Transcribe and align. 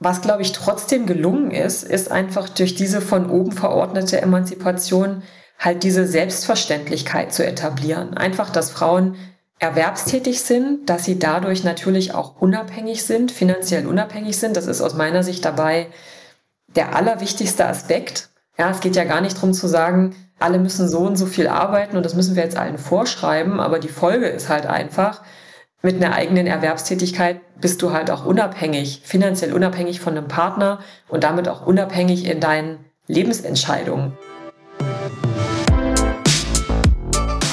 Was, 0.00 0.20
glaube 0.20 0.42
ich, 0.42 0.52
trotzdem 0.52 1.06
gelungen 1.06 1.50
ist, 1.50 1.82
ist 1.82 2.10
einfach 2.10 2.48
durch 2.48 2.74
diese 2.74 3.00
von 3.00 3.30
oben 3.30 3.52
verordnete 3.52 4.20
Emanzipation 4.20 5.22
halt 5.58 5.82
diese 5.82 6.06
Selbstverständlichkeit 6.06 7.32
zu 7.32 7.44
etablieren. 7.44 8.16
Einfach, 8.16 8.50
dass 8.50 8.70
Frauen 8.70 9.16
erwerbstätig 9.58 10.40
sind, 10.40 10.88
dass 10.88 11.04
sie 11.04 11.18
dadurch 11.18 11.64
natürlich 11.64 12.14
auch 12.14 12.40
unabhängig 12.40 13.04
sind, 13.04 13.32
finanziell 13.32 13.86
unabhängig 13.86 14.38
sind. 14.38 14.56
Das 14.56 14.66
ist 14.66 14.80
aus 14.80 14.94
meiner 14.94 15.24
Sicht 15.24 15.44
dabei 15.44 15.88
der 16.68 16.94
allerwichtigste 16.94 17.66
Aspekt. 17.66 18.28
Ja, 18.56 18.70
es 18.70 18.80
geht 18.80 18.94
ja 18.94 19.04
gar 19.04 19.20
nicht 19.20 19.36
darum 19.36 19.52
zu 19.52 19.66
sagen, 19.66 20.14
alle 20.38 20.60
müssen 20.60 20.88
so 20.88 21.00
und 21.00 21.16
so 21.16 21.26
viel 21.26 21.48
arbeiten 21.48 21.96
und 21.96 22.04
das 22.04 22.14
müssen 22.14 22.36
wir 22.36 22.44
jetzt 22.44 22.56
allen 22.56 22.78
vorschreiben, 22.78 23.58
aber 23.58 23.80
die 23.80 23.88
Folge 23.88 24.26
ist 24.26 24.48
halt 24.48 24.66
einfach, 24.66 25.22
mit 25.80 26.02
einer 26.02 26.14
eigenen 26.14 26.48
Erwerbstätigkeit 26.48 27.40
bist 27.60 27.82
du 27.82 27.92
halt 27.92 28.10
auch 28.10 28.24
unabhängig, 28.24 29.02
finanziell 29.04 29.52
unabhängig 29.52 30.00
von 30.00 30.16
einem 30.16 30.26
Partner 30.26 30.80
und 31.06 31.22
damit 31.22 31.48
auch 31.48 31.66
unabhängig 31.66 32.24
in 32.24 32.40
deinen 32.40 32.78
Lebensentscheidungen. 33.06 34.12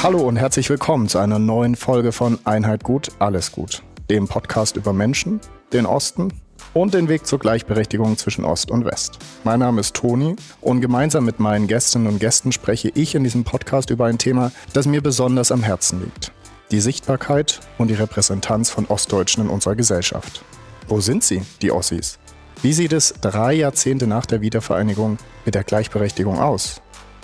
Hallo 0.01 0.27
und 0.27 0.37
herzlich 0.37 0.69
willkommen 0.71 1.07
zu 1.07 1.19
einer 1.19 1.37
neuen 1.37 1.75
Folge 1.75 2.11
von 2.11 2.39
Einheit 2.45 2.83
gut, 2.83 3.09
alles 3.19 3.51
gut, 3.51 3.83
dem 4.09 4.27
Podcast 4.27 4.75
über 4.75 4.91
Menschen, 4.91 5.39
den 5.71 5.85
Osten 5.85 6.33
und 6.73 6.95
den 6.95 7.07
Weg 7.07 7.27
zur 7.27 7.37
Gleichberechtigung 7.37 8.17
zwischen 8.17 8.43
Ost 8.43 8.71
und 8.71 8.85
West. 8.85 9.19
Mein 9.43 9.59
Name 9.59 9.81
ist 9.81 9.95
Toni 9.95 10.35
und 10.61 10.81
gemeinsam 10.81 11.25
mit 11.25 11.39
meinen 11.39 11.67
Gästinnen 11.67 12.07
und 12.07 12.19
Gästen 12.19 12.51
spreche 12.51 12.91
ich 12.95 13.13
in 13.13 13.23
diesem 13.23 13.43
Podcast 13.43 13.91
über 13.91 14.05
ein 14.05 14.17
Thema, 14.17 14.51
das 14.73 14.87
mir 14.87 15.01
besonders 15.01 15.51
am 15.51 15.61
Herzen 15.61 16.01
liegt. 16.01 16.31
Die 16.71 16.81
Sichtbarkeit 16.81 17.59
und 17.77 17.89
die 17.89 17.93
Repräsentanz 17.93 18.71
von 18.71 18.85
Ostdeutschen 18.87 19.43
in 19.43 19.49
unserer 19.49 19.75
Gesellschaft. 19.75 20.43
Wo 20.87 20.99
sind 20.99 21.23
sie, 21.23 21.43
die 21.61 21.71
Ossis? 21.71 22.17
Wie 22.63 22.73
sieht 22.73 22.93
es 22.93 23.13
drei 23.21 23.53
Jahrzehnte 23.53 24.07
nach 24.07 24.25
der 24.25 24.41
Wiedervereinigung 24.41 25.19
mit 25.45 25.53
der 25.53 25.63
Gleichberechtigung 25.63 26.39
aus? 26.39 26.81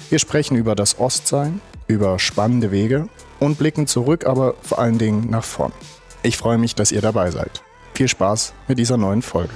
Wir 0.10 0.20
sprechen 0.20 0.58
über 0.58 0.76
das 0.76 1.00
Ostsein, 1.00 1.60
über 1.88 2.20
spannende 2.20 2.72
Wege 2.72 3.10
und 3.40 3.58
blicken 3.58 3.88
zurück, 3.88 4.28
aber 4.28 4.54
vor 4.62 4.78
allen 4.78 5.00
Dingen 5.00 5.30
nach 5.30 5.44
vorn. 5.44 5.74
Ich 6.22 6.38
freue 6.38 6.60
mich, 6.60 6.76
dass 6.76 6.92
ihr 6.92 7.02
dabei 7.02 7.32
seid. 7.32 7.64
Viel 7.96 8.08
Spaß 8.08 8.54
mit 8.68 8.78
dieser 8.78 8.98
neuen 8.98 9.24
Folge. 9.24 9.56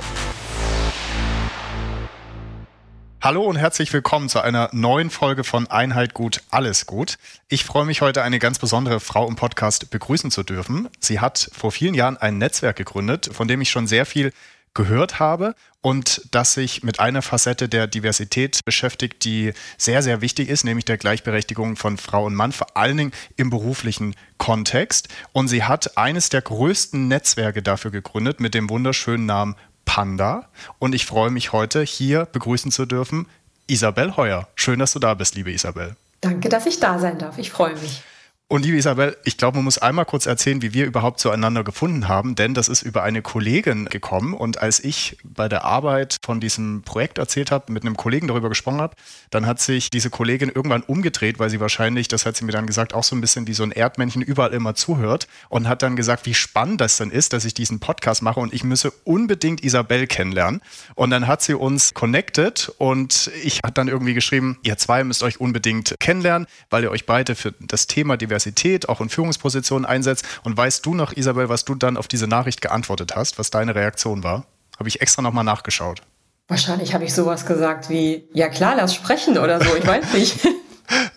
Hallo 3.26 3.42
und 3.42 3.56
herzlich 3.56 3.92
willkommen 3.92 4.30
zu 4.30 4.40
einer 4.42 4.70
neuen 4.72 5.10
Folge 5.10 5.44
von 5.44 5.66
Einheit 5.66 6.14
gut, 6.14 6.44
alles 6.52 6.86
gut. 6.86 7.18
Ich 7.48 7.64
freue 7.64 7.86
mich 7.86 8.02
heute 8.02 8.22
eine 8.22 8.38
ganz 8.38 8.60
besondere 8.60 9.00
Frau 9.00 9.28
im 9.28 9.36
Podcast 9.36 9.90
begrüßen 9.90 10.30
zu 10.30 10.44
dürfen. 10.44 10.90
Sie 11.00 11.20
hat 11.20 11.50
vor 11.52 11.72
vielen 11.72 11.96
Jahren 11.96 12.18
ein 12.18 12.38
Netzwerk 12.38 12.76
gegründet, 12.76 13.32
von 13.34 13.48
dem 13.48 13.62
ich 13.62 13.72
schon 13.72 13.88
sehr 13.88 14.06
viel 14.06 14.32
gehört 14.76 15.18
habe 15.18 15.56
und 15.82 16.22
das 16.30 16.54
sich 16.54 16.84
mit 16.84 17.00
einer 17.00 17.24
Facette 17.24 17.68
der 17.68 17.88
Diversität 17.88 18.60
beschäftigt, 18.64 19.26
die 19.26 19.54
sehr, 19.80 20.04
sehr 20.04 20.22
wichtig 20.22 20.48
ist, 20.48 20.64
nämlich 20.64 20.86
der 20.86 20.98
Gleichberechtigung 20.98 21.78
von 21.78 21.98
Frau 21.98 22.26
und 22.26 22.36
Mann, 22.36 22.52
vor 22.52 22.78
allen 22.78 22.98
Dingen 22.98 23.12
im 23.38 23.50
beruflichen 23.50 24.16
Kontext. 24.38 25.08
Und 25.32 25.48
sie 25.48 25.64
hat 25.64 25.98
eines 25.98 26.30
der 26.30 26.44
größten 26.44 27.08
Netzwerke 27.08 27.64
dafür 27.64 27.90
gegründet 27.90 28.40
mit 28.40 28.54
dem 28.54 28.70
wunderschönen 28.70 29.26
Namen 29.26 29.56
Panda. 29.96 30.50
Und 30.78 30.94
ich 30.94 31.06
freue 31.06 31.32
mich 31.32 31.54
heute 31.54 31.82
hier 31.82 32.26
begrüßen 32.26 32.70
zu 32.70 32.86
dürfen 32.86 33.28
Isabel 33.68 34.18
Heuer. 34.18 34.50
Schön, 34.56 34.80
dass 34.80 34.92
du 34.92 35.00
da 35.00 35.14
bist, 35.14 35.36
liebe 35.36 35.54
Isabel. 35.54 35.96
Danke, 36.20 36.50
dass 36.50 36.66
ich 36.66 36.82
da 36.82 37.00
sein 37.00 37.18
darf. 37.18 37.38
Ich 37.38 37.50
freue 37.50 37.76
mich. 37.78 38.04
Und 38.48 38.64
liebe 38.64 38.78
Isabel, 38.78 39.18
ich 39.24 39.38
glaube, 39.38 39.58
man 39.58 39.64
muss 39.64 39.80
einmal 39.80 40.06
kurz 40.06 40.28
erzählen, 40.28 40.62
wie 40.62 40.72
wir 40.72 40.86
überhaupt 40.86 41.20
zueinander 41.20 41.64
gefunden 41.64 42.08
haben, 42.08 42.36
denn 42.36 42.54
das 42.54 42.68
ist 42.68 42.84
über 42.84 43.02
eine 43.02 43.24
Kollegin 43.24 43.86
gekommen. 43.86 44.36
Und 44.36 44.62
als 44.62 44.80
ich 44.84 45.18
bei 45.24 45.50
der 45.50 45.66
Arbeit 45.66 46.18
von 46.24 46.40
diesem 46.40 46.84
Projekt 46.84 47.18
erzählt 47.18 47.50
habe, 47.50 47.72
mit 47.72 47.82
einem 47.82 47.98
Kollegen 47.98 48.28
darüber 48.28 48.50
gesprochen 48.50 48.82
habe, 48.82 48.96
dann 49.32 49.48
hat 49.48 49.60
sich 49.60 49.90
diese 49.90 50.12
Kollegin 50.12 50.50
irgendwann 50.50 50.84
umgedreht, 50.84 51.40
weil 51.40 51.50
sie 51.50 51.60
wahrscheinlich, 51.60 52.08
das 52.08 52.28
hat 52.28 52.38
sie 52.38 52.46
mir 52.46 52.52
dann 52.52 52.68
gesagt, 52.68 52.94
auch 52.94 53.04
so 53.04 53.16
ein 53.16 53.22
bisschen 53.22 53.48
wie 53.48 53.56
so 53.56 53.64
ein 53.64 53.72
Erdmännchen 53.72 54.22
überall 54.22 54.54
immer 54.54 54.76
zuhört 54.76 55.28
und 55.50 55.68
hat 55.68 55.82
dann 55.82 55.96
gesagt, 55.96 56.28
wie 56.28 56.36
spannend 56.36 56.82
das 56.82 56.98
dann 56.98 57.10
ist, 57.10 57.34
dass 57.34 57.46
ich 57.46 57.56
diesen 57.56 57.80
Podcast 57.80 58.22
mache 58.22 58.40
und 58.40 58.54
ich 58.54 58.64
müsse 58.64 58.92
unbedingt 59.06 59.64
Isabel 59.64 60.06
kennenlernen. 60.06 60.62
Und 60.94 61.10
dann 61.10 61.26
hat 61.26 61.42
sie 61.42 61.56
uns 61.56 61.96
connected 61.96 62.72
und 62.78 63.32
ich 63.44 63.62
habe 63.64 63.74
dann 63.74 63.88
irgendwie 63.88 64.14
geschrieben, 64.14 64.60
ihr 64.62 64.78
zwei 64.78 65.04
müsst 65.04 65.24
euch 65.24 65.40
unbedingt 65.42 65.96
kennenlernen, 66.00 66.48
weil 66.70 66.84
ihr 66.84 66.92
euch 66.92 67.08
beide 67.08 67.34
für 67.34 67.56
das 67.60 67.88
Thema 67.88 68.18
Diversität 68.18 68.35
Diversität 68.36 68.90
auch 68.90 69.02
in 69.02 69.10
Führungspositionen 69.10 69.86
einsetzt. 69.86 70.26
Und 70.44 70.58
weißt 70.58 70.86
du 70.86 70.94
noch, 70.94 71.14
Isabel, 71.16 71.50
was 71.50 71.66
du 71.66 71.76
dann 71.76 71.98
auf 71.98 72.08
diese 72.08 72.28
Nachricht 72.28 72.62
geantwortet 72.62 73.16
hast, 73.16 73.40
was 73.40 73.50
deine 73.50 73.76
Reaktion 73.76 74.24
war? 74.24 74.46
Habe 74.78 74.90
ich 74.90 75.02
extra 75.02 75.22
nochmal 75.22 75.46
nachgeschaut. 75.46 76.02
Wahrscheinlich 76.48 76.94
habe 76.94 77.06
ich 77.06 77.14
sowas 77.14 77.46
gesagt 77.46 77.90
wie, 77.90 78.28
ja 78.34 78.50
klar, 78.50 78.76
lass 78.76 78.94
sprechen 78.94 79.38
oder 79.38 79.64
so, 79.64 79.76
ich 79.76 79.86
weiß 79.86 80.14
nicht. 80.14 80.40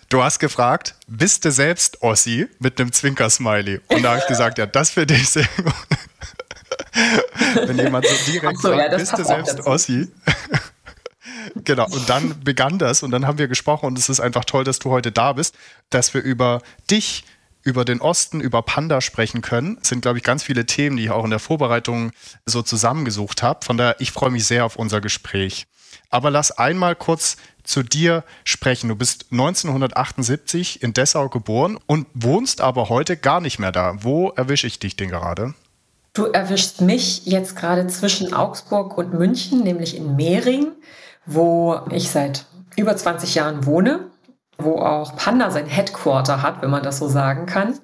Du 0.09 0.23
hast 0.23 0.39
gefragt, 0.39 0.95
bist 1.07 1.45
du 1.45 1.51
selbst 1.51 2.01
Ossi 2.01 2.49
mit 2.61 2.81
einem 2.81 2.91
Zwinker-Smiley? 2.91 3.83
Und 3.89 4.03
da 4.03 4.13
habe 4.13 4.21
ich 4.21 4.27
gesagt, 4.27 4.57
ja, 4.57 4.65
das 4.65 4.89
finde 4.89 5.13
ich 5.13 5.29
sehr 5.29 5.47
gut. 5.59 5.75
Wenn 7.67 7.77
jemand 7.77 8.07
so 8.07 8.33
direkt 8.33 8.59
so, 8.59 8.69
sagt, 8.69 8.93
ja, 8.93 8.97
bist 8.97 9.19
du 9.19 9.25
selbst 9.25 9.61
Ossi? 9.67 10.09
Genau, 11.65 11.87
und 11.87 12.09
dann 12.09 12.41
begann 12.43 12.79
das 12.79 13.03
und 13.03 13.11
dann 13.11 13.27
haben 13.27 13.39
wir 13.39 13.49
gesprochen 13.49 13.87
und 13.87 13.99
es 13.99 14.09
ist 14.09 14.21
einfach 14.21 14.45
toll, 14.45 14.65
dass 14.65 14.79
du 14.79 14.91
heute 14.91 15.13
da 15.13 15.33
bist, 15.33 15.57
dass 15.91 16.15
wir 16.15 16.23
über 16.23 16.63
dich, 16.91 17.25
über 17.63 17.85
den 17.85 18.01
Osten, 18.01 18.41
über 18.41 18.63
Panda 18.63 19.01
sprechen 19.01 19.43
können. 19.43 19.79
Es 19.83 19.89
sind, 19.89 20.03
glaube 20.03 20.19
ich, 20.19 20.25
ganz 20.25 20.43
viele 20.43 20.67
Themen, 20.67 20.97
die 20.97 21.05
ich 21.05 21.11
auch 21.11 21.25
in 21.25 21.31
der 21.31 21.39
Vorbereitung 21.39 22.13
so 22.47 22.63
zusammengesucht 22.63 23.43
habe. 23.43 23.65
Von 23.65 23.77
daher, 23.77 23.97
ich 23.99 24.13
freue 24.13 24.31
mich 24.31 24.47
sehr 24.47 24.65
auf 24.65 24.77
unser 24.77 25.01
Gespräch. 25.01 25.67
Aber 26.11 26.31
lass 26.31 26.51
einmal 26.51 26.95
kurz 26.97 27.37
zu 27.65 27.83
dir 27.83 28.25
sprechen. 28.45 28.89
Du 28.89 28.97
bist 28.97 29.27
1978 29.31 30.83
in 30.83 30.95
Dessau 30.95 31.29
geboren 31.29 31.79
und 31.87 32.07
wohnst 32.15 32.61
aber 32.61 32.89
heute 32.89 33.17
gar 33.17 33.41
nicht 33.41 33.59
mehr 33.59 33.73
da. 33.73 33.97
Wo 34.01 34.31
erwische 34.31 34.67
ich 34.67 34.79
dich 34.79 34.97
denn 34.97 35.11
gerade? 35.11 35.55
Du 36.15 36.25
erwischst 36.25 36.81
mich 36.81 37.27
jetzt 37.27 37.55
gerade 37.55 37.87
zwischen 37.87 38.33
Augsburg 38.33 38.97
und 38.97 39.13
München, 39.15 39.63
nämlich 39.63 39.97
in 39.97 40.17
Mehring 40.17 40.73
wo 41.29 41.81
ich 41.91 42.11
seit 42.11 42.47
über 42.77 42.97
20 42.97 43.35
Jahren 43.35 43.67
wohne, 43.67 44.11
wo 44.57 44.81
auch 44.81 45.15
Panda 45.17 45.51
sein 45.51 45.67
Headquarter 45.67 46.43
hat, 46.43 46.63
wenn 46.63 46.71
man 46.71 46.83
das 46.83 46.99
so 46.99 47.09
sagen 47.09 47.47
kann. 47.47 47.79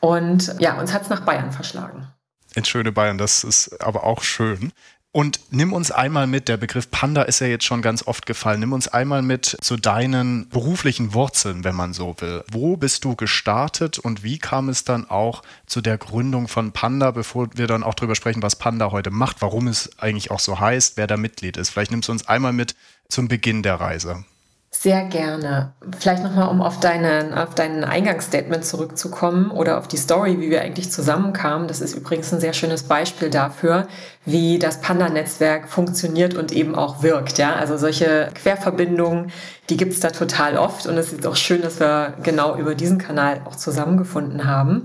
Und 0.00 0.54
ja, 0.58 0.78
uns 0.80 0.92
hat 0.92 1.02
es 1.02 1.08
nach 1.08 1.20
Bayern 1.20 1.52
verschlagen. 1.52 2.08
Ins 2.54 2.68
schöne 2.68 2.90
Bayern, 2.90 3.18
das 3.18 3.44
ist 3.44 3.80
aber 3.82 4.04
auch 4.04 4.22
schön. 4.22 4.72
Und 5.10 5.40
nimm 5.50 5.72
uns 5.72 5.90
einmal 5.90 6.26
mit, 6.26 6.48
der 6.48 6.58
Begriff 6.58 6.90
Panda 6.90 7.22
ist 7.22 7.40
ja 7.40 7.46
jetzt 7.46 7.64
schon 7.64 7.80
ganz 7.80 8.06
oft 8.06 8.26
gefallen, 8.26 8.60
nimm 8.60 8.74
uns 8.74 8.88
einmal 8.88 9.22
mit 9.22 9.56
zu 9.62 9.76
deinen 9.76 10.48
beruflichen 10.50 11.14
Wurzeln, 11.14 11.64
wenn 11.64 11.74
man 11.74 11.94
so 11.94 12.14
will. 12.18 12.44
Wo 12.52 12.76
bist 12.76 13.04
du 13.04 13.16
gestartet 13.16 13.98
und 13.98 14.22
wie 14.22 14.38
kam 14.38 14.68
es 14.68 14.84
dann 14.84 15.08
auch 15.08 15.42
zu 15.66 15.80
der 15.80 15.96
Gründung 15.96 16.46
von 16.46 16.72
Panda, 16.72 17.10
bevor 17.10 17.48
wir 17.54 17.66
dann 17.66 17.84
auch 17.84 17.94
darüber 17.94 18.16
sprechen, 18.16 18.42
was 18.42 18.56
Panda 18.56 18.90
heute 18.90 19.10
macht, 19.10 19.40
warum 19.40 19.66
es 19.66 19.98
eigentlich 19.98 20.30
auch 20.30 20.40
so 20.40 20.60
heißt, 20.60 20.98
wer 20.98 21.06
da 21.06 21.16
Mitglied 21.16 21.56
ist. 21.56 21.70
Vielleicht 21.70 21.90
nimmst 21.90 22.08
du 22.08 22.12
uns 22.12 22.28
einmal 22.28 22.52
mit 22.52 22.76
zum 23.08 23.28
Beginn 23.28 23.62
der 23.62 23.80
Reise. 23.80 24.24
Sehr 24.70 25.06
gerne. 25.06 25.72
Vielleicht 25.98 26.22
nochmal, 26.22 26.48
um 26.48 26.60
auf, 26.60 26.78
deinen, 26.78 27.32
auf 27.32 27.54
dein 27.54 27.84
Eingangsstatement 27.84 28.66
zurückzukommen 28.66 29.50
oder 29.50 29.78
auf 29.78 29.88
die 29.88 29.96
Story, 29.96 30.40
wie 30.40 30.50
wir 30.50 30.60
eigentlich 30.60 30.92
zusammenkamen. 30.92 31.68
Das 31.68 31.80
ist 31.80 31.94
übrigens 31.94 32.32
ein 32.34 32.40
sehr 32.40 32.52
schönes 32.52 32.82
Beispiel 32.82 33.30
dafür, 33.30 33.88
wie 34.26 34.58
das 34.58 34.82
Panda-Netzwerk 34.82 35.70
funktioniert 35.70 36.34
und 36.34 36.52
eben 36.52 36.74
auch 36.74 37.02
wirkt. 37.02 37.38
Ja? 37.38 37.56
Also 37.56 37.78
solche 37.78 38.30
Querverbindungen, 38.34 39.32
die 39.70 39.78
gibt's 39.78 40.00
da 40.00 40.10
total 40.10 40.58
oft 40.58 40.86
und 40.86 40.98
es 40.98 41.14
ist 41.14 41.26
auch 41.26 41.36
schön, 41.36 41.62
dass 41.62 41.80
wir 41.80 42.12
genau 42.22 42.54
über 42.56 42.74
diesen 42.74 42.98
Kanal 42.98 43.40
auch 43.46 43.56
zusammengefunden 43.56 44.44
haben. 44.44 44.84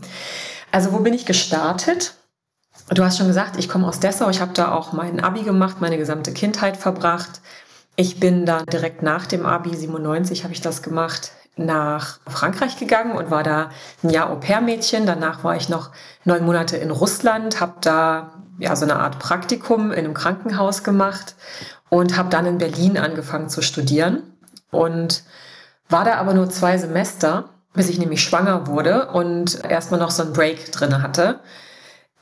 Also 0.72 0.94
wo 0.94 1.00
bin 1.00 1.14
ich 1.14 1.26
gestartet? 1.26 2.14
Du 2.90 3.04
hast 3.04 3.18
schon 3.18 3.28
gesagt, 3.28 3.60
ich 3.60 3.70
komme 3.70 3.88
aus 3.88 4.00
Dessau. 4.00 4.30
Ich 4.30 4.42
habe 4.42 4.54
da 4.54 4.72
auch 4.72 4.94
mein 4.94 5.20
Abi 5.20 5.44
gemacht, 5.44 5.78
meine 5.82 5.98
gesamte 5.98 6.34
Kindheit 6.34 6.78
verbracht 6.78 7.42
ich 7.96 8.20
bin 8.20 8.46
dann 8.46 8.66
direkt 8.66 9.04
nach 9.04 9.26
dem 9.26 9.46
Abi 9.46 9.76
97 9.76 10.44
habe 10.44 10.54
ich 10.54 10.62
das 10.62 10.82
gemacht 10.82 11.32
nach 11.56 12.20
Frankreich 12.28 12.78
gegangen 12.78 13.16
und 13.16 13.30
war 13.30 13.44
da 13.44 13.70
ein 14.04 14.10
Jahr 14.10 14.32
Au-pair-Mädchen. 14.32 15.06
Danach 15.06 15.44
war 15.44 15.56
ich 15.56 15.70
noch 15.70 15.92
neun 16.26 16.46
Monate 16.46 16.78
in 16.78 16.90
Russland, 16.90 17.62
habe 17.62 17.76
da 17.82 18.34
ja 18.58 18.76
so 18.76 18.86
eine 18.86 18.96
Art 18.96 19.20
Praktikum 19.20 19.92
in 19.92 20.00
einem 20.00 20.14
Krankenhaus 20.14 20.84
gemacht 20.84 21.36
und 21.90 22.18
habe 22.18 22.30
dann 22.30 22.46
in 22.46 22.58
Berlin 22.58 22.98
angefangen 22.98 23.50
zu 23.50 23.62
studieren 23.62 24.24
und 24.72 25.24
war 25.90 26.06
da 26.06 26.16
aber 26.16 26.34
nur 26.34 26.50
zwei 26.50 26.78
Semester, 26.78 27.50
bis 27.74 27.90
ich 27.90 28.00
nämlich 28.00 28.24
schwanger 28.24 28.68
wurde 28.68 29.10
und 29.10 29.64
erstmal 29.64 30.00
noch 30.00 30.12
so 30.12 30.24
einen 30.24 30.34
Break 30.34 30.72
drinne 30.72 31.04
hatte. 31.04 31.40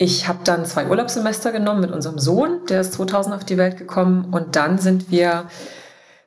Ich 0.03 0.27
habe 0.27 0.39
dann 0.43 0.65
zwei 0.65 0.87
Urlaubssemester 0.87 1.51
genommen 1.51 1.81
mit 1.81 1.91
unserem 1.91 2.17
Sohn, 2.17 2.65
der 2.67 2.81
ist 2.81 2.93
2000 2.93 3.35
auf 3.35 3.43
die 3.45 3.57
Welt 3.57 3.77
gekommen. 3.77 4.29
Und 4.31 4.55
dann 4.55 4.79
sind 4.79 5.11
wir 5.11 5.45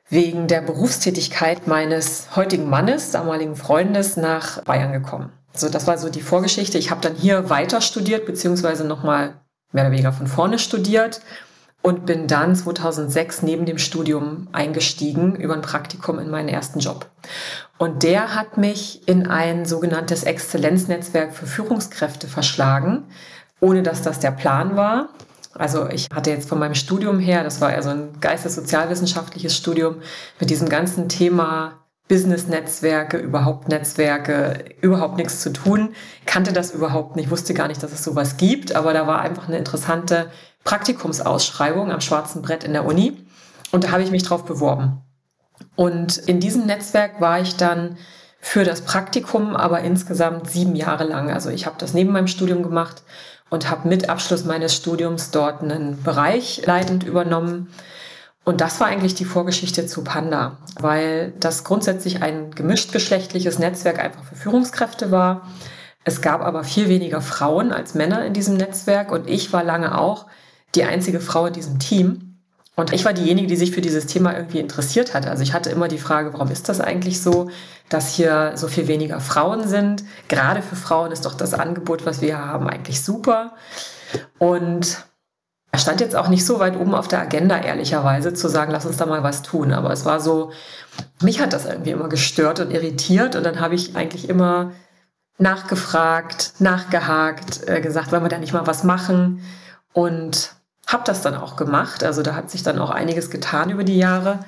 wegen 0.07 0.47
der 0.47 0.61
Berufstätigkeit 0.61 1.67
meines 1.67 2.37
heutigen 2.37 2.69
Mannes, 2.69 3.11
damaligen 3.11 3.57
Freundes, 3.57 4.15
nach 4.15 4.63
Bayern 4.63 4.93
gekommen. 4.93 5.33
So, 5.53 5.67
das 5.67 5.87
war 5.87 5.97
so 5.97 6.07
die 6.07 6.21
Vorgeschichte. 6.21 6.77
Ich 6.77 6.89
habe 6.89 7.01
dann 7.01 7.15
hier 7.15 7.49
weiter 7.49 7.81
studiert, 7.81 8.25
beziehungsweise 8.25 8.85
nochmal 8.85 9.41
mehr 9.73 9.83
oder 9.83 9.91
weniger 9.91 10.13
von 10.13 10.27
vorne 10.27 10.57
studiert 10.57 11.19
und 11.81 12.05
bin 12.05 12.27
dann 12.27 12.55
2006 12.55 13.41
neben 13.41 13.65
dem 13.65 13.77
Studium 13.77 14.47
eingestiegen 14.53 15.35
über 15.35 15.53
ein 15.53 15.61
Praktikum 15.61 16.19
in 16.19 16.29
meinen 16.29 16.47
ersten 16.47 16.79
Job. 16.79 17.07
Und 17.77 18.03
der 18.03 18.35
hat 18.35 18.57
mich 18.57 19.05
in 19.05 19.27
ein 19.27 19.65
sogenanntes 19.65 20.23
Exzellenznetzwerk 20.23 21.33
für 21.33 21.45
Führungskräfte 21.45 22.29
verschlagen, 22.29 23.03
ohne 23.59 23.83
dass 23.83 24.01
das 24.01 24.19
der 24.19 24.31
Plan 24.31 24.75
war. 24.75 25.09
Also 25.53 25.87
ich 25.89 26.07
hatte 26.13 26.31
jetzt 26.31 26.49
von 26.49 26.59
meinem 26.59 26.75
Studium 26.75 27.19
her, 27.19 27.43
das 27.43 27.61
war 27.61 27.71
ja 27.71 27.81
so 27.81 27.89
ein 27.89 28.19
geistessozialwissenschaftliches 28.19 29.55
Studium, 29.55 29.97
mit 30.39 30.49
diesem 30.49 30.67
ganzen 30.67 31.07
Thema 31.07 31.85
Business-Netzwerke, 32.07 33.17
überhaupt 33.17 33.67
Netzwerke, 33.69 34.65
überhaupt 34.81 35.17
nichts 35.17 35.41
zu 35.41 35.51
tun, 35.51 35.95
kannte 36.25 36.53
das 36.53 36.71
überhaupt 36.71 37.15
nicht, 37.15 37.31
wusste 37.31 37.53
gar 37.53 37.67
nicht, 37.67 37.81
dass 37.81 37.93
es 37.93 38.03
sowas 38.03 38.37
gibt, 38.37 38.75
aber 38.75 38.93
da 38.93 39.07
war 39.07 39.21
einfach 39.21 39.47
eine 39.47 39.57
interessante 39.57 40.29
Praktikumsausschreibung 40.65 41.91
am 41.91 42.01
schwarzen 42.01 42.41
Brett 42.41 42.63
in 42.63 42.73
der 42.73 42.85
Uni 42.85 43.25
und 43.71 43.85
da 43.85 43.91
habe 43.91 44.03
ich 44.03 44.11
mich 44.11 44.23
drauf 44.23 44.45
beworben. 44.45 45.01
Und 45.75 46.17
in 46.17 46.39
diesem 46.39 46.65
Netzwerk 46.65 47.21
war 47.21 47.39
ich 47.39 47.55
dann 47.55 47.97
für 48.39 48.63
das 48.63 48.81
Praktikum, 48.81 49.55
aber 49.55 49.81
insgesamt 49.81 50.49
sieben 50.51 50.75
Jahre 50.75 51.05
lang. 51.05 51.31
Also 51.31 51.49
ich 51.49 51.65
habe 51.65 51.77
das 51.79 51.93
neben 51.95 52.11
meinem 52.11 52.27
Studium 52.27 52.61
gemacht 52.61 53.01
und 53.49 53.69
habe 53.69 53.87
mit 53.87 54.09
Abschluss 54.09 54.45
meines 54.45 54.75
Studiums 54.75 55.31
dort 55.31 55.61
einen 55.61 56.01
Bereich 56.03 56.65
leitend 56.65 57.03
übernommen. 57.03 57.69
Und 58.43 58.61
das 58.61 58.79
war 58.79 58.87
eigentlich 58.87 59.15
die 59.15 59.25
Vorgeschichte 59.25 59.87
zu 59.87 60.03
Panda, 60.03 60.57
weil 60.79 61.33
das 61.39 61.63
grundsätzlich 61.63 62.21
ein 62.21 62.51
gemischtgeschlechtliches 62.51 63.59
Netzwerk 63.59 63.99
einfach 63.99 64.23
für 64.23 64.35
Führungskräfte 64.35 65.11
war. 65.11 65.47
Es 66.03 66.21
gab 66.21 66.41
aber 66.41 66.63
viel 66.63 66.87
weniger 66.87 67.21
Frauen 67.21 67.71
als 67.71 67.95
Männer 67.95 68.25
in 68.25 68.33
diesem 68.33 68.57
Netzwerk 68.57 69.11
und 69.11 69.27
ich 69.27 69.51
war 69.51 69.63
lange 69.63 69.97
auch 69.97 70.27
die 70.75 70.83
einzige 70.83 71.19
Frau 71.19 71.47
in 71.47 71.53
diesem 71.53 71.79
Team. 71.79 72.24
Und 72.75 72.91
ich 72.91 73.05
war 73.05 73.13
diejenige, 73.13 73.47
die 73.47 73.55
sich 73.55 73.71
für 73.71 73.81
dieses 73.81 74.05
Thema 74.05 74.35
irgendwie 74.35 74.59
interessiert 74.59 75.13
hat. 75.13 75.27
Also 75.27 75.43
ich 75.43 75.53
hatte 75.53 75.69
immer 75.69 75.87
die 75.87 75.97
Frage, 75.97 76.33
warum 76.33 76.51
ist 76.51 76.67
das 76.67 76.81
eigentlich 76.81 77.21
so, 77.21 77.49
dass 77.87 78.13
hier 78.13 78.51
so 78.55 78.67
viel 78.67 78.87
weniger 78.87 79.21
Frauen 79.21 79.67
sind? 79.67 80.03
Gerade 80.27 80.61
für 80.61 80.75
Frauen 80.75 81.11
ist 81.11 81.25
doch 81.25 81.35
das 81.35 81.53
Angebot, 81.53 82.05
was 82.05 82.21
wir 82.21 82.37
haben, 82.37 82.67
eigentlich 82.69 83.01
super. 83.01 83.53
Und 84.39 85.05
er 85.71 85.79
stand 85.79 86.01
jetzt 86.01 86.15
auch 86.15 86.27
nicht 86.27 86.45
so 86.45 86.59
weit 86.59 86.77
oben 86.77 86.95
auf 86.95 87.07
der 87.07 87.21
Agenda, 87.21 87.57
ehrlicherweise, 87.57 88.33
zu 88.33 88.49
sagen, 88.49 88.71
lass 88.71 88.85
uns 88.85 88.97
da 88.97 89.05
mal 89.05 89.23
was 89.23 89.41
tun. 89.41 89.71
Aber 89.71 89.91
es 89.91 90.03
war 90.03 90.19
so, 90.19 90.51
mich 91.21 91.39
hat 91.39 91.53
das 91.53 91.65
irgendwie 91.65 91.91
immer 91.91 92.09
gestört 92.09 92.59
und 92.59 92.71
irritiert. 92.71 93.37
Und 93.37 93.45
dann 93.45 93.61
habe 93.61 93.75
ich 93.75 93.95
eigentlich 93.95 94.27
immer 94.27 94.71
nachgefragt, 95.37 96.53
nachgehakt, 96.59 97.67
äh, 97.67 97.79
gesagt, 97.79 98.11
wollen 98.11 98.23
wir 98.23 98.29
da 98.29 98.37
nicht 98.37 98.53
mal 98.53 98.67
was 98.67 98.83
machen? 98.83 99.41
Und 99.93 100.55
habe 100.95 101.03
das 101.05 101.21
dann 101.21 101.35
auch 101.35 101.57
gemacht. 101.57 102.03
Also 102.03 102.23
da 102.23 102.35
hat 102.35 102.49
sich 102.49 102.63
dann 102.63 102.79
auch 102.79 102.89
einiges 102.89 103.29
getan 103.29 103.69
über 103.69 103.83
die 103.83 103.97
Jahre. 103.97 104.39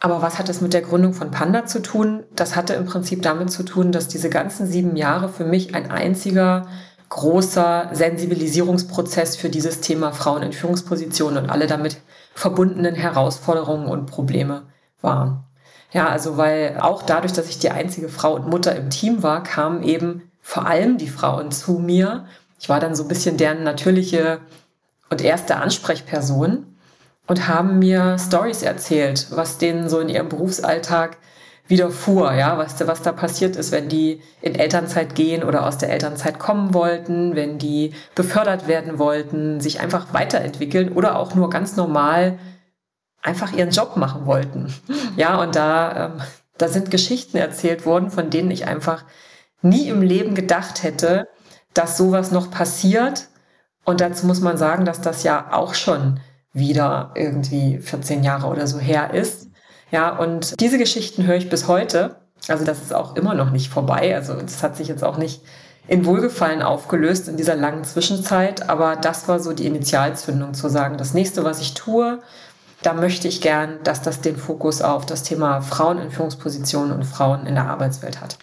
Aber 0.00 0.22
was 0.22 0.38
hat 0.38 0.48
das 0.48 0.62
mit 0.62 0.72
der 0.72 0.80
Gründung 0.80 1.12
von 1.12 1.30
Panda 1.30 1.66
zu 1.66 1.82
tun? 1.82 2.24
Das 2.34 2.56
hatte 2.56 2.72
im 2.72 2.86
Prinzip 2.86 3.20
damit 3.20 3.52
zu 3.52 3.62
tun, 3.62 3.92
dass 3.92 4.08
diese 4.08 4.30
ganzen 4.30 4.66
sieben 4.66 4.96
Jahre 4.96 5.28
für 5.28 5.44
mich 5.44 5.74
ein 5.74 5.90
einziger 5.90 6.66
großer 7.10 7.90
Sensibilisierungsprozess 7.92 9.36
für 9.36 9.50
dieses 9.50 9.82
Thema 9.82 10.12
Frauen 10.12 10.42
in 10.42 10.52
Führungspositionen 10.54 11.44
und 11.44 11.50
alle 11.50 11.66
damit 11.66 11.98
verbundenen 12.34 12.94
Herausforderungen 12.94 13.86
und 13.86 14.06
Probleme 14.06 14.62
waren. 15.02 15.44
Ja, 15.92 16.08
also 16.08 16.38
weil 16.38 16.78
auch 16.80 17.02
dadurch, 17.02 17.34
dass 17.34 17.50
ich 17.50 17.58
die 17.58 17.70
einzige 17.70 18.08
Frau 18.08 18.34
und 18.34 18.48
Mutter 18.48 18.74
im 18.74 18.88
Team 18.88 19.22
war, 19.22 19.42
kamen 19.42 19.82
eben 19.82 20.30
vor 20.40 20.66
allem 20.66 20.96
die 20.96 21.08
Frauen 21.08 21.50
zu 21.50 21.72
mir. 21.72 22.24
Ich 22.58 22.70
war 22.70 22.80
dann 22.80 22.94
so 22.94 23.02
ein 23.02 23.08
bisschen 23.08 23.36
deren 23.36 23.64
natürliche 23.64 24.40
und 25.10 25.22
erste 25.22 25.56
Ansprechperson 25.56 26.66
und 27.26 27.48
haben 27.48 27.78
mir 27.78 28.16
Stories 28.18 28.62
erzählt, 28.62 29.26
was 29.30 29.58
denen 29.58 29.88
so 29.88 30.00
in 30.00 30.08
ihrem 30.08 30.28
Berufsalltag 30.28 31.18
widerfuhr, 31.66 32.32
ja, 32.34 32.58
was, 32.58 32.84
was 32.86 33.02
da 33.02 33.12
passiert 33.12 33.54
ist, 33.54 33.70
wenn 33.70 33.88
die 33.88 34.20
in 34.42 34.56
Elternzeit 34.56 35.14
gehen 35.14 35.44
oder 35.44 35.66
aus 35.66 35.78
der 35.78 35.90
Elternzeit 35.90 36.38
kommen 36.38 36.74
wollten, 36.74 37.36
wenn 37.36 37.58
die 37.58 37.94
befördert 38.16 38.66
werden 38.66 38.98
wollten, 38.98 39.60
sich 39.60 39.80
einfach 39.80 40.12
weiterentwickeln 40.12 40.92
oder 40.92 41.16
auch 41.16 41.34
nur 41.34 41.48
ganz 41.48 41.76
normal 41.76 42.38
einfach 43.22 43.52
ihren 43.52 43.70
Job 43.70 43.96
machen 43.96 44.26
wollten. 44.26 44.74
Ja, 45.16 45.40
und 45.40 45.54
da, 45.54 46.06
ähm, 46.06 46.22
da 46.58 46.68
sind 46.68 46.90
Geschichten 46.90 47.36
erzählt 47.36 47.86
worden, 47.86 48.10
von 48.10 48.30
denen 48.30 48.50
ich 48.50 48.66
einfach 48.66 49.04
nie 49.62 49.88
im 49.88 50.02
Leben 50.02 50.34
gedacht 50.34 50.82
hätte, 50.82 51.28
dass 51.74 51.96
sowas 51.96 52.32
noch 52.32 52.50
passiert 52.50 53.28
und 53.90 54.00
dazu 54.00 54.26
muss 54.26 54.40
man 54.40 54.56
sagen, 54.56 54.84
dass 54.84 55.00
das 55.00 55.22
ja 55.22 55.52
auch 55.52 55.74
schon 55.74 56.20
wieder 56.52 57.12
irgendwie 57.14 57.78
14 57.78 58.22
Jahre 58.24 58.46
oder 58.46 58.66
so 58.66 58.78
her 58.78 59.12
ist. 59.12 59.48
Ja, 59.90 60.16
und 60.16 60.60
diese 60.60 60.78
Geschichten 60.78 61.26
höre 61.26 61.36
ich 61.36 61.48
bis 61.48 61.68
heute. 61.68 62.16
Also 62.48 62.64
das 62.64 62.80
ist 62.80 62.94
auch 62.94 63.16
immer 63.16 63.34
noch 63.34 63.50
nicht 63.50 63.68
vorbei. 63.68 64.14
Also 64.14 64.34
das 64.34 64.62
hat 64.62 64.76
sich 64.76 64.88
jetzt 64.88 65.04
auch 65.04 65.18
nicht 65.18 65.42
in 65.88 66.06
Wohlgefallen 66.06 66.62
aufgelöst 66.62 67.28
in 67.28 67.36
dieser 67.36 67.56
langen 67.56 67.84
Zwischenzeit. 67.84 68.68
Aber 68.68 68.96
das 68.96 69.28
war 69.28 69.40
so 69.40 69.52
die 69.52 69.66
Initialzündung 69.66 70.54
zu 70.54 70.68
sagen, 70.68 70.96
das 70.96 71.14
nächste, 71.14 71.44
was 71.44 71.60
ich 71.60 71.74
tue, 71.74 72.20
da 72.82 72.94
möchte 72.94 73.28
ich 73.28 73.40
gern, 73.40 73.78
dass 73.82 74.02
das 74.02 74.20
den 74.20 74.36
Fokus 74.36 74.80
auf 74.80 75.04
das 75.04 75.22
Thema 75.22 75.60
Frauen 75.60 75.98
in 75.98 76.10
Führungspositionen 76.10 76.92
und 76.92 77.04
Frauen 77.04 77.46
in 77.46 77.54
der 77.54 77.66
Arbeitswelt 77.66 78.20
hat. 78.20 78.38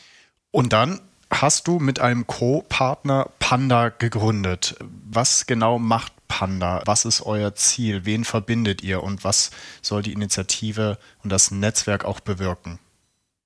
Und 0.52 0.74
dann 0.74 1.00
hast 1.32 1.68
du 1.68 1.80
mit 1.80 2.00
einem 2.00 2.28
Co-Partner 2.28 3.28
Panda 3.40 3.90
gegründet. 3.90 4.76
Was 5.10 5.46
genau 5.46 5.80
macht 5.80 6.12
Panda? 6.28 6.82
Was 6.86 7.06
ist 7.06 7.22
euer 7.22 7.56
Ziel? 7.56 8.06
Wen 8.06 8.26
verbindet 8.26 8.84
ihr 8.84 9.04
und 9.04 9.24
was 9.24 9.52
soll 9.82 10.02
die 10.02 10.12
Initiative 10.12 10.98
und 11.24 11.32
das 11.32 11.52
Netzwerk 11.52 12.04
auch 12.04 12.20
bewirken? 12.20 12.80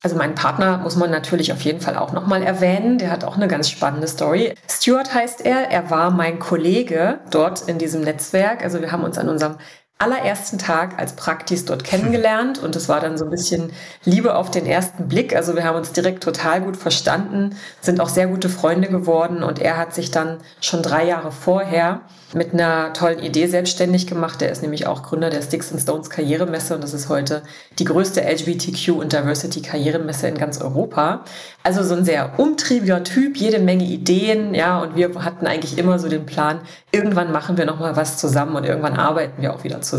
Also 0.04 0.16
meinen 0.16 0.34
Partner 0.34 0.80
muss 0.80 0.96
man 0.96 1.12
natürlich 1.12 1.54
auf 1.54 1.62
jeden 1.62 1.80
Fall 1.80 1.96
auch 1.96 2.12
nochmal 2.12 2.42
erwähnen. 2.42 2.98
Der 2.98 3.12
hat 3.12 3.24
auch 3.24 3.36
eine 3.36 3.48
ganz 3.48 3.70
spannende 3.70 4.08
Story. 4.08 4.56
Stuart 4.68 5.14
heißt 5.14 5.46
er. 5.46 5.70
Er 5.70 5.92
war 5.92 6.10
mein 6.10 6.40
Kollege 6.40 7.20
dort 7.30 7.68
in 7.68 7.78
diesem 7.78 8.02
Netzwerk. 8.02 8.64
Also 8.64 8.82
wir 8.82 8.92
haben 8.92 9.04
uns 9.04 9.20
an 9.20 9.30
unserem 9.30 9.58
allerersten 10.02 10.58
Tag 10.58 10.98
als 10.98 11.14
Praktis 11.16 11.66
dort 11.66 11.84
kennengelernt 11.84 12.60
und 12.60 12.76
es 12.76 12.90
war 12.90 13.00
dann 13.00 13.18
so 13.18 13.26
ein 13.26 13.30
bisschen 13.30 13.72
Liebe 14.04 14.36
auf 14.36 14.50
den 14.50 14.66
ersten 14.66 15.08
Blick. 15.08 15.36
Also 15.36 15.56
wir 15.56 15.64
haben 15.64 15.78
uns 15.78 15.92
direkt 15.92 16.24
total 16.24 16.62
gut 16.62 16.76
verstanden, 16.76 17.56
sind 17.82 18.02
auch 18.02 18.10
sehr 18.10 18.28
gute 18.28 18.50
Freunde 18.50 18.88
geworden 18.88 19.44
und 19.44 19.60
er 19.60 19.78
hat 19.78 19.94
sich 19.94 20.12
dann 20.12 20.40
schon 20.60 20.82
drei 20.82 21.06
Jahre 21.06 21.32
vorher 21.32 22.02
mit 22.34 22.54
einer 22.54 22.94
tollen 22.94 23.20
Idee 23.20 23.48
selbstständig 23.48 24.08
gemacht. 24.08 24.42
Der 24.42 24.52
ist 24.52 24.62
nämlich 24.62 24.88
auch 24.88 25.04
Gründer 25.04 25.30
der 25.30 25.42
Sticks 25.42 25.72
and 25.72 25.82
Stones 25.82 26.10
Karrieremesse 26.10 26.76
und 26.76 26.84
das 26.84 26.94
ist 26.94 27.10
heute 27.10 27.44
die 27.78 27.84
größte 27.84 28.22
LGBTQ 28.22 28.90
und 28.90 29.14
Diversity 29.14 29.62
Karrieremesse 29.62 30.28
in 30.28 30.38
ganz 30.38 30.62
Europa. 30.62 31.26
Also 31.64 31.84
so 31.84 31.94
ein 31.94 32.06
sehr 32.06 32.40
umtriebiger 32.40 33.04
Typ, 33.04 33.38
jede 33.38 33.60
Menge 33.60 33.84
Ideen, 33.84 34.56
ja, 34.56 34.80
und 34.80 34.96
wir 34.96 35.14
hatten 35.24 35.46
eigentlich 35.46 35.78
immer 35.78 36.00
so 36.00 36.10
den 36.10 36.26
Plan, 36.26 36.62
irgendwann 36.92 37.32
machen 37.32 37.58
wir 37.58 37.66
noch 37.66 37.80
mal 37.80 37.96
was 37.96 38.18
zusammen 38.18 38.56
und 38.56 38.66
irgendwann 38.66 38.96
arbeiten 38.96 39.42
wir 39.42 39.54
auch 39.54 39.64
wieder 39.64 39.82
zusammen. 39.82 39.91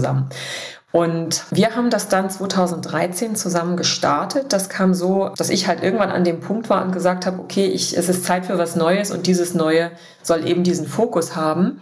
Und 0.93 1.45
wir 1.51 1.75
haben 1.75 1.89
das 1.89 2.09
dann 2.09 2.29
2013 2.29 3.35
zusammen 3.35 3.79
gestartet. 3.79 4.53
Das 4.53 4.69
kam 4.69 4.93
so, 4.93 5.31
dass 5.37 5.49
ich 5.49 5.67
halt 5.67 5.83
irgendwann 5.83 6.11
an 6.11 6.23
dem 6.23 6.41
Punkt 6.41 6.69
war 6.69 6.85
und 6.85 6.93
gesagt 6.93 7.25
habe, 7.25 7.41
okay, 7.41 7.67
ich, 7.67 7.97
es 7.97 8.11
ist 8.11 8.25
Zeit 8.25 8.45
für 8.45 8.59
was 8.59 8.77
Neues 8.77 9.11
und 9.11 9.27
dieses 9.27 9.55
Neue 9.55 9.91
soll 10.23 10.47
eben 10.47 10.65
diesen 10.65 10.87
Fokus 10.87 11.35
haben 11.35 11.81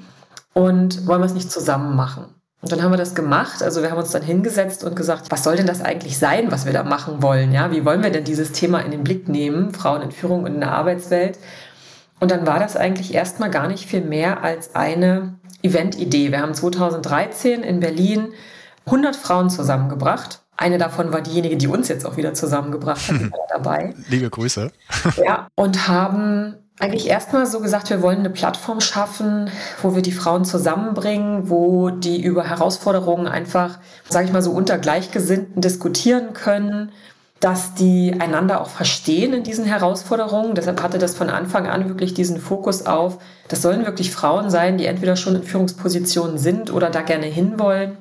und 0.54 1.08
wollen 1.08 1.20
wir 1.20 1.26
es 1.26 1.34
nicht 1.34 1.50
zusammen 1.50 1.96
machen. 1.96 2.26
Und 2.62 2.70
dann 2.70 2.82
haben 2.82 2.92
wir 2.92 2.98
das 2.98 3.14
gemacht. 3.14 3.62
Also 3.62 3.82
wir 3.82 3.90
haben 3.90 3.98
uns 3.98 4.10
dann 4.10 4.22
hingesetzt 4.22 4.84
und 4.84 4.94
gesagt, 4.94 5.30
was 5.30 5.42
soll 5.42 5.56
denn 5.56 5.66
das 5.66 5.80
eigentlich 5.80 6.18
sein, 6.18 6.52
was 6.52 6.66
wir 6.66 6.72
da 6.72 6.84
machen 6.84 7.22
wollen? 7.22 7.52
Ja, 7.52 7.72
wie 7.72 7.84
wollen 7.84 8.02
wir 8.02 8.10
denn 8.10 8.24
dieses 8.24 8.52
Thema 8.52 8.80
in 8.80 8.90
den 8.92 9.02
Blick 9.02 9.28
nehmen? 9.28 9.72
Frauen 9.72 10.02
in 10.02 10.12
Führung 10.12 10.44
und 10.44 10.54
in 10.54 10.60
der 10.60 10.72
Arbeitswelt. 10.72 11.38
Und 12.20 12.30
dann 12.30 12.46
war 12.46 12.60
das 12.60 12.76
eigentlich 12.76 13.14
erstmal 13.14 13.50
gar 13.50 13.66
nicht 13.66 13.86
viel 13.86 14.02
mehr 14.02 14.44
als 14.44 14.74
eine 14.74 15.39
Eventidee. 15.62 16.30
Wir 16.30 16.40
haben 16.40 16.54
2013 16.54 17.62
in 17.62 17.80
Berlin 17.80 18.32
100 18.86 19.16
Frauen 19.16 19.50
zusammengebracht. 19.50 20.40
Eine 20.56 20.78
davon 20.78 21.12
war 21.12 21.22
diejenige, 21.22 21.56
die 21.56 21.68
uns 21.68 21.88
jetzt 21.88 22.04
auch 22.04 22.16
wieder 22.16 22.34
zusammengebracht 22.34 23.08
hat, 23.08 23.20
die 23.20 23.32
war 23.32 23.46
dabei. 23.48 23.94
Liebe 24.08 24.28
Grüße. 24.28 24.70
Ja, 25.24 25.48
und 25.54 25.88
haben 25.88 26.56
eigentlich 26.78 27.08
erstmal 27.08 27.46
so 27.46 27.60
gesagt, 27.60 27.90
wir 27.90 28.02
wollen 28.02 28.20
eine 28.20 28.30
Plattform 28.30 28.80
schaffen, 28.80 29.50
wo 29.82 29.94
wir 29.94 30.02
die 30.02 30.12
Frauen 30.12 30.44
zusammenbringen, 30.44 31.50
wo 31.50 31.90
die 31.90 32.22
über 32.22 32.44
Herausforderungen 32.44 33.26
einfach, 33.26 33.78
sage 34.08 34.26
ich 34.26 34.32
mal 34.32 34.42
so, 34.42 34.50
unter 34.50 34.78
Gleichgesinnten 34.78 35.60
diskutieren 35.60 36.32
können, 36.32 36.90
dass 37.40 37.72
die 37.74 38.14
einander 38.20 38.60
auch 38.60 38.68
verstehen 38.68 39.32
in 39.32 39.42
diesen 39.42 39.64
Herausforderungen. 39.64 40.54
Deshalb 40.54 40.82
hatte 40.82 40.98
das 40.98 41.16
von 41.16 41.30
Anfang 41.30 41.66
an 41.66 41.88
wirklich 41.88 42.12
diesen 42.12 42.38
Fokus 42.38 42.84
auf, 42.84 43.18
das 43.48 43.62
sollen 43.62 43.86
wirklich 43.86 44.10
Frauen 44.10 44.50
sein, 44.50 44.76
die 44.76 44.84
entweder 44.84 45.16
schon 45.16 45.36
in 45.36 45.42
Führungspositionen 45.42 46.36
sind 46.36 46.70
oder 46.70 46.90
da 46.90 47.00
gerne 47.00 47.26
hinwollen. 47.26 47.96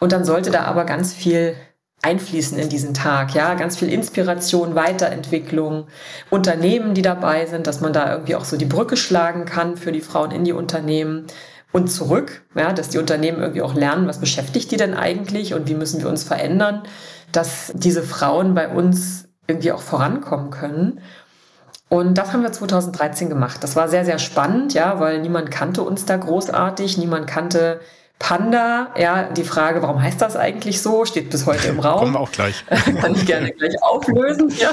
Und 0.00 0.12
dann 0.12 0.24
sollte 0.24 0.50
da 0.50 0.62
aber 0.62 0.84
ganz 0.84 1.12
viel 1.12 1.54
einfließen 2.02 2.58
in 2.58 2.70
diesen 2.70 2.94
Tag, 2.94 3.34
ja, 3.34 3.52
ganz 3.54 3.76
viel 3.76 3.92
Inspiration, 3.92 4.74
Weiterentwicklung, 4.74 5.86
Unternehmen, 6.30 6.94
die 6.94 7.02
dabei 7.02 7.44
sind, 7.44 7.66
dass 7.66 7.82
man 7.82 7.92
da 7.92 8.10
irgendwie 8.10 8.36
auch 8.36 8.44
so 8.44 8.56
die 8.56 8.64
Brücke 8.64 8.96
schlagen 8.96 9.44
kann 9.44 9.76
für 9.76 9.92
die 9.92 10.00
Frauen 10.00 10.30
in 10.30 10.44
die 10.44 10.52
Unternehmen, 10.52 11.26
und 11.72 11.88
zurück, 11.88 12.42
ja, 12.54 12.72
dass 12.72 12.88
die 12.88 12.98
Unternehmen 12.98 13.40
irgendwie 13.40 13.62
auch 13.62 13.74
lernen, 13.74 14.08
was 14.08 14.18
beschäftigt 14.18 14.70
die 14.70 14.76
denn 14.76 14.94
eigentlich 14.94 15.54
und 15.54 15.68
wie 15.68 15.74
müssen 15.74 16.00
wir 16.00 16.08
uns 16.08 16.24
verändern, 16.24 16.82
dass 17.32 17.72
diese 17.74 18.02
Frauen 18.02 18.54
bei 18.54 18.68
uns 18.68 19.28
irgendwie 19.46 19.72
auch 19.72 19.82
vorankommen 19.82 20.50
können. 20.50 21.00
Und 21.88 22.18
das 22.18 22.32
haben 22.32 22.42
wir 22.42 22.52
2013 22.52 23.28
gemacht. 23.28 23.62
Das 23.62 23.74
war 23.74 23.88
sehr, 23.88 24.04
sehr 24.04 24.18
spannend, 24.18 24.74
ja, 24.74 25.00
weil 25.00 25.20
niemand 25.20 25.50
kannte 25.50 25.82
uns 25.82 26.04
da 26.04 26.16
großartig, 26.16 26.98
niemand 26.98 27.26
kannte 27.26 27.80
Panda. 28.20 28.94
Ja, 28.96 29.24
die 29.24 29.42
Frage, 29.42 29.82
warum 29.82 30.00
heißt 30.00 30.20
das 30.20 30.36
eigentlich 30.36 30.82
so, 30.82 31.04
steht 31.04 31.30
bis 31.30 31.46
heute 31.46 31.68
im 31.68 31.80
Raum. 31.80 31.98
Kommen 31.98 32.14
wir 32.14 32.20
auch 32.20 32.30
gleich. 32.30 32.64
Kann 33.00 33.14
ich 33.14 33.26
gerne 33.26 33.50
gleich 33.50 33.82
auflösen, 33.82 34.50
ja. 34.56 34.70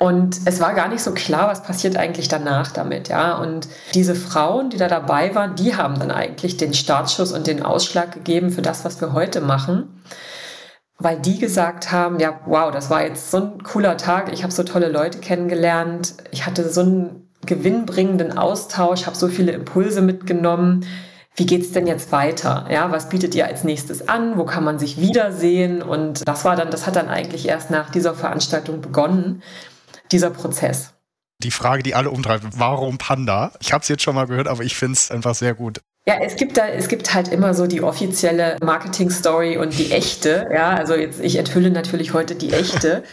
Und 0.00 0.40
es 0.46 0.60
war 0.60 0.74
gar 0.74 0.88
nicht 0.88 1.02
so 1.02 1.12
klar, 1.12 1.48
was 1.48 1.62
passiert 1.62 1.96
eigentlich 1.96 2.26
danach 2.26 2.72
damit, 2.72 3.08
ja. 3.08 3.36
Und 3.36 3.68
diese 3.94 4.14
Frauen, 4.14 4.70
die 4.70 4.78
da 4.78 4.88
dabei 4.88 5.34
waren, 5.34 5.54
die 5.54 5.76
haben 5.76 5.98
dann 5.98 6.10
eigentlich 6.10 6.56
den 6.56 6.74
Startschuss 6.74 7.32
und 7.32 7.46
den 7.46 7.62
Ausschlag 7.62 8.12
gegeben 8.12 8.50
für 8.50 8.62
das, 8.62 8.84
was 8.84 9.00
wir 9.00 9.12
heute 9.12 9.40
machen 9.40 10.00
weil 11.00 11.18
die 11.18 11.38
gesagt 11.38 11.90
haben, 11.90 12.20
ja, 12.20 12.40
wow, 12.44 12.70
das 12.70 12.90
war 12.90 13.02
jetzt 13.02 13.30
so 13.30 13.38
ein 13.38 13.62
cooler 13.62 13.96
Tag, 13.96 14.32
ich 14.32 14.42
habe 14.42 14.52
so 14.52 14.62
tolle 14.62 14.90
Leute 14.90 15.18
kennengelernt, 15.18 16.14
ich 16.30 16.44
hatte 16.44 16.68
so 16.68 16.82
einen 16.82 17.30
gewinnbringenden 17.46 18.36
Austausch, 18.36 19.06
habe 19.06 19.16
so 19.16 19.28
viele 19.28 19.52
Impulse 19.52 20.02
mitgenommen. 20.02 20.84
Wie 21.34 21.46
geht's 21.46 21.72
denn 21.72 21.86
jetzt 21.86 22.12
weiter? 22.12 22.66
Ja, 22.70 22.92
was 22.92 23.08
bietet 23.08 23.34
ihr 23.34 23.46
als 23.46 23.64
nächstes 23.64 24.08
an? 24.08 24.36
Wo 24.36 24.44
kann 24.44 24.62
man 24.62 24.78
sich 24.78 25.00
wiedersehen? 25.00 25.80
Und 25.80 26.28
das 26.28 26.44
war 26.44 26.54
dann, 26.54 26.70
das 26.70 26.86
hat 26.86 26.96
dann 26.96 27.08
eigentlich 27.08 27.48
erst 27.48 27.70
nach 27.70 27.88
dieser 27.88 28.14
Veranstaltung 28.14 28.82
begonnen, 28.82 29.42
dieser 30.12 30.30
Prozess. 30.30 30.92
Die 31.42 31.50
Frage, 31.50 31.82
die 31.82 31.94
alle 31.94 32.10
umtreibt, 32.10 32.44
warum 32.56 32.98
Panda? 32.98 33.52
Ich 33.60 33.72
habe 33.72 33.82
es 33.82 33.88
jetzt 33.88 34.02
schon 34.02 34.14
mal 34.14 34.26
gehört, 34.26 34.46
aber 34.46 34.62
ich 34.62 34.76
finde 34.76 34.94
es 34.94 35.10
einfach 35.10 35.34
sehr 35.34 35.54
gut. 35.54 35.80
Ja, 36.06 36.16
es 36.20 36.36
gibt 36.36 36.56
da, 36.56 36.66
es 36.66 36.88
gibt 36.88 37.14
halt 37.14 37.28
immer 37.28 37.54
so 37.54 37.66
die 37.66 37.82
offizielle 37.82 38.56
Marketing-Story 38.62 39.56
und 39.56 39.78
die 39.78 39.92
echte. 39.92 40.48
Ja, 40.52 40.70
also 40.70 40.94
jetzt, 40.94 41.20
ich 41.20 41.36
enthülle 41.36 41.70
natürlich 41.70 42.12
heute 42.12 42.34
die 42.34 42.52
echte. 42.52 43.04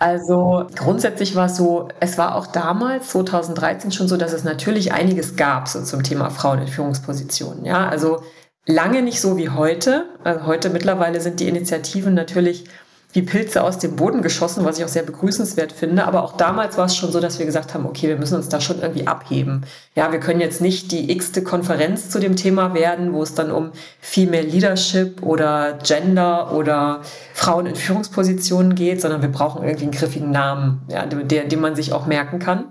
Also 0.00 0.68
grundsätzlich 0.76 1.34
war 1.34 1.46
es 1.46 1.56
so, 1.56 1.88
es 1.98 2.18
war 2.18 2.36
auch 2.36 2.46
damals, 2.46 3.08
2013 3.08 3.90
schon 3.90 4.06
so, 4.06 4.16
dass 4.16 4.32
es 4.32 4.44
natürlich 4.44 4.92
einiges 4.92 5.34
gab 5.34 5.66
so 5.66 5.82
zum 5.82 6.04
Thema 6.04 6.30
Frauen 6.30 6.60
in 6.60 6.68
Führungspositionen. 6.68 7.64
Ja, 7.64 7.88
also 7.88 8.22
lange 8.64 9.02
nicht 9.02 9.20
so 9.20 9.36
wie 9.36 9.48
heute. 9.48 10.04
Also 10.22 10.46
heute 10.46 10.70
mittlerweile 10.70 11.20
sind 11.20 11.40
die 11.40 11.48
Initiativen 11.48 12.14
natürlich 12.14 12.66
wie 13.12 13.22
Pilze 13.22 13.62
aus 13.62 13.78
dem 13.78 13.96
Boden 13.96 14.20
geschossen, 14.20 14.66
was 14.66 14.78
ich 14.78 14.84
auch 14.84 14.88
sehr 14.88 15.02
begrüßenswert 15.02 15.72
finde. 15.72 16.04
Aber 16.04 16.22
auch 16.22 16.36
damals 16.36 16.76
war 16.76 16.84
es 16.84 16.94
schon 16.94 17.10
so, 17.10 17.20
dass 17.20 17.38
wir 17.38 17.46
gesagt 17.46 17.72
haben, 17.72 17.86
okay, 17.86 18.08
wir 18.08 18.16
müssen 18.16 18.34
uns 18.34 18.50
da 18.50 18.60
schon 18.60 18.80
irgendwie 18.80 19.06
abheben. 19.06 19.64
Ja, 19.94 20.12
wir 20.12 20.20
können 20.20 20.40
jetzt 20.40 20.60
nicht 20.60 20.92
die 20.92 21.10
x-te 21.10 21.42
Konferenz 21.42 22.10
zu 22.10 22.20
dem 22.20 22.36
Thema 22.36 22.74
werden, 22.74 23.14
wo 23.14 23.22
es 23.22 23.34
dann 23.34 23.50
um 23.50 23.72
Female 24.00 24.42
Leadership 24.42 25.22
oder 25.22 25.78
Gender 25.82 26.52
oder 26.52 27.00
Frauen 27.32 27.64
in 27.64 27.76
Führungspositionen 27.76 28.74
geht, 28.74 29.00
sondern 29.00 29.22
wir 29.22 29.32
brauchen 29.32 29.62
irgendwie 29.62 29.84
einen 29.84 29.92
griffigen 29.92 30.30
Namen, 30.30 30.82
ja, 30.88 31.06
den, 31.06 31.48
den 31.48 31.60
man 31.60 31.74
sich 31.76 31.94
auch 31.94 32.06
merken 32.06 32.38
kann. 32.38 32.66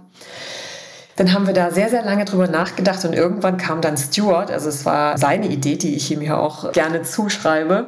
Dann 1.15 1.33
haben 1.33 1.47
wir 1.47 1.55
da 1.55 1.71
sehr, 1.71 1.89
sehr 1.89 2.05
lange 2.05 2.25
drüber 2.25 2.47
nachgedacht 2.47 3.03
und 3.03 3.13
irgendwann 3.13 3.57
kam 3.57 3.81
dann 3.81 3.97
Stuart, 3.97 4.51
also 4.51 4.69
es 4.69 4.85
war 4.85 5.17
seine 5.17 5.47
Idee, 5.47 5.75
die 5.75 5.95
ich 5.95 6.11
ihm 6.11 6.21
hier 6.21 6.37
auch 6.37 6.71
gerne 6.73 7.01
zuschreibe, 7.01 7.87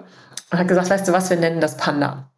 und 0.51 0.57
hat 0.57 0.67
gesagt, 0.67 0.89
weißt 0.89 1.07
du 1.07 1.13
was, 1.13 1.29
wir 1.29 1.37
nennen 1.37 1.61
das 1.61 1.77
Panda. 1.77 2.29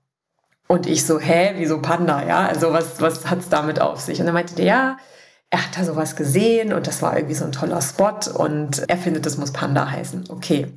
Und 0.72 0.88
ich 0.88 1.06
so, 1.06 1.20
hä, 1.20 1.56
wieso 1.58 1.82
Panda? 1.82 2.26
Ja, 2.26 2.46
also 2.46 2.72
was, 2.72 3.02
was 3.02 3.30
hat's 3.30 3.50
damit 3.50 3.82
auf 3.82 4.00
sich? 4.00 4.22
Und 4.22 4.26
dann 4.26 4.34
meinte 4.34 4.56
der, 4.56 4.66
ja, 4.66 4.98
er 5.50 5.66
hat 5.66 5.78
da 5.78 5.84
sowas 5.84 6.16
gesehen 6.16 6.72
und 6.72 6.88
das 6.88 7.02
war 7.02 7.18
irgendwie 7.18 7.36
so 7.36 7.44
ein 7.44 7.52
toller 7.52 7.82
Spot 7.82 8.18
und 8.38 8.88
er 8.88 8.96
findet, 8.96 9.26
das 9.26 9.38
muss 9.38 9.52
Panda 9.52 9.92
heißen. 9.92 10.30
Okay. 10.30 10.68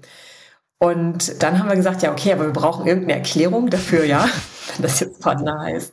Und 0.78 1.40
dann 1.44 1.60
haben 1.60 1.68
wir 1.68 1.76
gesagt, 1.76 2.02
ja, 2.02 2.10
okay, 2.10 2.32
aber 2.32 2.46
wir 2.46 2.52
brauchen 2.52 2.88
irgendeine 2.88 3.20
Erklärung 3.20 3.70
dafür, 3.70 4.04
ja, 4.04 4.24
wenn 4.74 4.82
das 4.82 4.98
jetzt 4.98 5.20
Panda 5.20 5.60
heißt. 5.60 5.92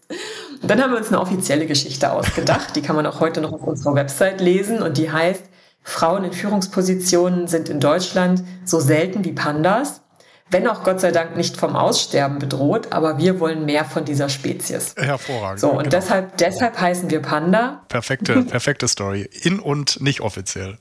Und 0.63 0.71
dann 0.71 0.81
haben 0.81 0.93
wir 0.93 0.97
uns 0.97 1.09
eine 1.09 1.21
offizielle 1.21 1.67
Geschichte 1.67 2.11
ausgedacht, 2.11 2.75
die 2.75 2.81
kann 2.81 2.95
man 2.95 3.05
auch 3.05 3.19
heute 3.19 3.39
noch 3.39 3.53
auf 3.53 3.61
unserer 3.61 3.93
Website 3.93 4.41
lesen 4.41 4.81
und 4.81 4.97
die 4.97 5.11
heißt, 5.11 5.43
Frauen 5.83 6.23
in 6.23 6.33
Führungspositionen 6.33 7.47
sind 7.47 7.69
in 7.69 7.79
Deutschland 7.79 8.43
so 8.65 8.79
selten 8.79 9.23
wie 9.25 9.33
Pandas 9.33 10.01
wenn 10.51 10.67
auch 10.67 10.83
Gott 10.83 10.99
sei 10.99 11.11
Dank 11.11 11.37
nicht 11.37 11.55
vom 11.55 11.75
Aussterben 11.75 12.37
bedroht, 12.37 12.91
aber 12.91 13.17
wir 13.17 13.39
wollen 13.39 13.65
mehr 13.65 13.85
von 13.85 14.03
dieser 14.03 14.27
Spezies. 14.27 14.93
Hervorragend. 14.97 15.61
So, 15.61 15.69
und 15.69 15.77
genau. 15.83 15.89
deshalb, 15.89 16.37
deshalb 16.37 16.79
heißen 16.79 17.09
wir 17.09 17.21
Panda. 17.21 17.83
Perfekte, 17.87 18.43
perfekte 18.49 18.87
Story. 18.87 19.29
In 19.43 19.59
und 19.59 20.01
nicht 20.01 20.19
offiziell. 20.19 20.77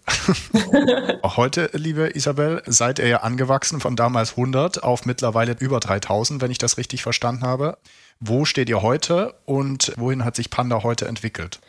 auch 1.23 1.37
heute, 1.37 1.71
liebe 1.73 2.11
Isabel, 2.15 2.63
seid 2.67 2.99
ihr 2.99 3.07
ja 3.07 3.19
angewachsen 3.19 3.81
von 3.81 3.95
damals 3.95 4.33
100 4.33 4.83
auf 4.83 5.07
mittlerweile 5.07 5.57
über 5.59 5.79
3000, 5.79 6.43
wenn 6.43 6.51
ich 6.51 6.59
das 6.59 6.77
richtig 6.77 7.03
verstanden 7.03 7.45
habe. 7.45 7.79
Wo 8.19 8.45
steht 8.45 8.69
ihr 8.69 8.83
heute 8.83 9.35
und 9.47 9.93
wohin 9.97 10.25
hat 10.25 10.37
sich 10.37 10.51
Panda 10.51 10.83
heute 10.83 11.07
entwickelt? 11.07 11.61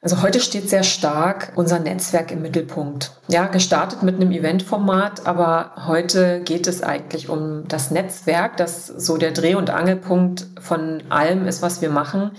Also 0.00 0.22
heute 0.22 0.38
steht 0.38 0.70
sehr 0.70 0.84
stark 0.84 1.52
unser 1.56 1.80
Netzwerk 1.80 2.30
im 2.30 2.40
Mittelpunkt. 2.40 3.10
Ja, 3.26 3.46
gestartet 3.46 4.04
mit 4.04 4.14
einem 4.14 4.30
Eventformat, 4.30 5.26
aber 5.26 5.72
heute 5.88 6.40
geht 6.40 6.68
es 6.68 6.84
eigentlich 6.84 7.28
um 7.28 7.66
das 7.66 7.90
Netzwerk, 7.90 8.56
das 8.58 8.86
so 8.86 9.16
der 9.16 9.32
Dreh- 9.32 9.56
und 9.56 9.70
Angelpunkt 9.70 10.46
von 10.60 11.02
allem 11.08 11.48
ist, 11.48 11.62
was 11.62 11.82
wir 11.82 11.90
machen. 11.90 12.30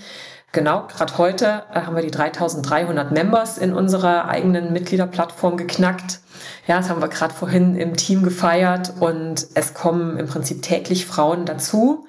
Genau, 0.52 0.86
gerade 0.88 1.18
heute 1.18 1.62
äh, 1.72 1.82
haben 1.82 1.94
wir 1.94 2.02
die 2.02 2.10
3300 2.10 3.12
Members 3.12 3.58
in 3.58 3.74
unserer 3.74 4.26
eigenen 4.26 4.72
Mitgliederplattform 4.72 5.58
geknackt. 5.58 6.20
Ja, 6.66 6.78
das 6.78 6.88
haben 6.88 7.02
wir 7.02 7.08
gerade 7.08 7.34
vorhin 7.34 7.76
im 7.76 7.94
Team 7.94 8.22
gefeiert 8.22 8.94
und 9.00 9.46
es 9.54 9.74
kommen 9.74 10.16
im 10.16 10.26
Prinzip 10.26 10.62
täglich 10.62 11.04
Frauen 11.04 11.44
dazu. 11.44 12.06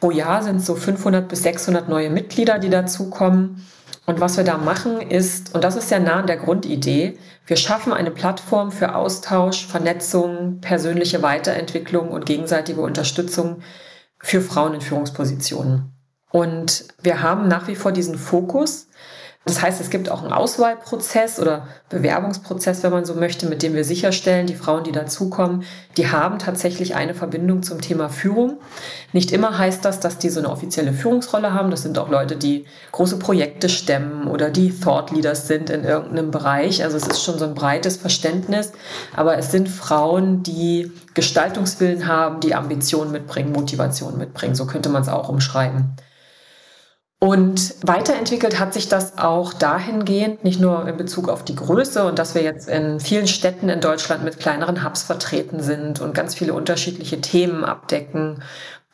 Pro 0.00 0.10
Jahr 0.10 0.42
sind 0.42 0.64
so 0.64 0.74
500 0.74 1.28
bis 1.28 1.42
600 1.42 1.86
neue 1.86 2.08
Mitglieder, 2.08 2.58
die 2.58 2.70
dazukommen. 2.70 3.64
Und 4.06 4.20
was 4.20 4.36
wir 4.36 4.44
da 4.44 4.56
machen 4.56 5.00
ist, 5.00 5.52
und 5.54 5.64
das 5.64 5.74
ist 5.74 5.88
sehr 5.88 5.98
nah 5.98 6.20
an 6.20 6.28
der 6.28 6.36
Grundidee, 6.36 7.18
wir 7.44 7.56
schaffen 7.56 7.92
eine 7.92 8.12
Plattform 8.12 8.70
für 8.70 8.94
Austausch, 8.94 9.66
Vernetzung, 9.66 10.60
persönliche 10.60 11.22
Weiterentwicklung 11.22 12.10
und 12.10 12.24
gegenseitige 12.24 12.80
Unterstützung 12.80 13.62
für 14.18 14.40
Frauen 14.40 14.74
in 14.74 14.80
Führungspositionen. 14.80 15.92
Und 16.30 16.86
wir 17.02 17.22
haben 17.22 17.48
nach 17.48 17.66
wie 17.66 17.74
vor 17.74 17.90
diesen 17.92 18.16
Fokus, 18.16 18.85
das 19.46 19.62
heißt, 19.62 19.80
es 19.80 19.90
gibt 19.90 20.10
auch 20.10 20.24
einen 20.24 20.32
Auswahlprozess 20.32 21.38
oder 21.38 21.68
Bewerbungsprozess, 21.88 22.82
wenn 22.82 22.90
man 22.90 23.04
so 23.04 23.14
möchte, 23.14 23.46
mit 23.46 23.62
dem 23.62 23.74
wir 23.74 23.84
sicherstellen, 23.84 24.48
die 24.48 24.56
Frauen, 24.56 24.82
die 24.82 24.90
dazukommen, 24.90 25.62
die 25.96 26.10
haben 26.10 26.40
tatsächlich 26.40 26.96
eine 26.96 27.14
Verbindung 27.14 27.62
zum 27.62 27.80
Thema 27.80 28.08
Führung. 28.08 28.58
Nicht 29.12 29.30
immer 29.30 29.56
heißt 29.56 29.84
das, 29.84 30.00
dass 30.00 30.18
die 30.18 30.30
so 30.30 30.40
eine 30.40 30.50
offizielle 30.50 30.92
Führungsrolle 30.92 31.54
haben. 31.54 31.70
Das 31.70 31.84
sind 31.84 31.96
auch 31.96 32.08
Leute, 32.08 32.34
die 32.34 32.64
große 32.90 33.20
Projekte 33.20 33.68
stemmen 33.68 34.26
oder 34.26 34.50
die 34.50 34.76
Thought 34.76 35.12
Leaders 35.12 35.46
sind 35.46 35.70
in 35.70 35.84
irgendeinem 35.84 36.32
Bereich. 36.32 36.82
Also 36.82 36.96
es 36.96 37.06
ist 37.06 37.22
schon 37.22 37.38
so 37.38 37.44
ein 37.44 37.54
breites 37.54 37.98
Verständnis. 37.98 38.72
Aber 39.14 39.38
es 39.38 39.52
sind 39.52 39.68
Frauen, 39.68 40.42
die 40.42 40.90
Gestaltungswillen 41.14 42.08
haben, 42.08 42.40
die 42.40 42.56
Ambitionen 42.56 43.12
mitbringen, 43.12 43.52
Motivation 43.52 44.18
mitbringen. 44.18 44.56
So 44.56 44.66
könnte 44.66 44.88
man 44.88 45.02
es 45.02 45.08
auch 45.08 45.28
umschreiben. 45.28 45.94
Und 47.18 47.74
weiterentwickelt 47.82 48.60
hat 48.60 48.74
sich 48.74 48.88
das 48.88 49.16
auch 49.16 49.54
dahingehend, 49.54 50.44
nicht 50.44 50.60
nur 50.60 50.86
in 50.86 50.98
Bezug 50.98 51.30
auf 51.30 51.44
die 51.44 51.56
Größe 51.56 52.04
und 52.04 52.18
dass 52.18 52.34
wir 52.34 52.42
jetzt 52.42 52.68
in 52.68 53.00
vielen 53.00 53.26
Städten 53.26 53.70
in 53.70 53.80
Deutschland 53.80 54.22
mit 54.22 54.38
kleineren 54.38 54.84
Hubs 54.84 55.02
vertreten 55.02 55.60
sind 55.60 56.00
und 56.00 56.14
ganz 56.14 56.34
viele 56.34 56.52
unterschiedliche 56.52 57.22
Themen 57.22 57.64
abdecken, 57.64 58.42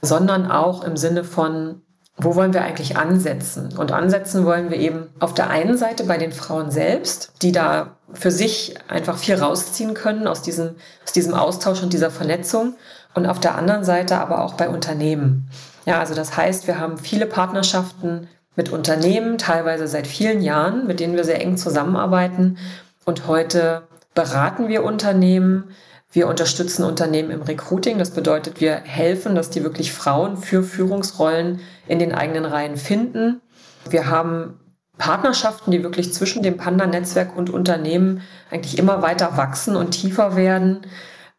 sondern 0.00 0.49
auch 0.49 0.85
im 0.85 0.97
Sinne 0.97 1.25
von, 1.25 1.83
wo 2.17 2.37
wollen 2.37 2.55
wir 2.55 2.62
eigentlich 2.62 2.97
ansetzen? 2.97 3.76
Und 3.76 3.91
ansetzen 3.91 4.45
wollen 4.45 4.71
wir 4.71 4.76
eben 4.79 5.09
auf 5.19 5.35
der 5.35 5.50
einen 5.50 5.76
Seite 5.76 6.05
bei 6.05 6.17
den 6.17 6.31
Frauen 6.31 6.71
selbst, 6.71 7.33
die 7.43 7.50
da 7.50 7.97
für 8.12 8.31
sich 8.31 8.76
einfach 8.87 9.17
viel 9.17 9.35
rausziehen 9.35 9.95
können 9.95 10.29
aus 10.29 10.43
diesem, 10.43 10.76
aus 11.05 11.12
diesem 11.12 11.35
Austausch 11.35 11.83
und 11.83 11.93
dieser 11.93 12.12
Vernetzung 12.12 12.75
und 13.14 13.26
auf 13.26 13.41
der 13.41 13.57
anderen 13.57 13.83
Seite 13.83 14.19
aber 14.19 14.45
auch 14.45 14.55
bei 14.55 14.69
Unternehmen. 14.69 15.49
Ja, 15.84 15.98
also 15.98 16.14
das 16.14 16.36
heißt, 16.36 16.66
wir 16.66 16.78
haben 16.78 16.98
viele 16.98 17.26
Partnerschaften 17.26 18.28
mit 18.54 18.70
Unternehmen, 18.70 19.38
teilweise 19.38 19.88
seit 19.88 20.06
vielen 20.06 20.42
Jahren, 20.42 20.86
mit 20.86 21.00
denen 21.00 21.16
wir 21.16 21.24
sehr 21.24 21.40
eng 21.40 21.56
zusammenarbeiten. 21.56 22.58
Und 23.04 23.26
heute 23.26 23.82
beraten 24.14 24.68
wir 24.68 24.84
Unternehmen. 24.84 25.70
Wir 26.12 26.28
unterstützen 26.28 26.84
Unternehmen 26.84 27.30
im 27.30 27.42
Recruiting. 27.42 27.98
Das 27.98 28.10
bedeutet, 28.10 28.60
wir 28.60 28.74
helfen, 28.76 29.34
dass 29.34 29.50
die 29.50 29.64
wirklich 29.64 29.92
Frauen 29.92 30.36
für 30.36 30.62
Führungsrollen 30.62 31.60
in 31.88 31.98
den 31.98 32.14
eigenen 32.14 32.44
Reihen 32.44 32.76
finden. 32.76 33.40
Wir 33.88 34.08
haben 34.08 34.60
Partnerschaften, 34.98 35.70
die 35.70 35.82
wirklich 35.82 36.12
zwischen 36.12 36.42
dem 36.42 36.58
Panda-Netzwerk 36.58 37.36
und 37.36 37.50
Unternehmen 37.50 38.20
eigentlich 38.50 38.78
immer 38.78 39.00
weiter 39.00 39.36
wachsen 39.38 39.74
und 39.74 39.92
tiefer 39.92 40.36
werden 40.36 40.82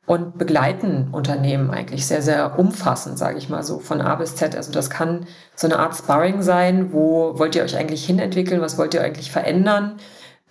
und 0.05 0.37
begleiten 0.37 1.09
Unternehmen 1.11 1.71
eigentlich 1.71 2.05
sehr, 2.05 2.21
sehr 2.21 2.59
umfassend, 2.59 3.17
sage 3.17 3.37
ich 3.37 3.49
mal 3.49 3.63
so, 3.63 3.79
von 3.79 4.01
A 4.01 4.15
bis 4.15 4.35
Z. 4.35 4.55
Also 4.55 4.71
das 4.71 4.89
kann 4.89 5.25
so 5.55 5.67
eine 5.67 5.79
Art 5.79 5.95
Sparring 5.95 6.41
sein, 6.41 6.91
wo 6.91 7.39
wollt 7.39 7.55
ihr 7.55 7.63
euch 7.63 7.77
eigentlich 7.77 8.05
hinentwickeln, 8.05 8.61
was 8.61 8.77
wollt 8.77 8.93
ihr 8.93 9.01
eigentlich 9.01 9.31
verändern, 9.31 9.95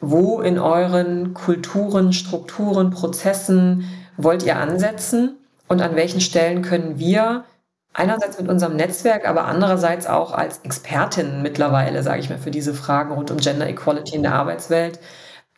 wo 0.00 0.40
in 0.40 0.58
euren 0.58 1.34
Kulturen, 1.34 2.12
Strukturen, 2.12 2.90
Prozessen 2.90 3.84
wollt 4.16 4.42
ihr 4.42 4.56
ansetzen 4.56 5.36
und 5.68 5.82
an 5.82 5.96
welchen 5.96 6.20
Stellen 6.20 6.62
können 6.62 6.98
wir 6.98 7.44
einerseits 7.92 8.38
mit 8.38 8.48
unserem 8.48 8.76
Netzwerk, 8.76 9.28
aber 9.28 9.44
andererseits 9.44 10.06
auch 10.06 10.32
als 10.32 10.60
Expertinnen 10.60 11.42
mittlerweile, 11.42 12.02
sage 12.02 12.20
ich 12.20 12.30
mal, 12.30 12.38
für 12.38 12.50
diese 12.50 12.72
Fragen 12.72 13.12
rund 13.12 13.30
um 13.30 13.36
Gender 13.36 13.68
Equality 13.68 14.16
in 14.16 14.22
der 14.22 14.34
Arbeitswelt 14.34 14.98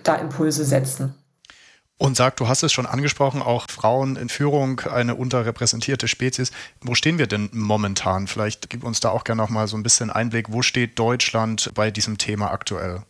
da 0.02 0.16
Impulse 0.16 0.64
setzen. 0.64 1.14
Und 1.96 2.16
sag, 2.16 2.36
du 2.36 2.48
hast 2.48 2.64
es 2.64 2.72
schon 2.72 2.86
angesprochen, 2.86 3.40
auch 3.40 3.66
Frauen 3.70 4.16
in 4.16 4.28
Führung, 4.28 4.80
eine 4.80 5.14
unterrepräsentierte 5.14 6.08
Spezies. 6.08 6.50
Wo 6.80 6.94
stehen 6.94 7.18
wir 7.18 7.28
denn 7.28 7.50
momentan? 7.52 8.26
Vielleicht 8.26 8.68
gib 8.68 8.82
uns 8.82 8.98
da 8.98 9.10
auch 9.10 9.22
gerne 9.22 9.42
noch 9.42 9.48
mal 9.48 9.68
so 9.68 9.76
ein 9.76 9.84
bisschen 9.84 10.10
Einblick. 10.10 10.52
Wo 10.52 10.62
steht 10.62 10.98
Deutschland 10.98 11.70
bei 11.74 11.92
diesem 11.92 12.18
Thema 12.18 12.50
aktuell? 12.50 13.02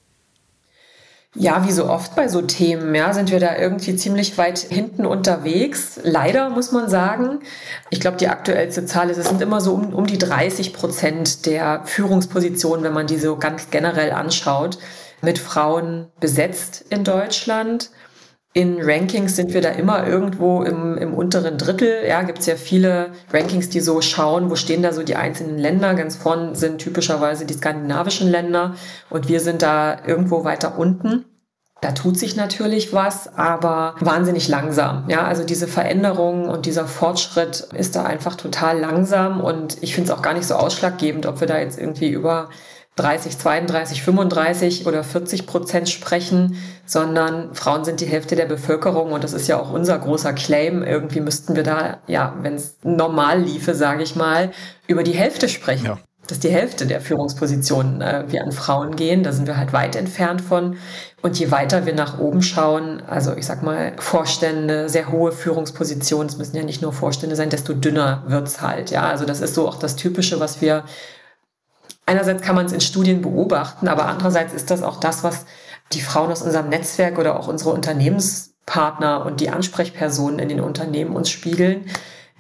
Ja, 1.37 1.67
wie 1.67 1.73
so 1.73 1.89
oft 1.89 2.15
bei 2.15 2.29
so 2.29 2.43
Themen, 2.43 2.95
ja, 2.95 3.13
sind 3.13 3.33
wir 3.33 3.41
da 3.41 3.57
irgendwie 3.57 3.97
ziemlich 3.97 4.39
weit 4.39 4.59
hinten 4.59 5.05
unterwegs. 5.05 5.99
Leider 6.05 6.49
muss 6.49 6.71
man 6.71 6.89
sagen. 6.89 7.41
Ich 7.91 7.99
glaube, 7.99 8.19
die 8.19 8.29
aktuellste 8.29 8.87
Zahl 8.87 9.11
ist, 9.11 9.17
es 9.19 9.29
sind 9.29 9.43
immer 9.43 9.61
so 9.61 9.75
um, 9.75 9.95
um 9.95 10.07
die 10.07 10.19
30 10.19 10.73
Prozent 10.73 11.47
der 11.47 11.83
Führungspositionen, 11.87 12.85
wenn 12.85 12.93
man 12.93 13.09
die 13.09 13.19
so 13.19 13.37
ganz 13.37 13.71
generell 13.71 14.13
anschaut, 14.13 14.79
mit 15.23 15.41
Frauen 15.41 16.07
besetzt 16.21 16.85
in 16.91 17.03
Deutschland. 17.03 17.91
In 18.57 18.81
Rankings 18.81 19.35
sind 19.35 19.53
wir 19.53 19.61
da 19.61 19.71
immer 19.71 20.07
irgendwo 20.07 20.63
im, 20.63 20.97
im 20.97 21.13
unteren 21.13 21.59
Drittel. 21.59 22.07
Ja, 22.07 22.23
gibt 22.23 22.39
es 22.39 22.47
ja 22.47 22.55
viele 22.55 23.11
Rankings, 23.33 23.69
die 23.69 23.81
so 23.81 24.01
schauen, 24.01 24.49
wo 24.49 24.55
stehen 24.55 24.81
da 24.81 24.93
so 24.93 25.03
die 25.03 25.17
einzelnen 25.17 25.59
Länder. 25.59 25.95
Ganz 25.95 26.15
vorn 26.15 26.55
sind 26.55 26.79
typischerweise 26.79 27.47
die 27.47 27.55
skandinavischen 27.55 28.31
Länder 28.31 28.77
und 29.11 29.29
wir 29.29 29.41
sind 29.41 29.63
da 29.63 29.97
irgendwo 30.07 30.45
weiter 30.45 30.79
unten. 30.79 31.25
Da 31.81 31.91
tut 31.91 32.17
sich 32.17 32.37
natürlich 32.37 32.93
was, 32.93 33.37
aber 33.37 33.97
wahnsinnig 33.99 34.47
langsam. 34.47 35.05
Ja, 35.09 35.27
also 35.27 35.43
diese 35.43 35.67
Veränderung 35.67 36.49
und 36.49 36.65
dieser 36.65 36.87
Fortschritt 36.87 37.67
ist 37.77 37.97
da 37.97 38.05
einfach 38.05 38.37
total 38.37 38.79
langsam 38.79 39.41
und 39.41 39.83
ich 39.83 39.97
finde 39.97 40.13
es 40.13 40.17
auch 40.17 40.23
gar 40.23 40.33
nicht 40.33 40.47
so 40.47 40.55
ausschlaggebend, 40.55 41.27
ob 41.27 41.41
wir 41.41 41.49
da 41.49 41.59
jetzt 41.59 41.77
irgendwie 41.77 42.11
über 42.11 42.51
30, 42.97 43.39
32, 43.39 44.03
35 44.03 44.87
oder 44.87 45.03
40 45.03 45.47
Prozent 45.47 45.89
sprechen, 45.89 46.57
sondern 46.87 47.53
Frauen 47.55 47.85
sind 47.85 48.01
die 48.01 48.07
Hälfte 48.07 48.37
der 48.37 48.47
Bevölkerung 48.47 49.13
und 49.13 49.25
das 49.25 49.33
ist 49.33 49.49
ja 49.49 49.59
auch 49.59 49.73
unser 49.73 49.99
großer 49.99 50.33
Claim. 50.33 50.85
Irgendwie 50.85 51.21
müssten 51.21 51.57
wir 51.57 51.65
da, 51.65 51.99
ja, 52.07 52.35
wenn 52.43 52.55
es 52.55 52.77
normal 52.85 53.41
liefe, 53.41 53.75
sage 53.75 54.05
ich 54.05 54.15
mal, 54.15 54.53
über 54.87 55.03
die 55.03 55.13
Hälfte 55.13 55.49
sprechen. 55.49 55.87
Ja. 55.87 55.99
Dass 56.29 56.39
die 56.39 56.49
Hälfte 56.49 56.87
der 56.87 57.03
Führungspositionen 57.03 58.01
äh, 58.01 58.25
wir 58.29 58.43
an 58.45 58.53
Frauen 58.53 58.97
gehen, 58.97 59.25
da 59.25 59.33
sind 59.33 59.47
wir 59.47 59.59
halt 59.59 59.75
weit 59.75 59.95
entfernt 59.95 60.41
von. 60.41 60.77
Und 61.21 61.39
je 61.39 61.51
weiter 61.51 61.85
wir 61.85 61.95
nach 61.95 62.19
oben 62.19 62.43
schauen, 62.43 63.03
also 63.07 63.35
ich 63.37 63.45
sag 63.45 63.63
mal 63.63 63.93
Vorstände, 63.99 64.89
sehr 64.89 65.11
hohe 65.11 65.33
Führungspositionen, 65.33 66.29
es 66.29 66.39
müssen 66.39 66.57
ja 66.57 66.63
nicht 66.63 66.81
nur 66.81 66.95
Vorstände 66.95 67.37
sein, 67.37 67.51
desto 67.51 67.75
dünner 67.75 68.23
wird's 68.27 68.63
halt. 68.63 68.91
Ja, 68.91 69.03
also 69.03 69.27
das 69.27 69.41
ist 69.41 69.55
so 69.55 69.69
auch 69.69 69.79
das 69.79 69.97
Typische, 69.97 70.41
was 70.41 70.63
wir 70.63 70.85
einerseits 72.07 72.43
kann 72.43 72.55
man 72.55 72.67
es 72.67 72.73
in 72.73 72.81
Studien 72.81 73.23
beobachten, 73.23 73.89
aber 73.89 74.07
andererseits 74.07 74.53
ist 74.53 74.71
das 74.71 74.83
auch 74.83 74.99
das, 75.01 75.25
was 75.25 75.47
die 75.93 76.01
Frauen 76.01 76.31
aus 76.31 76.43
unserem 76.43 76.69
Netzwerk 76.69 77.19
oder 77.19 77.39
auch 77.39 77.49
unsere 77.49 77.71
Unternehmenspartner 77.71 79.25
und 79.27 79.41
die 79.41 79.51
Ansprechpersonen 79.51 80.39
in 80.39 80.49
den 80.49 80.61
Unternehmen 80.61 81.15
uns 81.15 81.31
spiegeln. 81.31 81.87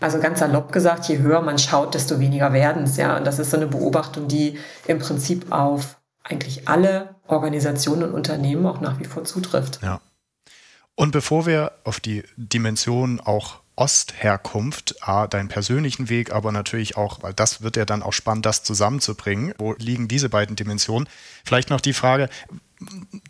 Also 0.01 0.19
ganz 0.19 0.41
salopp 0.41 0.73
gesagt, 0.73 1.07
je 1.07 1.19
höher 1.19 1.41
man 1.41 1.59
schaut, 1.59 1.95
desto 1.95 2.21
weniger 2.21 2.53
werden 2.53 2.85
es. 2.85 2.97
Ja, 2.97 3.17
und 3.17 3.27
das 3.27 3.39
ist 3.39 3.51
so 3.51 3.57
eine 3.57 3.67
Beobachtung, 3.67 4.29
die 4.29 4.59
im 4.87 4.99
Prinzip 4.99 5.51
auf 5.53 5.99
eigentlich 6.23 6.69
alle 6.69 7.15
Organisationen 7.27 8.03
und 8.03 8.13
Unternehmen 8.13 8.67
auch 8.67 8.81
nach 8.81 8.99
wie 8.99 9.05
vor 9.05 9.25
zutrifft. 9.25 9.81
Ja. 9.83 10.01
Und 10.95 11.13
bevor 11.13 11.47
wir 11.47 11.73
auf 11.85 12.01
die 12.01 12.23
Dimension 12.37 13.21
auch 13.21 13.61
Ostherkunft, 13.77 14.97
A, 15.01 15.27
deinen 15.27 15.49
persönlichen 15.49 16.09
Weg, 16.09 16.33
aber 16.33 16.53
natürlich 16.53 16.97
auch, 16.97 17.23
weil 17.23 17.35
das 17.35 17.63
wird 17.63 17.77
ja 17.77 17.85
dann 17.85 18.03
auch 18.03 18.13
spannend, 18.13 18.47
das 18.47 18.63
zusammenzubringen. 18.63 19.55
Wo 19.59 19.75
liegen 19.75 20.07
diese 20.07 20.29
beiden 20.29 20.55
Dimensionen? 20.55 21.09
Vielleicht 21.45 21.71
noch 21.71 21.81
die 21.81 21.93
Frage 21.93 22.29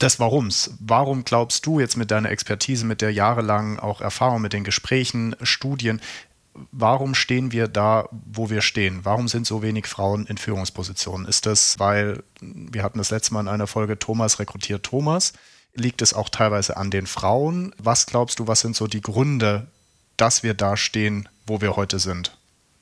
des 0.00 0.20
Warums. 0.20 0.74
Warum 0.80 1.24
glaubst 1.24 1.64
du 1.66 1.80
jetzt 1.80 1.96
mit 1.96 2.10
deiner 2.10 2.30
Expertise, 2.30 2.84
mit 2.84 3.00
der 3.00 3.12
jahrelangen 3.12 3.78
auch 3.78 4.00
Erfahrung, 4.00 4.42
mit 4.42 4.52
den 4.52 4.64
Gesprächen, 4.64 5.34
Studien, 5.42 6.00
warum 6.72 7.14
stehen 7.14 7.52
wir 7.52 7.68
da, 7.68 8.08
wo 8.10 8.50
wir 8.50 8.60
stehen? 8.60 9.00
Warum 9.04 9.28
sind 9.28 9.46
so 9.46 9.62
wenig 9.62 9.86
Frauen 9.86 10.26
in 10.26 10.38
Führungspositionen? 10.38 11.26
Ist 11.26 11.46
das, 11.46 11.78
weil, 11.78 12.22
wir 12.40 12.82
hatten 12.82 12.98
das 12.98 13.10
letzte 13.10 13.34
Mal 13.34 13.40
in 13.40 13.48
einer 13.48 13.66
Folge, 13.66 13.98
Thomas 13.98 14.38
rekrutiert 14.38 14.84
Thomas. 14.84 15.32
Liegt 15.74 16.02
es 16.02 16.14
auch 16.14 16.28
teilweise 16.28 16.76
an 16.76 16.90
den 16.90 17.06
Frauen? 17.06 17.74
Was 17.78 18.06
glaubst 18.06 18.38
du, 18.38 18.46
was 18.46 18.60
sind 18.60 18.76
so 18.76 18.86
die 18.86 19.00
Gründe, 19.00 19.66
dass 20.16 20.42
wir 20.42 20.54
da 20.54 20.76
stehen, 20.76 21.28
wo 21.46 21.60
wir 21.60 21.76
heute 21.76 21.98
sind? 21.98 22.36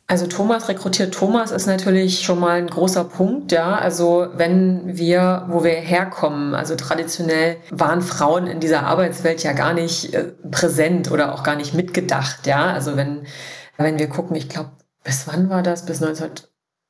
Also 0.09 0.27
Thomas 0.27 0.69
rekrutiert 0.69 1.15
Thomas 1.15 1.53
ist 1.53 1.67
natürlich 1.67 2.21
schon 2.21 2.39
mal 2.39 2.59
ein 2.59 2.67
großer 2.67 3.05
Punkt, 3.05 3.51
ja. 3.51 3.77
Also 3.77 4.29
wenn 4.35 4.99
wir, 4.99 5.47
wo 5.49 5.65
wir 5.65 5.73
herkommen, 5.73 6.55
also 6.55 6.77
traditionell 6.77 7.57
waren 7.71 8.03
Frauen 8.03 8.47
in 8.47 8.61
dieser 8.61 8.83
Arbeitswelt 8.83 9.43
ja 9.43 9.53
gar 9.53 9.73
nicht 9.73 10.13
äh, 10.13 10.25
präsent 10.51 11.11
oder 11.11 11.33
auch 11.33 11.43
gar 11.43 11.57
nicht 11.57 11.73
mitgedacht, 11.73 12.47
ja. 12.47 12.73
Also 12.73 12.97
wenn, 12.97 13.27
wenn 13.79 13.99
wir 13.99 14.09
gucken, 14.09 14.37
ich 14.37 14.51
glaube, 14.51 14.73
bis 15.03 15.27
wann 15.27 15.49
war 15.49 15.63
das? 15.63 15.87
Bis 15.87 16.01
19 16.01 16.31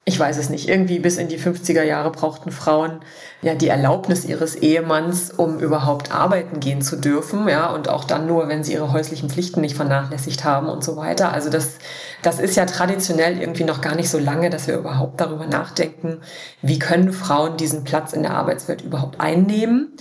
ich 0.05 0.19
weiß 0.19 0.37
es 0.39 0.51
nicht, 0.51 0.69
irgendwie 0.69 0.99
bis 0.99 1.17
in 1.17 1.29
die 1.29 1.39
50er 1.39 1.85
Jahre 1.85 2.11
brauchten 2.11 2.51
Frauen 2.51 3.01
ja 3.41 3.55
die 3.55 3.69
Erlaubnis 3.69 4.25
ihres 4.25 4.57
Ehemanns, 4.57 5.31
um 5.31 5.61
überhaupt 5.61 6.13
arbeiten 6.13 6.59
gehen 6.59 6.83
zu 6.83 6.97
dürfen, 6.97 7.47
ja, 7.49 7.71
und 7.71 7.89
auch 7.89 8.03
dann 8.03 8.27
nur, 8.27 8.49
wenn 8.49 8.65
sie 8.65 8.73
ihre 8.73 8.91
häuslichen 8.91 9.31
Pflichten 9.31 9.61
nicht 9.61 9.77
vernachlässigt 9.77 10.43
haben 10.43 10.69
und 10.69 10.83
so 10.83 10.97
weiter. 10.97 11.33
Also 11.33 11.51
das, 11.51 11.79
das 12.23 12.41
ist 12.41 12.57
ja 12.57 12.67
traditionell 12.67 13.39
irgendwie 13.39 13.63
noch 13.63 13.81
gar 13.81 13.95
nicht 13.95 14.09
so 14.09 14.19
lange, 14.19 14.51
dass 14.51 14.67
wir 14.67 14.77
überhaupt 14.77 15.21
darüber 15.21 15.47
nachdenken, 15.47 16.21
wie 16.63 16.81
können 16.81 17.13
Frauen 17.13 17.57
diesen 17.57 17.85
Platz 17.85 18.13
in 18.13 18.23
der 18.23 18.35
Arbeitswelt 18.35 18.83
überhaupt 18.83 19.21
einnehmen. 19.21 19.93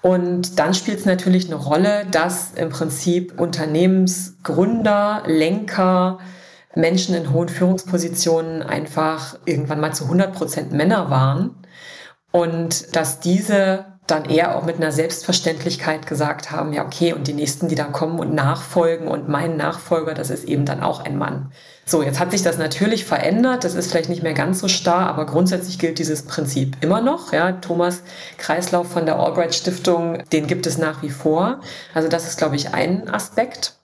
Und 0.00 0.58
dann 0.58 0.72
spielt 0.72 1.00
es 1.00 1.06
natürlich 1.06 1.46
eine 1.46 1.56
Rolle, 1.56 2.06
dass 2.10 2.52
im 2.52 2.70
Prinzip 2.70 3.38
Unternehmensgründer, 3.38 5.22
Lenker, 5.26 6.18
Menschen 6.74 7.14
in 7.14 7.32
hohen 7.32 7.48
Führungspositionen 7.48 8.62
einfach 8.62 9.38
irgendwann 9.44 9.80
mal 9.80 9.92
zu 9.92 10.04
100 10.04 10.32
Prozent 10.34 10.72
Männer 10.72 11.10
waren 11.10 11.56
und 12.32 12.94
dass 12.96 13.20
diese 13.20 13.86
dann 14.06 14.26
eher 14.26 14.56
auch 14.56 14.64
mit 14.64 14.76
einer 14.76 14.92
Selbstverständlichkeit 14.92 16.06
gesagt 16.06 16.50
haben, 16.50 16.74
ja, 16.74 16.84
okay, 16.84 17.14
und 17.14 17.26
die 17.26 17.32
nächsten, 17.32 17.68
die 17.68 17.74
dann 17.74 17.92
kommen 17.92 18.18
und 18.18 18.34
nachfolgen 18.34 19.08
und 19.08 19.28
mein 19.28 19.56
Nachfolger, 19.56 20.12
das 20.12 20.28
ist 20.28 20.44
eben 20.44 20.66
dann 20.66 20.82
auch 20.82 21.02
ein 21.02 21.16
Mann. 21.16 21.52
So, 21.86 22.02
jetzt 22.02 22.20
hat 22.20 22.30
sich 22.30 22.42
das 22.42 22.58
natürlich 22.58 23.06
verändert, 23.06 23.64
das 23.64 23.74
ist 23.74 23.90
vielleicht 23.90 24.10
nicht 24.10 24.22
mehr 24.22 24.34
ganz 24.34 24.60
so 24.60 24.68
starr, 24.68 25.06
aber 25.06 25.24
grundsätzlich 25.24 25.78
gilt 25.78 25.98
dieses 25.98 26.24
Prinzip 26.24 26.76
immer 26.82 27.00
noch. 27.00 27.32
Ja, 27.32 27.52
Thomas 27.52 28.02
Kreislauf 28.36 28.90
von 28.90 29.06
der 29.06 29.18
Albright 29.18 29.54
Stiftung, 29.54 30.22
den 30.32 30.46
gibt 30.46 30.66
es 30.66 30.76
nach 30.76 31.02
wie 31.02 31.10
vor. 31.10 31.60
Also 31.94 32.08
das 32.08 32.28
ist, 32.28 32.36
glaube 32.36 32.56
ich, 32.56 32.74
ein 32.74 33.08
Aspekt 33.08 33.74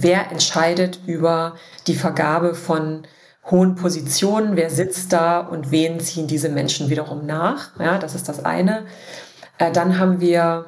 wer 0.00 0.30
entscheidet 0.30 1.00
über 1.06 1.56
die 1.86 1.94
Vergabe 1.94 2.54
von 2.54 3.02
hohen 3.50 3.74
Positionen, 3.74 4.56
wer 4.56 4.70
sitzt 4.70 5.12
da 5.12 5.40
und 5.40 5.70
wen 5.70 6.00
ziehen 6.00 6.26
diese 6.26 6.48
Menschen 6.48 6.90
wiederum 6.90 7.26
nach. 7.26 7.78
Ja, 7.80 7.98
das 7.98 8.14
ist 8.14 8.28
das 8.28 8.44
eine. 8.44 8.86
Äh, 9.58 9.72
dann 9.72 9.98
haben 9.98 10.20
wir 10.20 10.66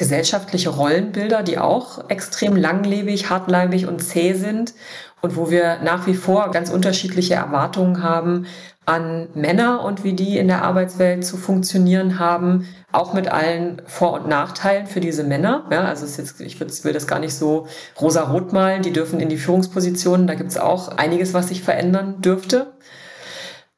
gesellschaftliche 0.00 0.70
Rollenbilder, 0.70 1.42
die 1.42 1.58
auch 1.58 2.08
extrem 2.08 2.56
langlebig, 2.56 3.28
hartleibig 3.28 3.86
und 3.86 4.02
zäh 4.02 4.32
sind 4.32 4.72
und 5.20 5.36
wo 5.36 5.50
wir 5.50 5.80
nach 5.84 6.06
wie 6.06 6.14
vor 6.14 6.50
ganz 6.52 6.70
unterschiedliche 6.70 7.34
Erwartungen 7.34 8.02
haben 8.02 8.46
an 8.86 9.28
Männer 9.34 9.84
und 9.84 10.02
wie 10.02 10.14
die 10.14 10.38
in 10.38 10.48
der 10.48 10.62
Arbeitswelt 10.64 11.22
zu 11.22 11.36
funktionieren 11.36 12.18
haben, 12.18 12.66
auch 12.92 13.12
mit 13.12 13.28
allen 13.28 13.82
Vor- 13.84 14.14
und 14.14 14.26
Nachteilen 14.26 14.86
für 14.86 15.00
diese 15.00 15.22
Männer. 15.22 15.66
Ja, 15.70 15.84
also 15.84 16.06
jetzt, 16.06 16.40
ich 16.40 16.58
will 16.58 16.92
das 16.94 17.06
gar 17.06 17.18
nicht 17.18 17.34
so 17.34 17.66
rosa-rot 18.00 18.54
malen, 18.54 18.80
die 18.80 18.94
dürfen 18.94 19.20
in 19.20 19.28
die 19.28 19.36
Führungspositionen, 19.36 20.26
da 20.26 20.34
gibt 20.34 20.48
es 20.48 20.56
auch 20.56 20.96
einiges, 20.96 21.34
was 21.34 21.48
sich 21.48 21.62
verändern 21.62 22.22
dürfte. 22.22 22.72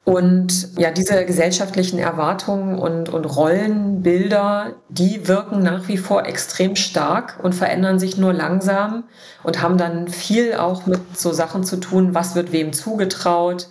Und 0.05 0.77
ja, 0.77 0.91
diese 0.91 1.25
gesellschaftlichen 1.25 1.97
Erwartungen 1.97 2.77
und, 2.77 3.07
und 3.07 3.23
Rollenbilder, 3.23 4.73
die 4.89 5.29
wirken 5.29 5.63
nach 5.63 5.87
wie 5.87 5.97
vor 5.97 6.25
extrem 6.25 6.75
stark 6.75 7.39
und 7.41 7.55
verändern 7.55 7.99
sich 7.99 8.17
nur 8.17 8.33
langsam 8.33 9.05
und 9.43 9.61
haben 9.61 9.77
dann 9.77 10.09
viel 10.09 10.55
auch 10.55 10.85
mit 10.87 11.17
so 11.17 11.31
Sachen 11.31 11.63
zu 11.63 11.77
tun, 11.77 12.13
was 12.13 12.35
wird 12.35 12.51
wem 12.51 12.73
zugetraut, 12.73 13.69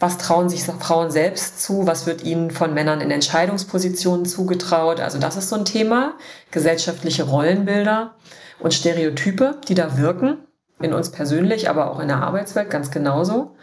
was 0.00 0.16
trauen 0.16 0.48
sich 0.48 0.62
Frauen 0.62 1.10
selbst 1.10 1.62
zu, 1.62 1.86
was 1.86 2.06
wird 2.06 2.24
ihnen 2.24 2.50
von 2.50 2.72
Männern 2.72 3.02
in 3.02 3.10
Entscheidungspositionen 3.10 4.24
zugetraut. 4.24 5.00
Also 5.00 5.18
das 5.18 5.36
ist 5.36 5.50
so 5.50 5.56
ein 5.56 5.66
Thema, 5.66 6.14
gesellschaftliche 6.52 7.24
Rollenbilder 7.24 8.14
und 8.60 8.72
Stereotype, 8.72 9.58
die 9.68 9.74
da 9.74 9.98
wirken, 9.98 10.38
in 10.80 10.94
uns 10.94 11.10
persönlich, 11.10 11.68
aber 11.68 11.90
auch 11.90 12.00
in 12.00 12.08
der 12.08 12.22
Arbeitswelt 12.22 12.70
ganz 12.70 12.90
genauso. 12.90 13.56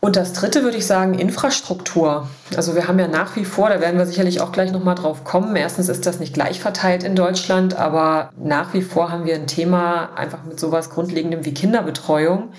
Und 0.00 0.16
das 0.16 0.32
dritte 0.32 0.62
würde 0.62 0.78
ich 0.78 0.86
sagen, 0.86 1.12
Infrastruktur. 1.12 2.26
Also 2.56 2.74
wir 2.74 2.88
haben 2.88 2.98
ja 2.98 3.06
nach 3.06 3.36
wie 3.36 3.44
vor, 3.44 3.68
da 3.68 3.80
werden 3.80 3.98
wir 3.98 4.06
sicherlich 4.06 4.40
auch 4.40 4.50
gleich 4.50 4.72
nochmal 4.72 4.94
drauf 4.94 5.24
kommen. 5.24 5.54
Erstens 5.56 5.90
ist 5.90 6.06
das 6.06 6.20
nicht 6.20 6.32
gleich 6.32 6.58
verteilt 6.58 7.02
in 7.02 7.14
Deutschland, 7.14 7.76
aber 7.76 8.30
nach 8.42 8.72
wie 8.72 8.80
vor 8.80 9.12
haben 9.12 9.26
wir 9.26 9.34
ein 9.34 9.46
Thema 9.46 10.14
einfach 10.16 10.44
mit 10.44 10.58
sowas 10.58 10.88
Grundlegendem 10.88 11.44
wie 11.44 11.52
Kinderbetreuung, 11.52 12.52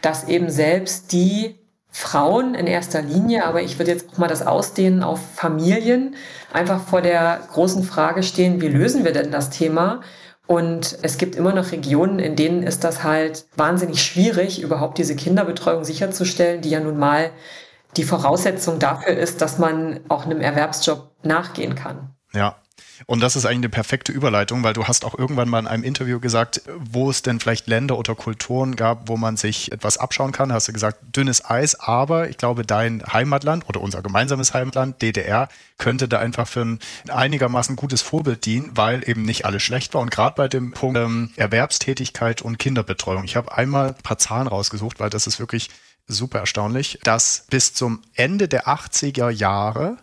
dass 0.00 0.24
eben 0.24 0.48
selbst 0.48 1.12
die 1.12 1.58
Frauen 1.90 2.54
in 2.54 2.66
erster 2.66 3.02
Linie, 3.02 3.44
aber 3.44 3.62
ich 3.62 3.78
würde 3.78 3.92
jetzt 3.92 4.10
auch 4.10 4.18
mal 4.18 4.28
das 4.28 4.46
ausdehnen 4.46 5.02
auf 5.02 5.20
Familien, 5.34 6.14
einfach 6.52 6.80
vor 6.80 7.02
der 7.02 7.40
großen 7.52 7.84
Frage 7.84 8.22
stehen, 8.22 8.60
wie 8.62 8.68
lösen 8.68 9.04
wir 9.04 9.12
denn 9.12 9.30
das 9.30 9.50
Thema? 9.50 10.00
Und 10.46 10.98
es 11.02 11.18
gibt 11.18 11.34
immer 11.34 11.52
noch 11.52 11.72
Regionen, 11.72 12.18
in 12.18 12.36
denen 12.36 12.62
ist 12.62 12.84
das 12.84 13.02
halt 13.02 13.46
wahnsinnig 13.56 14.02
schwierig, 14.02 14.62
überhaupt 14.62 14.98
diese 14.98 15.16
Kinderbetreuung 15.16 15.84
sicherzustellen, 15.84 16.60
die 16.60 16.70
ja 16.70 16.80
nun 16.80 16.98
mal 16.98 17.30
die 17.96 18.04
Voraussetzung 18.04 18.78
dafür 18.78 19.16
ist, 19.16 19.40
dass 19.40 19.58
man 19.58 20.00
auch 20.08 20.24
einem 20.24 20.40
Erwerbsjob 20.40 21.10
nachgehen 21.24 21.74
kann. 21.74 22.14
Ja, 22.32 22.56
und 23.04 23.20
das 23.20 23.36
ist 23.36 23.44
eigentlich 23.44 23.56
eine 23.56 23.68
perfekte 23.68 24.12
Überleitung, 24.12 24.62
weil 24.62 24.72
du 24.72 24.84
hast 24.84 25.04
auch 25.04 25.18
irgendwann 25.18 25.48
mal 25.48 25.58
in 25.58 25.66
einem 25.66 25.84
Interview 25.84 26.18
gesagt, 26.20 26.62
wo 26.78 27.10
es 27.10 27.22
denn 27.22 27.40
vielleicht 27.40 27.66
Länder 27.66 27.98
oder 27.98 28.14
Kulturen 28.14 28.76
gab, 28.76 29.08
wo 29.08 29.16
man 29.16 29.36
sich 29.36 29.72
etwas 29.72 29.98
abschauen 29.98 30.32
kann. 30.32 30.52
Hast 30.52 30.68
du 30.68 30.72
gesagt, 30.72 30.98
dünnes 31.14 31.44
Eis, 31.44 31.78
aber 31.78 32.30
ich 32.30 32.38
glaube, 32.38 32.64
dein 32.64 33.02
Heimatland 33.12 33.68
oder 33.68 33.80
unser 33.80 34.02
gemeinsames 34.02 34.54
Heimatland, 34.54 35.02
DDR, 35.02 35.48
könnte 35.78 36.08
da 36.08 36.18
einfach 36.18 36.48
für 36.48 36.62
ein 36.62 36.78
einigermaßen 37.08 37.76
gutes 37.76 38.02
Vorbild 38.02 38.46
dienen, 38.46 38.70
weil 38.74 39.06
eben 39.08 39.22
nicht 39.22 39.44
alles 39.44 39.62
schlecht 39.62 39.94
war. 39.94 40.00
Und 40.00 40.10
gerade 40.10 40.34
bei 40.36 40.48
dem 40.48 40.72
Punkt 40.72 40.98
ähm, 40.98 41.30
Erwerbstätigkeit 41.36 42.40
und 42.42 42.58
Kinderbetreuung. 42.58 43.24
Ich 43.24 43.36
habe 43.36 43.56
einmal 43.56 43.88
ein 43.88 44.02
paar 44.02 44.18
Zahlen 44.18 44.46
rausgesucht, 44.46 45.00
weil 45.00 45.10
das 45.10 45.26
ist 45.26 45.38
wirklich 45.38 45.70
super 46.08 46.38
erstaunlich, 46.40 46.98
dass 47.02 47.46
bis 47.50 47.74
zum 47.74 48.02
Ende 48.14 48.48
der 48.48 48.68
80er 48.68 49.28
Jahre 49.30 49.98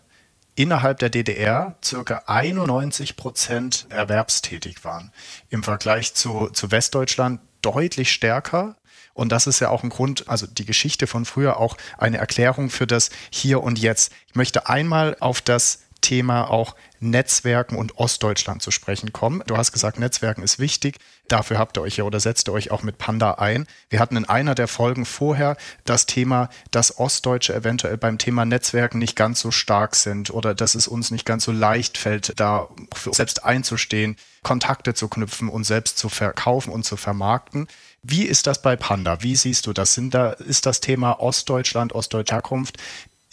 innerhalb 0.54 0.98
der 0.98 1.10
DDR 1.10 1.76
circa 1.84 2.22
91 2.26 3.16
Prozent 3.16 3.86
erwerbstätig 3.90 4.84
waren. 4.84 5.12
Im 5.50 5.62
Vergleich 5.62 6.14
zu, 6.14 6.48
zu 6.52 6.70
Westdeutschland 6.70 7.40
deutlich 7.62 8.12
stärker. 8.12 8.76
Und 9.14 9.30
das 9.30 9.46
ist 9.46 9.60
ja 9.60 9.70
auch 9.70 9.84
ein 9.84 9.90
Grund, 9.90 10.28
also 10.28 10.46
die 10.46 10.64
Geschichte 10.64 11.06
von 11.06 11.24
früher 11.24 11.58
auch 11.58 11.76
eine 11.98 12.18
Erklärung 12.18 12.68
für 12.68 12.86
das 12.86 13.10
Hier 13.30 13.62
und 13.62 13.78
Jetzt. 13.78 14.12
Ich 14.26 14.34
möchte 14.34 14.68
einmal 14.68 15.16
auf 15.20 15.40
das 15.40 15.83
Thema 16.04 16.50
auch 16.50 16.76
Netzwerken 17.00 17.76
und 17.76 17.96
Ostdeutschland 17.98 18.60
zu 18.60 18.70
sprechen 18.70 19.12
kommen. 19.12 19.42
Du 19.46 19.56
hast 19.56 19.72
gesagt, 19.72 19.98
Netzwerken 19.98 20.42
ist 20.42 20.58
wichtig. 20.58 20.98
Dafür 21.28 21.58
habt 21.58 21.78
ihr 21.78 21.80
euch 21.80 21.96
ja 21.96 22.04
oder 22.04 22.20
setzt 22.20 22.48
ihr 22.48 22.52
euch 22.52 22.70
auch 22.70 22.82
mit 22.82 22.98
Panda 22.98 23.32
ein. 23.32 23.66
Wir 23.88 24.00
hatten 24.00 24.18
in 24.18 24.26
einer 24.26 24.54
der 24.54 24.68
Folgen 24.68 25.06
vorher 25.06 25.56
das 25.84 26.04
Thema, 26.04 26.50
dass 26.70 26.98
Ostdeutsche 26.98 27.54
eventuell 27.54 27.96
beim 27.96 28.18
Thema 28.18 28.44
Netzwerken 28.44 28.98
nicht 28.98 29.16
ganz 29.16 29.40
so 29.40 29.50
stark 29.50 29.96
sind 29.96 30.30
oder 30.30 30.54
dass 30.54 30.74
es 30.74 30.86
uns 30.86 31.10
nicht 31.10 31.24
ganz 31.24 31.44
so 31.44 31.52
leicht 31.52 31.96
fällt, 31.96 32.38
da 32.38 32.68
für 32.94 33.10
uns 33.10 33.16
selbst 33.16 33.44
einzustehen, 33.44 34.16
Kontakte 34.42 34.92
zu 34.92 35.08
knüpfen 35.08 35.48
und 35.48 35.64
selbst 35.64 35.96
zu 35.96 36.10
verkaufen 36.10 36.70
und 36.70 36.84
zu 36.84 36.98
vermarkten. 36.98 37.66
Wie 38.02 38.24
ist 38.24 38.46
das 38.46 38.60
bei 38.60 38.76
Panda? 38.76 39.22
Wie 39.22 39.36
siehst 39.36 39.66
du 39.66 39.72
das? 39.72 39.94
Sind 39.94 40.12
da, 40.12 40.32
ist 40.32 40.66
das 40.66 40.80
Thema 40.80 41.20
Ostdeutschland, 41.20 41.94
ostdeutsche 41.94 42.34
Herkunft 42.34 42.76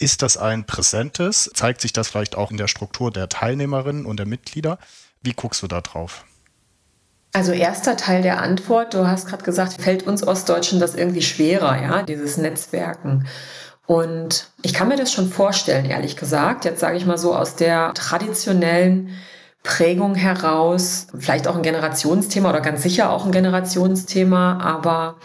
ist 0.02 0.22
das 0.22 0.36
ein 0.36 0.64
präsentes? 0.64 1.48
Zeigt 1.54 1.80
sich 1.80 1.92
das 1.92 2.08
vielleicht 2.08 2.36
auch 2.36 2.50
in 2.50 2.56
der 2.56 2.68
Struktur 2.68 3.12
der 3.12 3.28
Teilnehmerinnen 3.28 4.04
und 4.04 4.18
der 4.18 4.26
Mitglieder? 4.26 4.78
Wie 5.22 5.32
guckst 5.32 5.62
du 5.62 5.68
da 5.68 5.80
drauf? 5.80 6.24
Also 7.32 7.52
erster 7.52 7.96
Teil 7.96 8.22
der 8.22 8.42
Antwort, 8.42 8.92
du 8.92 9.06
hast 9.06 9.26
gerade 9.26 9.44
gesagt, 9.44 9.80
fällt 9.80 10.06
uns 10.06 10.26
Ostdeutschen 10.26 10.80
das 10.80 10.94
irgendwie 10.94 11.22
schwerer, 11.22 11.80
ja, 11.80 12.02
dieses 12.02 12.36
Netzwerken. 12.36 13.26
Und 13.86 14.50
ich 14.62 14.74
kann 14.74 14.88
mir 14.88 14.96
das 14.96 15.12
schon 15.12 15.30
vorstellen, 15.30 15.86
ehrlich 15.86 16.16
gesagt. 16.16 16.64
Jetzt 16.64 16.80
sage 16.80 16.96
ich 16.96 17.06
mal 17.06 17.16
so 17.16 17.34
aus 17.34 17.56
der 17.56 17.94
traditionellen 17.94 19.10
Prägung 19.62 20.14
heraus, 20.16 21.06
vielleicht 21.16 21.46
auch 21.46 21.56
ein 21.56 21.62
Generationsthema 21.62 22.50
oder 22.50 22.60
ganz 22.60 22.82
sicher 22.82 23.10
auch 23.10 23.24
ein 23.24 23.32
Generationsthema, 23.32 24.58
aber 24.58 25.16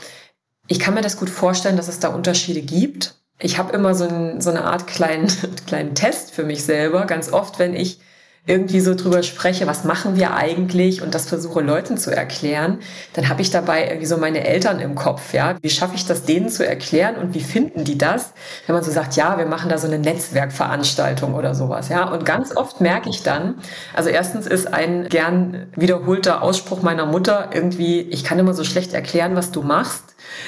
ich 0.67 0.79
kann 0.79 0.93
mir 0.93 1.01
das 1.01 1.17
gut 1.17 1.29
vorstellen, 1.29 1.77
dass 1.77 1.87
es 1.87 1.99
da 1.99 2.09
Unterschiede 2.09 2.61
gibt 2.61 3.15
ich 3.39 3.57
habe 3.57 3.73
immer 3.73 3.93
so, 3.93 4.07
ein, 4.07 4.41
so 4.41 4.49
eine 4.49 4.63
Art 4.63 4.87
kleinen, 4.87 5.27
kleinen 5.67 5.95
Test 5.95 6.31
für 6.31 6.43
mich 6.43 6.63
selber. 6.63 7.05
Ganz 7.05 7.31
oft, 7.31 7.59
wenn 7.59 7.75
ich 7.75 7.99
irgendwie 8.47 8.79
so 8.79 8.95
drüber 8.95 9.23
spreche, 9.23 9.67
was 9.67 9.83
machen 9.83 10.15
wir 10.15 10.33
eigentlich 10.33 11.01
und 11.01 11.13
das 11.13 11.27
versuche 11.27 11.59
Leuten 11.59 11.97
zu 11.97 12.15
erklären, 12.15 12.79
dann 13.13 13.27
habe 13.27 13.41
ich 13.41 13.51
dabei 13.51 13.87
irgendwie 13.87 14.05
so 14.05 14.17
meine 14.17 14.47
Eltern 14.47 14.79
im 14.79 14.95
Kopf, 14.95 15.33
ja. 15.33 15.57
Wie 15.61 15.69
schaffe 15.69 15.95
ich 15.95 16.05
das 16.05 16.23
denen 16.23 16.47
zu 16.47 16.65
erklären 16.65 17.17
und 17.17 17.33
wie 17.33 17.41
finden 17.41 17.83
die 17.83 17.97
das? 17.97 18.31
Wenn 18.65 18.73
man 18.73 18.85
so 18.85 18.91
sagt, 18.91 19.17
ja, 19.17 19.37
wir 19.37 19.45
machen 19.45 19.69
da 19.69 19.77
so 19.77 19.87
eine 19.87 19.99
Netzwerkveranstaltung 19.99 21.35
oder 21.35 21.53
sowas, 21.55 21.89
ja. 21.89 22.09
Und 22.09 22.25
ganz 22.25 22.55
oft 22.55 22.79
merke 22.79 23.09
ich 23.09 23.21
dann, 23.21 23.55
also 23.93 24.09
erstens 24.09 24.47
ist 24.47 24.73
ein 24.73 25.09
gern 25.09 25.67
wiederholter 25.75 26.41
Ausspruch 26.41 26.81
meiner 26.81 27.05
Mutter 27.05 27.49
irgendwie, 27.53 27.99
ich 27.99 28.23
kann 28.23 28.39
immer 28.39 28.53
so 28.53 28.63
schlecht 28.63 28.93
erklären, 28.93 29.35
was 29.35 29.51
du 29.51 29.61
machst. 29.61 30.06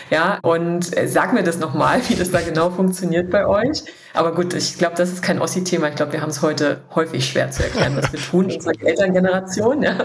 Ja, 0.10 0.40
und 0.42 0.98
äh, 0.98 1.08
sag 1.08 1.34
mir 1.34 1.44
das 1.44 1.60
nochmal, 1.60 2.02
wie 2.08 2.16
das 2.16 2.32
da 2.32 2.42
genau 2.42 2.70
funktioniert 2.70 3.30
bei 3.30 3.46
euch. 3.46 3.84
Aber 4.14 4.34
gut, 4.34 4.54
ich 4.54 4.78
glaube, 4.78 4.96
das 4.96 5.12
ist 5.12 5.22
kein 5.22 5.42
Ossi-Thema. 5.42 5.90
Ich 5.90 5.96
glaube, 5.96 6.14
wir 6.14 6.22
haben 6.22 6.30
es 6.30 6.42
heute 6.42 6.82
häufig 6.96 7.28
schwer 7.28 7.52
zu 7.52 7.64
erklären, 7.64 7.96
was 7.96 8.12
wir 8.12 8.20
tun, 8.20 8.46
unsere 8.46 8.74
Elterngeneration. 8.86 9.84
Ja. 9.84 9.98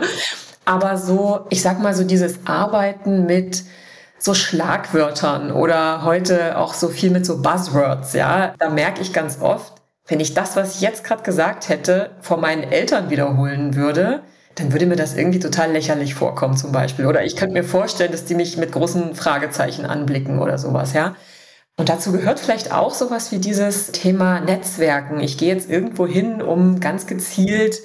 Aber 0.65 0.97
so, 0.97 1.47
ich 1.51 1.63
sag 1.63 1.81
mal 1.81 1.95
so 1.95 2.05
dieses 2.05 2.47
Arbeiten 2.47 3.27
mit 3.27 3.65
so 4.19 4.33
Schlagwörtern 4.33 5.53
oder 5.53 6.05
heute 6.05 6.57
auch 6.59 6.73
so 6.73 6.89
viel 6.89 7.11
mit 7.11 7.27
so 7.27 7.43
Buzzwords, 7.43 8.15
ja, 8.15 8.55
da 8.59 8.71
merke 8.71 9.03
ich 9.03 9.13
ganz 9.13 9.41
oft, 9.41 9.75
wenn 10.07 10.21
ich 10.21 10.33
das, 10.35 10.57
was 10.57 10.77
ich 10.77 10.81
jetzt 10.81 11.05
gerade 11.05 11.23
gesagt 11.23 11.69
hätte, 11.69 12.13
vor 12.21 12.39
meinen 12.39 12.63
Eltern 12.63 13.11
wiederholen 13.11 13.75
würde, 13.75 14.23
dann 14.57 14.73
würde 14.73 14.87
mir 14.87 14.97
das 14.97 15.17
irgendwie 15.17 15.41
total 15.41 15.73
lächerlich 15.73 16.15
vorkommen 16.15 16.57
zum 16.57 16.73
Beispiel. 16.73 17.07
Oder 17.07 17.25
ich 17.25 17.37
könnte 17.37 17.55
mir 17.55 17.65
vorstellen, 17.65 18.13
dass 18.13 18.25
die 18.25 18.35
mich 18.35 18.57
mit 18.57 18.73
großen 18.73 19.15
Fragezeichen 19.15 19.85
anblicken 19.85 20.41
oder 20.41 20.59
sowas, 20.59 20.93
ja. 20.93 21.17
Und 21.77 21.89
dazu 21.89 22.13
gehört 22.13 22.39
vielleicht 22.39 22.73
auch 22.73 22.95
sowas 22.95 23.33
wie 23.33 23.39
dieses 23.39 23.91
Thema 23.91 24.41
Netzwerken. 24.41 25.19
Ich 25.21 25.39
gehe 25.39 25.53
jetzt 25.53 25.69
irgendwo 25.69 26.07
hin, 26.07 26.41
um 26.41 26.79
ganz 26.79 27.09
gezielt, 27.09 27.81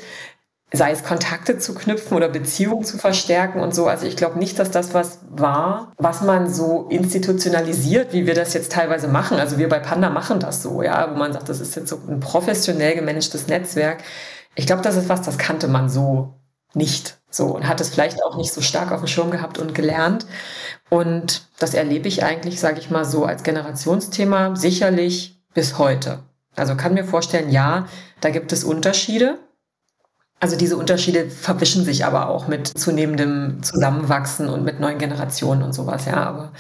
sei 0.72 0.92
es 0.92 1.04
Kontakte 1.04 1.58
zu 1.58 1.74
knüpfen 1.74 2.16
oder 2.16 2.30
Beziehungen 2.30 2.84
zu 2.84 3.00
verstärken 3.00 3.60
und 3.60 3.74
so. 3.74 3.88
Also 3.88 4.06
ich 4.06 4.16
glaube 4.16 4.38
nicht, 4.38 4.60
dass 4.60 4.70
das 4.70 4.94
was 4.94 5.20
war, 5.32 5.94
was 5.98 6.22
man 6.22 6.48
so 6.54 6.86
institutionalisiert, 6.90 8.14
wie 8.14 8.28
wir 8.28 8.36
das 8.36 8.54
jetzt 8.54 8.72
teilweise 8.72 9.08
machen. 9.08 9.40
Also 9.40 9.58
wir 9.58 9.70
bei 9.70 9.80
Panda 9.80 10.12
machen 10.12 10.40
das 10.40 10.62
so, 10.62 10.84
ja, 10.84 11.10
wo 11.12 11.18
man 11.18 11.34
sagt, 11.34 11.50
das 11.50 11.60
ist 11.60 11.76
jetzt 11.76 11.90
so 11.90 12.00
ein 12.08 12.20
professionell 12.20 12.94
gemanagtes 12.94 13.48
Netzwerk. 13.48 14.04
Ich 14.54 14.68
glaube, 14.68 14.84
das 14.84 14.96
ist 14.96 15.10
was, 15.10 15.24
das 15.24 15.40
kannte 15.40 15.68
man 15.68 15.90
so 15.90 16.39
nicht 16.74 17.20
so 17.30 17.48
und 17.48 17.68
hat 17.68 17.82
es 17.82 17.90
vielleicht 17.90 18.24
auch 18.24 18.38
nicht 18.38 18.54
so 18.54 18.62
stark 18.62 18.92
auf 18.92 19.02
dem 19.02 19.08
Schirm 19.08 19.32
gehabt 19.32 19.58
und 19.58 19.76
gelernt. 19.76 20.26
Und 20.90 21.48
das 21.60 21.74
erlebe 21.74 22.08
ich 22.08 22.24
eigentlich, 22.24 22.60
sage 22.60 22.80
ich 22.80 22.90
mal 22.90 23.06
so, 23.06 23.26
als 23.26 23.44
Generationsthema 23.44 24.56
sicherlich 24.56 25.40
bis 25.54 25.78
heute. 25.78 26.20
Also 26.56 26.76
kann 26.76 26.94
mir 26.94 27.06
vorstellen, 27.06 27.50
ja, 27.50 27.88
da 28.22 28.30
gibt 28.30 28.52
es 28.52 28.64
Unterschiede. 28.64 29.38
Also 30.40 30.56
diese 30.56 30.78
Unterschiede 30.78 31.30
verwischen 31.30 31.84
sich 31.84 32.06
aber 32.06 32.30
auch 32.30 32.48
mit 32.48 32.68
zunehmendem 32.68 33.62
Zusammenwachsen 33.62 34.48
und 34.48 34.64
mit 34.64 34.80
neuen 34.80 34.98
Generationen 34.98 35.64
und 35.64 35.74
sowas, 35.74 36.06
ja. 36.06 36.24
Aber 36.24 36.54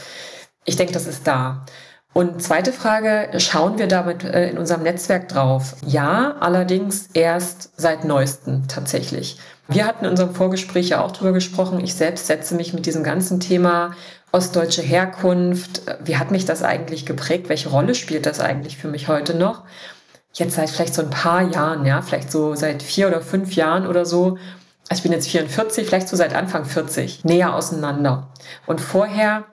ich 0.66 0.76
denke, 0.76 0.94
das 0.94 1.08
ist 1.08 1.26
da. 1.26 1.66
Und 2.14 2.42
zweite 2.42 2.74
Frage, 2.74 3.30
schauen 3.38 3.78
wir 3.78 3.88
damit 3.88 4.24
äh, 4.24 4.50
in 4.50 4.58
unserem 4.58 4.84
Netzwerk 4.84 5.30
drauf? 5.30 5.76
Ja, 5.86 6.36
allerdings 6.40 7.08
erst 7.14 7.80
seit 7.80 8.04
neuestem 8.04 8.68
tatsächlich. 8.68 9.38
Wir 9.68 9.86
hatten 9.86 10.06
in 10.06 10.12
unserem 10.12 10.34
Vorgespräch 10.34 10.90
ja 10.90 11.02
auch 11.04 11.12
drüber 11.12 11.34
gesprochen. 11.34 11.80
Ich 11.80 11.94
selbst 11.94 12.26
setze 12.26 12.56
mich 12.56 12.74
mit 12.74 12.88
diesem 12.88 13.04
ganzen 13.04 13.40
Thema 13.40 13.92
ostdeutsche 14.32 14.82
Herkunft. 14.82 15.84
Wie 16.04 16.18
hat 16.18 16.32
mich 16.32 16.46
das 16.46 16.64
eigentlich 16.64 17.06
geprägt? 17.06 17.50
Welche 17.50 17.70
Rolle 17.70 17.94
spielt 17.94 18.26
das 18.26 18.40
eigentlich 18.40 18.78
für 18.78 18.88
mich 18.88 19.08
heute 19.08 19.36
noch? 19.36 19.64
Jetzt 20.34 20.56
seit 20.56 20.72
vielleicht 20.72 20.96
so 20.96 21.04
ein 21.04 21.12
paar 21.12 21.44
Jahren, 21.44 21.86
ja, 21.86 22.02
vielleicht 22.02 22.32
so 22.32 22.56
seit 22.56 22.82
vier 22.82 23.08
oder 23.08 23.22
fünf 23.22 23.54
Jahren 23.56 23.86
oder 23.86 24.06
so. 24.06 24.38
Ich 24.92 25.04
bin 25.04 25.12
jetzt 25.12 25.28
44, 25.28 25.88
vielleicht 25.88 26.08
so 26.08 26.16
seit 26.16 26.34
Anfang 26.34 26.66
40, 26.66 27.24
näher 27.24 27.54
auseinander. 27.54 28.30
Und 28.66 28.82
vorher 28.82 29.46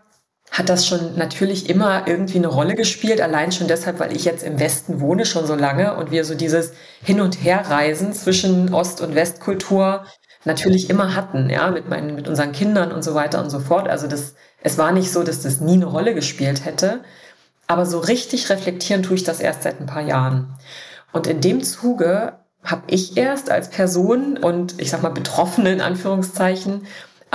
hat 0.50 0.68
das 0.68 0.86
schon 0.86 1.16
natürlich 1.16 1.68
immer 1.68 2.06
irgendwie 2.06 2.38
eine 2.38 2.46
Rolle 2.46 2.74
gespielt, 2.74 3.20
allein 3.20 3.52
schon 3.52 3.68
deshalb, 3.68 4.00
weil 4.00 4.16
ich 4.16 4.24
jetzt 4.24 4.44
im 4.44 4.58
Westen 4.58 5.00
wohne 5.00 5.26
schon 5.26 5.46
so 5.46 5.54
lange 5.54 5.96
und 5.96 6.10
wir 6.10 6.24
so 6.24 6.34
dieses 6.34 6.72
Hin- 7.02 7.20
und 7.20 7.42
Herreisen 7.42 8.12
zwischen 8.12 8.72
Ost- 8.72 9.00
und 9.00 9.14
Westkultur 9.14 10.04
natürlich 10.44 10.88
immer 10.88 11.14
hatten, 11.14 11.50
ja, 11.50 11.70
mit 11.70 11.88
meinen, 11.88 12.14
mit 12.14 12.28
unseren 12.28 12.52
Kindern 12.52 12.92
und 12.92 13.02
so 13.02 13.14
weiter 13.14 13.42
und 13.42 13.50
so 13.50 13.58
fort. 13.58 13.88
Also 13.88 14.06
das, 14.06 14.34
es 14.62 14.78
war 14.78 14.92
nicht 14.92 15.12
so, 15.12 15.24
dass 15.24 15.42
das 15.42 15.60
nie 15.60 15.74
eine 15.74 15.86
Rolle 15.86 16.14
gespielt 16.14 16.64
hätte. 16.64 17.02
Aber 17.66 17.84
so 17.84 17.98
richtig 17.98 18.48
reflektieren 18.48 19.02
tue 19.02 19.16
ich 19.16 19.24
das 19.24 19.40
erst 19.40 19.64
seit 19.64 19.80
ein 19.80 19.86
paar 19.86 20.02
Jahren. 20.02 20.54
Und 21.12 21.26
in 21.26 21.40
dem 21.40 21.62
Zuge 21.62 22.34
habe 22.62 22.82
ich 22.86 23.16
erst 23.16 23.50
als 23.50 23.70
Person 23.70 24.38
und 24.38 24.80
ich 24.80 24.90
sag 24.90 25.02
mal 25.02 25.10
Betroffene 25.10 25.72
in 25.72 25.80
Anführungszeichen 25.80 26.86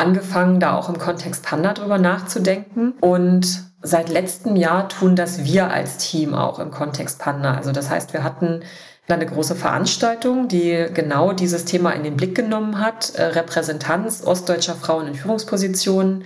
angefangen, 0.02 0.60
da 0.60 0.76
auch 0.76 0.90
im 0.90 0.98
Kontext 0.98 1.44
Panda 1.44 1.74
drüber 1.74 1.98
nachzudenken 1.98 2.94
und 3.00 3.64
seit 3.82 4.10
letztem 4.10 4.56
Jahr 4.56 4.90
tun 4.90 5.16
das 5.16 5.46
wir 5.46 5.72
als 5.72 5.98
Team 5.98 6.34
auch 6.34 6.60
im 6.60 6.72
Kontext 6.72 7.20
Panda. 7.20 7.54
Also 7.54 7.72
das 7.72 7.90
heißt, 7.90 8.14
wir 8.14 8.24
hatten 8.24 8.62
eine 9.08 9.26
große 9.26 9.56
Veranstaltung, 9.56 10.48
die 10.48 10.88
genau 10.94 11.34
dieses 11.34 11.66
Thema 11.66 11.92
in 11.92 12.04
den 12.04 12.16
Blick 12.16 12.36
genommen 12.36 12.80
hat. 12.80 13.16
Äh, 13.16 13.24
Repräsentanz 13.24 14.24
ostdeutscher 14.26 14.76
Frauen 14.76 15.08
in 15.08 15.16
Führungspositionen. 15.16 16.24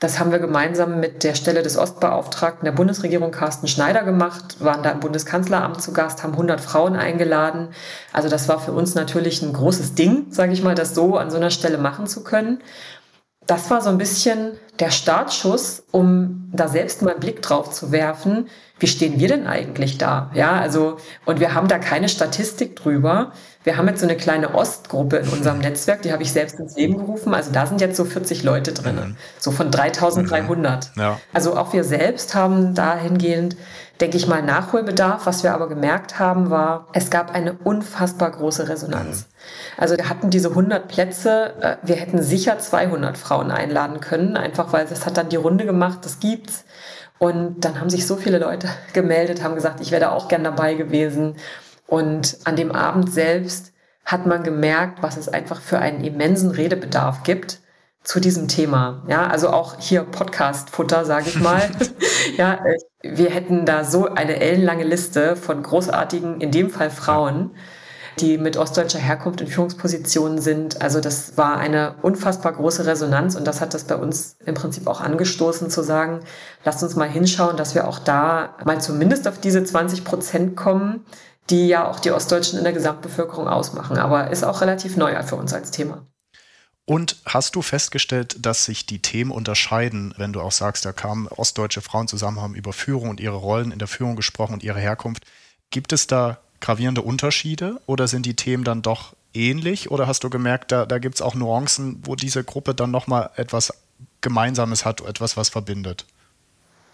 Das 0.00 0.20
haben 0.20 0.30
wir 0.30 0.38
gemeinsam 0.38 1.00
mit 1.00 1.24
der 1.24 1.34
Stelle 1.34 1.62
des 1.62 1.76
Ostbeauftragten 1.76 2.64
der 2.64 2.72
Bundesregierung 2.72 3.32
Carsten 3.32 3.66
Schneider 3.66 4.04
gemacht, 4.04 4.60
waren 4.60 4.84
da 4.84 4.90
im 4.90 5.00
Bundeskanzleramt 5.00 5.82
zu 5.82 5.92
Gast, 5.92 6.22
haben 6.22 6.34
100 6.34 6.60
Frauen 6.60 6.94
eingeladen. 6.94 7.70
Also 8.12 8.28
das 8.28 8.48
war 8.48 8.60
für 8.60 8.70
uns 8.70 8.94
natürlich 8.94 9.42
ein 9.42 9.52
großes 9.52 9.94
Ding, 9.94 10.26
sage 10.30 10.52
ich 10.52 10.62
mal, 10.62 10.76
das 10.76 10.94
so 10.94 11.16
an 11.16 11.32
so 11.32 11.36
einer 11.36 11.50
Stelle 11.50 11.78
machen 11.78 12.06
zu 12.06 12.22
können. 12.22 12.60
Das 13.48 13.70
war 13.70 13.80
so 13.80 13.88
ein 13.88 13.98
bisschen 13.98 14.52
der 14.78 14.90
Startschuss, 14.90 15.82
um 15.90 16.48
da 16.52 16.68
selbst 16.68 17.02
mal 17.02 17.12
einen 17.12 17.20
Blick 17.20 17.42
drauf 17.42 17.70
zu 17.70 17.90
werfen, 17.90 18.46
wie 18.78 18.86
stehen 18.86 19.18
wir 19.18 19.26
denn 19.28 19.46
eigentlich 19.46 19.98
da? 19.98 20.30
Ja, 20.34 20.52
also, 20.60 20.98
und 21.24 21.40
wir 21.40 21.54
haben 21.54 21.66
da 21.66 21.78
keine 21.78 22.08
Statistik 22.08 22.76
drüber. 22.76 23.32
Wir 23.64 23.76
haben 23.76 23.88
jetzt 23.88 24.00
so 24.00 24.06
eine 24.06 24.16
kleine 24.16 24.54
Ostgruppe 24.54 25.16
in 25.16 25.28
unserem 25.28 25.58
Netzwerk, 25.58 26.02
die 26.02 26.12
habe 26.12 26.22
ich 26.22 26.32
selbst 26.32 26.60
ins 26.60 26.76
Leben 26.76 26.96
gerufen. 26.96 27.34
Also 27.34 27.50
da 27.50 27.66
sind 27.66 27.80
jetzt 27.80 27.96
so 27.96 28.04
40 28.04 28.44
Leute 28.44 28.72
drin, 28.72 28.96
mhm. 28.96 29.16
so 29.38 29.50
von 29.50 29.70
3300. 29.70 30.94
Mhm. 30.94 31.02
Ja. 31.02 31.20
Also 31.32 31.56
auch 31.56 31.72
wir 31.72 31.82
selbst 31.82 32.34
haben 32.34 32.74
dahingehend, 32.74 33.56
denke 34.00 34.16
ich 34.16 34.26
mal, 34.26 34.42
Nachholbedarf. 34.42 35.26
Was 35.26 35.42
wir 35.42 35.54
aber 35.54 35.68
gemerkt 35.68 36.18
haben, 36.18 36.50
war, 36.50 36.88
es 36.92 37.10
gab 37.10 37.34
eine 37.34 37.52
unfassbar 37.52 38.30
große 38.30 38.68
Resonanz. 38.68 39.20
Mhm. 39.20 39.24
Also 39.76 39.96
wir 39.96 40.08
hatten 40.08 40.30
diese 40.30 40.50
100 40.50 40.88
Plätze, 40.88 41.54
äh, 41.60 41.76
wir 41.82 41.96
hätten 41.96 42.22
sicher 42.22 42.58
200 42.58 43.18
Frauen 43.18 43.50
einladen 43.50 44.00
können, 44.00 44.36
einfach 44.36 44.72
weil 44.72 44.86
das 44.86 45.06
hat 45.06 45.16
dann 45.16 45.28
die 45.28 45.36
Runde 45.36 45.64
gemacht, 45.64 46.00
das 46.02 46.20
gibt's. 46.20 46.64
Und 47.18 47.64
dann 47.64 47.80
haben 47.80 47.90
sich 47.90 48.06
so 48.06 48.16
viele 48.16 48.38
Leute 48.38 48.68
gemeldet, 48.92 49.42
haben 49.42 49.54
gesagt, 49.54 49.80
ich 49.80 49.90
wäre 49.90 50.12
auch 50.12 50.28
gern 50.28 50.44
dabei 50.44 50.74
gewesen. 50.74 51.36
Und 51.86 52.38
an 52.44 52.56
dem 52.56 52.72
Abend 52.72 53.12
selbst 53.12 53.72
hat 54.04 54.26
man 54.26 54.42
gemerkt, 54.42 55.02
was 55.02 55.16
es 55.16 55.28
einfach 55.28 55.60
für 55.60 55.78
einen 55.78 56.02
immensen 56.02 56.50
Redebedarf 56.50 57.22
gibt 57.24 57.60
zu 58.08 58.20
diesem 58.20 58.48
Thema. 58.48 59.02
Ja, 59.06 59.26
also 59.26 59.50
auch 59.50 59.76
hier 59.78 60.02
Podcast-Futter, 60.02 61.04
sage 61.04 61.28
ich 61.28 61.38
mal. 61.40 61.60
ja, 62.38 62.58
wir 63.02 63.28
hätten 63.28 63.66
da 63.66 63.84
so 63.84 64.06
eine 64.06 64.40
ellenlange 64.40 64.84
Liste 64.84 65.36
von 65.36 65.62
großartigen, 65.62 66.40
in 66.40 66.50
dem 66.50 66.70
Fall 66.70 66.88
Frauen, 66.88 67.50
die 68.18 68.38
mit 68.38 68.56
ostdeutscher 68.56 68.98
Herkunft 68.98 69.42
in 69.42 69.46
Führungspositionen 69.46 70.40
sind. 70.40 70.80
Also 70.80 71.02
das 71.02 71.36
war 71.36 71.58
eine 71.58 71.96
unfassbar 72.00 72.54
große 72.54 72.86
Resonanz 72.86 73.36
und 73.36 73.46
das 73.46 73.60
hat 73.60 73.74
das 73.74 73.84
bei 73.84 73.96
uns 73.96 74.38
im 74.42 74.54
Prinzip 74.54 74.86
auch 74.86 75.02
angestoßen 75.02 75.68
zu 75.68 75.82
sagen, 75.82 76.20
lasst 76.64 76.82
uns 76.82 76.96
mal 76.96 77.10
hinschauen, 77.10 77.58
dass 77.58 77.74
wir 77.74 77.86
auch 77.86 77.98
da 77.98 78.56
mal 78.64 78.80
zumindest 78.80 79.28
auf 79.28 79.38
diese 79.38 79.62
20 79.62 80.04
Prozent 80.04 80.56
kommen, 80.56 81.04
die 81.50 81.68
ja 81.68 81.86
auch 81.86 82.00
die 82.00 82.12
Ostdeutschen 82.12 82.56
in 82.56 82.64
der 82.64 82.72
Gesamtbevölkerung 82.72 83.48
ausmachen. 83.48 83.98
Aber 83.98 84.30
ist 84.30 84.44
auch 84.44 84.62
relativ 84.62 84.96
neu 84.96 85.14
für 85.24 85.36
uns 85.36 85.52
als 85.52 85.72
Thema. 85.72 86.06
Und 86.88 87.18
hast 87.26 87.54
du 87.54 87.60
festgestellt, 87.60 88.38
dass 88.40 88.64
sich 88.64 88.86
die 88.86 89.00
Themen 89.00 89.30
unterscheiden, 89.30 90.14
wenn 90.16 90.32
du 90.32 90.40
auch 90.40 90.52
sagst, 90.52 90.86
da 90.86 90.92
kamen 90.94 91.28
ostdeutsche 91.28 91.82
Frauen 91.82 92.08
zusammen, 92.08 92.40
haben 92.40 92.54
über 92.54 92.72
Führung 92.72 93.10
und 93.10 93.20
ihre 93.20 93.36
Rollen 93.36 93.72
in 93.72 93.78
der 93.78 93.88
Führung 93.88 94.16
gesprochen 94.16 94.54
und 94.54 94.62
ihre 94.62 94.80
Herkunft. 94.80 95.26
Gibt 95.68 95.92
es 95.92 96.06
da 96.06 96.38
gravierende 96.62 97.02
Unterschiede 97.02 97.78
oder 97.84 98.08
sind 98.08 98.24
die 98.24 98.36
Themen 98.36 98.64
dann 98.64 98.80
doch 98.80 99.14
ähnlich? 99.34 99.90
Oder 99.90 100.06
hast 100.06 100.24
du 100.24 100.30
gemerkt, 100.30 100.72
da, 100.72 100.86
da 100.86 100.98
gibt 100.98 101.16
es 101.16 101.20
auch 101.20 101.34
Nuancen, 101.34 102.00
wo 102.04 102.16
diese 102.16 102.42
Gruppe 102.42 102.74
dann 102.74 102.90
nochmal 102.90 103.28
etwas 103.36 103.74
Gemeinsames 104.22 104.86
hat, 104.86 105.02
etwas, 105.02 105.36
was 105.36 105.50
verbindet? 105.50 106.06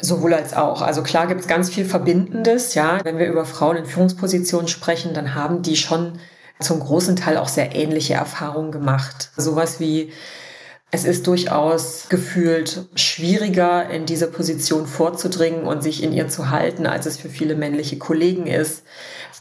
Sowohl 0.00 0.35
als 0.35 0.54
auch. 0.54 0.83
Also 0.83 1.04
klar 1.04 1.28
gibt 1.28 1.42
es 1.42 1.46
ganz 1.46 1.70
viel 1.70 1.85
Verbindendes. 1.85 2.74
Ja, 2.74 2.98
wenn 3.04 3.18
wir 3.18 3.28
über 3.28 3.44
Frauen 3.44 3.76
in 3.76 3.87
Führungspositionen 3.87 4.66
sprechen, 4.66 5.14
dann 5.14 5.37
haben 5.37 5.62
die 5.62 5.76
schon 5.76 6.18
zum 6.61 6.81
großen 6.81 7.17
Teil 7.17 7.37
auch 7.37 7.49
sehr 7.49 7.75
ähnliche 7.75 8.14
Erfahrungen 8.14 8.73
gemacht. 8.73 9.31
Sowas 9.37 9.81
wie 9.81 10.12
es 10.90 11.05
ist 11.05 11.27
durchaus 11.27 12.09
gefühlt 12.09 12.87
schwieriger, 12.95 13.90
in 13.90 14.07
diese 14.07 14.29
Position 14.29 14.87
vorzudringen 14.87 15.64
und 15.64 15.83
sich 15.83 16.05
in 16.05 16.12
ihr 16.12 16.29
zu 16.29 16.51
halten, 16.51 16.87
als 16.87 17.07
es 17.07 17.17
für 17.17 17.29
viele 17.29 17.57
männliche 17.57 17.99
Kollegen 17.99 18.47
ist. 18.47 18.85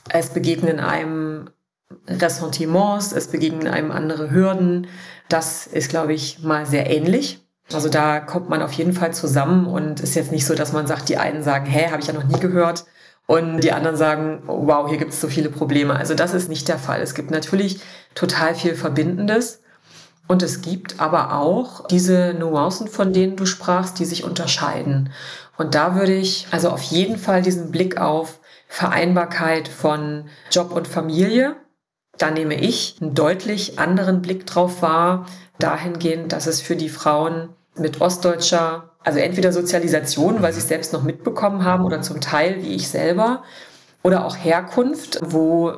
Es 0.09 0.29
begegnen 0.29 0.79
einem 0.79 1.51
Ressentiments, 2.07 3.11
es 3.11 3.27
begegnen 3.27 3.67
einem 3.67 3.91
andere 3.91 4.31
Hürden. 4.31 4.87
Das 5.29 5.67
ist, 5.67 5.89
glaube 5.89 6.13
ich, 6.13 6.39
mal 6.41 6.65
sehr 6.65 6.89
ähnlich. 6.89 7.45
Also 7.71 7.87
da 7.87 8.19
kommt 8.19 8.49
man 8.49 8.63
auf 8.63 8.73
jeden 8.73 8.93
Fall 8.93 9.13
zusammen 9.13 9.67
und 9.67 9.99
ist 9.99 10.15
jetzt 10.15 10.31
nicht 10.31 10.47
so, 10.47 10.55
dass 10.55 10.73
man 10.73 10.87
sagt, 10.87 11.07
die 11.07 11.17
einen 11.17 11.43
sagen, 11.43 11.67
hä, 11.67 11.91
habe 11.91 12.01
ich 12.01 12.07
ja 12.07 12.13
noch 12.13 12.25
nie 12.25 12.39
gehört. 12.39 12.85
Und 13.25 13.61
die 13.61 13.71
anderen 13.71 13.95
sagen, 13.95 14.43
wow, 14.45 14.87
hier 14.89 14.97
gibt 14.97 15.13
es 15.13 15.21
so 15.21 15.27
viele 15.27 15.49
Probleme. 15.49 15.95
Also 15.95 16.13
das 16.13 16.33
ist 16.33 16.49
nicht 16.49 16.67
der 16.67 16.77
Fall. 16.77 17.01
Es 17.01 17.15
gibt 17.15 17.31
natürlich 17.31 17.79
total 18.15 18.53
viel 18.53 18.75
Verbindendes. 18.75 19.61
Und 20.27 20.41
es 20.41 20.61
gibt 20.61 20.99
aber 20.99 21.37
auch 21.37 21.87
diese 21.87 22.33
Nuancen, 22.33 22.87
von 22.87 23.13
denen 23.13 23.35
du 23.35 23.45
sprachst, 23.45 23.99
die 23.99 24.05
sich 24.05 24.23
unterscheiden. 24.23 25.11
Und 25.57 25.75
da 25.75 25.95
würde 25.95 26.13
ich 26.13 26.47
also 26.51 26.69
auf 26.69 26.81
jeden 26.81 27.17
Fall 27.17 27.41
diesen 27.41 27.71
Blick 27.71 27.99
auf 27.99 28.39
Vereinbarkeit 28.67 29.67
von 29.67 30.25
Job 30.49 30.71
und 30.71 30.87
Familie, 30.87 31.55
da 32.17 32.31
nehme 32.31 32.55
ich 32.55 32.97
einen 33.01 33.15
deutlich 33.15 33.79
anderen 33.79 34.21
Blick 34.21 34.45
drauf 34.45 34.81
wahr, 34.81 35.25
dahingehend, 35.59 36.31
dass 36.31 36.47
es 36.47 36.61
für 36.61 36.75
die 36.75 36.89
Frauen 36.89 37.49
mit 37.75 38.01
ostdeutscher, 38.01 38.92
also 39.03 39.19
entweder 39.19 39.51
Sozialisation, 39.51 40.41
weil 40.41 40.53
sie 40.53 40.59
es 40.59 40.67
selbst 40.67 40.93
noch 40.93 41.03
mitbekommen 41.03 41.63
haben 41.63 41.85
oder 41.85 42.01
zum 42.01 42.21
Teil 42.21 42.61
wie 42.61 42.75
ich 42.75 42.87
selber, 42.87 43.43
oder 44.03 44.25
auch 44.25 44.35
Herkunft, 44.35 45.19
wo 45.23 45.77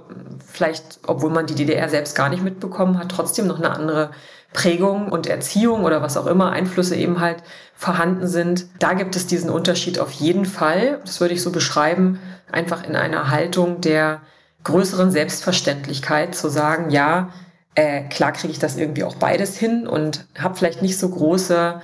vielleicht, 0.51 0.99
obwohl 1.05 1.29
man 1.29 1.45
die 1.45 1.53
DDR 1.53 1.87
selbst 1.89 2.15
gar 2.15 2.29
nicht 2.29 2.43
mitbekommen 2.43 2.97
hat, 2.97 3.09
trotzdem 3.09 3.45
noch 3.45 3.59
eine 3.59 3.69
andere 3.69 4.09
Prägung 4.51 5.11
und 5.11 5.27
Erziehung 5.27 5.83
oder 5.83 6.01
was 6.01 6.17
auch 6.17 6.25
immer, 6.25 6.51
Einflüsse 6.51 6.95
eben 6.95 7.19
halt 7.19 7.43
vorhanden 7.75 8.27
sind. 8.27 8.65
Da 8.79 8.93
gibt 8.93 9.15
es 9.15 9.27
diesen 9.27 9.49
Unterschied 9.49 9.99
auf 9.99 10.11
jeden 10.11 10.45
Fall. 10.45 10.99
Das 11.05 11.21
würde 11.21 11.35
ich 11.35 11.43
so 11.43 11.51
beschreiben, 11.51 12.19
einfach 12.51 12.83
in 12.83 12.95
einer 12.95 13.29
Haltung 13.29 13.81
der 13.81 14.21
größeren 14.63 15.11
Selbstverständlichkeit 15.11 16.33
zu 16.33 16.49
sagen, 16.49 16.89
ja, 16.89 17.29
äh, 17.75 18.03
klar 18.09 18.31
kriege 18.31 18.51
ich 18.51 18.59
das 18.59 18.77
irgendwie 18.77 19.03
auch 19.03 19.15
beides 19.15 19.57
hin 19.57 19.85
und 19.87 20.25
habe 20.39 20.55
vielleicht 20.55 20.81
nicht 20.81 20.97
so 20.97 21.09
große, 21.09 21.81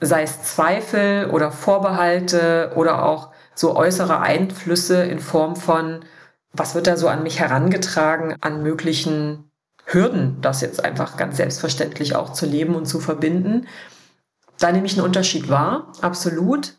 sei 0.00 0.22
es 0.22 0.42
Zweifel 0.42 1.30
oder 1.30 1.50
Vorbehalte 1.50 2.72
oder 2.76 3.04
auch 3.04 3.30
so 3.54 3.74
äußere 3.74 4.20
Einflüsse 4.20 5.02
in 5.04 5.18
Form 5.18 5.56
von, 5.56 6.04
was 6.52 6.74
wird 6.74 6.86
da 6.86 6.96
so 6.96 7.08
an 7.08 7.22
mich 7.22 7.40
herangetragen, 7.40 8.36
an 8.40 8.62
möglichen 8.62 9.50
Hürden, 9.86 10.40
das 10.40 10.60
jetzt 10.60 10.84
einfach 10.84 11.16
ganz 11.16 11.36
selbstverständlich 11.36 12.16
auch 12.16 12.32
zu 12.32 12.44
leben 12.44 12.74
und 12.74 12.86
zu 12.86 13.00
verbinden. 13.00 13.66
Da 14.58 14.72
nehme 14.72 14.86
ich 14.86 14.94
einen 14.94 15.06
Unterschied 15.06 15.48
wahr, 15.48 15.92
absolut. 16.00 16.74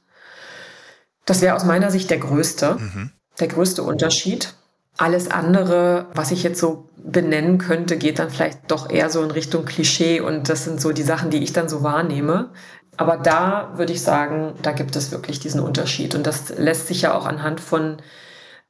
Das 1.25 1.41
wäre 1.41 1.55
aus 1.55 1.63
meiner 1.63 1.89
Sicht 1.89 2.09
der 2.09 2.17
größte, 2.17 2.75
mhm. 2.75 3.11
der 3.39 3.47
größte 3.47 3.83
Unterschied. 3.83 4.53
Alles 4.97 5.29
andere, 5.29 6.07
was 6.13 6.31
ich 6.31 6.43
jetzt 6.43 6.59
so 6.59 6.89
benennen 6.97 7.59
könnte, 7.59 7.97
geht 7.97 8.19
dann 8.19 8.29
vielleicht 8.29 8.71
doch 8.71 8.89
eher 8.89 9.09
so 9.09 9.23
in 9.23 9.31
Richtung 9.31 9.65
Klischee 9.65 10.19
und 10.19 10.49
das 10.49 10.63
sind 10.63 10.81
so 10.81 10.91
die 10.91 11.03
Sachen, 11.03 11.29
die 11.29 11.43
ich 11.43 11.53
dann 11.53 11.69
so 11.69 11.83
wahrnehme. 11.83 12.49
Aber 12.97 13.17
da 13.17 13.71
würde 13.75 13.93
ich 13.93 14.01
sagen, 14.01 14.55
da 14.61 14.71
gibt 14.71 14.95
es 14.95 15.11
wirklich 15.11 15.39
diesen 15.39 15.61
Unterschied 15.61 16.15
und 16.15 16.25
das 16.25 16.49
lässt 16.57 16.87
sich 16.87 17.03
ja 17.03 17.13
auch 17.13 17.25
anhand 17.25 17.61
von 17.61 17.97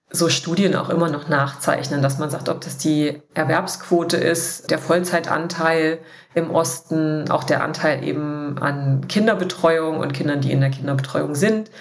so 0.10 0.30
Studien 0.30 0.76
auch 0.76 0.90
immer 0.90 1.10
noch 1.10 1.28
nachzeichnen, 1.28 2.02
dass 2.02 2.18
man 2.18 2.30
sagt, 2.30 2.48
ob 2.48 2.62
das 2.62 2.78
die 2.78 3.22
Erwerbsquote 3.34 4.18
ist, 4.18 4.70
der 4.72 4.80
Vollzeitanteil 4.80 6.00
im 6.34 6.52
Osten, 6.52 7.30
auch 7.30 7.44
der 7.44 7.64
Anteil 7.64 8.04
eben 8.04 8.58
an 8.60 9.08
Kinderbetreuung 9.08 9.98
und 10.00 10.14
Kindern, 10.14 10.40
die 10.40 10.52
in 10.52 10.62
der 10.62 10.70
Kinderbetreuung 10.70 11.36
sind. 11.36 11.72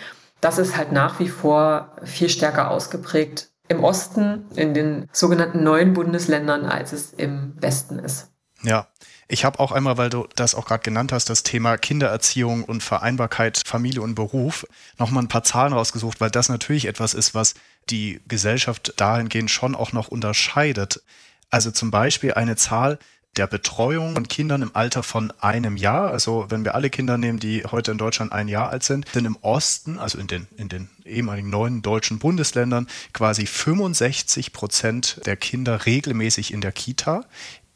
Das 0.41 0.59
ist 0.59 0.77
halt 0.77 0.93
nach 0.93 1.21
wie 1.21 1.29
vor 1.29 1.93
viel 2.03 2.29
stärker 2.29 2.71
ausgeprägt 2.71 3.51
im 3.69 3.83
Osten, 3.83 4.47
in 4.55 4.75
den 4.75 5.09
sogenannten 5.13 5.63
neuen 5.63 5.93
Bundesländern, 5.93 6.67
als 6.67 6.93
es 6.93 7.13
im 7.13 7.55
Westen 7.61 7.99
ist. 7.99 8.33
Ja, 8.63 8.89
ich 9.29 9.45
habe 9.45 9.59
auch 9.59 9.73
einmal, 9.73 9.97
weil 9.99 10.11
du 10.11 10.27
das 10.37 10.55
auch 10.55 10.67
gerade 10.67 10.83
genannt 10.83 11.13
hast, 11.13 11.29
das 11.31 11.43
Thema 11.43 11.77
Kindererziehung 11.77 12.63
und 12.65 12.83
Vereinbarkeit, 12.83 13.63
Familie 13.67 14.03
und 14.03 14.15
Beruf, 14.15 14.67
nochmal 14.99 15.25
ein 15.25 15.29
paar 15.29 15.43
Zahlen 15.43 15.73
rausgesucht, 15.73 16.21
weil 16.21 16.31
das 16.31 16.49
natürlich 16.49 16.87
etwas 16.87 17.13
ist, 17.15 17.35
was 17.35 17.55
die 17.91 18.21
Gesellschaft 18.29 18.95
dahingehend 18.97 19.51
schon 19.51 19.75
auch 19.75 19.93
noch 19.93 20.09
unterscheidet. 20.09 21.03
Also 21.51 21.71
zum 21.71 21.91
Beispiel 21.91 22.35
eine 22.35 22.57
Zahl 22.57 22.99
der 23.37 23.47
Betreuung 23.47 24.15
von 24.15 24.29
Kindern 24.29 24.63
im 24.63 24.75
Alter 24.75 25.03
von 25.03 25.31
einem 25.41 25.77
Jahr, 25.77 26.11
also 26.11 26.47
wenn 26.49 26.65
wir 26.65 26.75
alle 26.75 26.89
Kinder 26.89 27.19
nehmen, 27.19 27.39
die 27.39 27.65
heute 27.65 27.93
in 27.93 27.99
Deutschland 27.99 28.33
ein 28.33 28.49
Jahr 28.49 28.71
alt 28.71 28.83
sind, 28.83 29.07
sind 29.13 29.27
im 29.27 29.37
Osten, 29.43 29.99
also 29.99 30.19
in 30.19 30.27
den, 30.27 30.47
in 30.57 30.69
den 30.69 30.89
ehemaligen 31.05 31.51
neuen 31.51 31.83
deutschen 31.83 32.19
Bundesländern, 32.19 32.87
quasi 33.13 33.47
65 33.47 34.53
Prozent 34.53 35.21
der 35.27 35.37
Kinder 35.37 35.85
regelmäßig 35.85 36.53
in 36.53 36.61
der 36.63 36.73
Kita. 36.73 37.25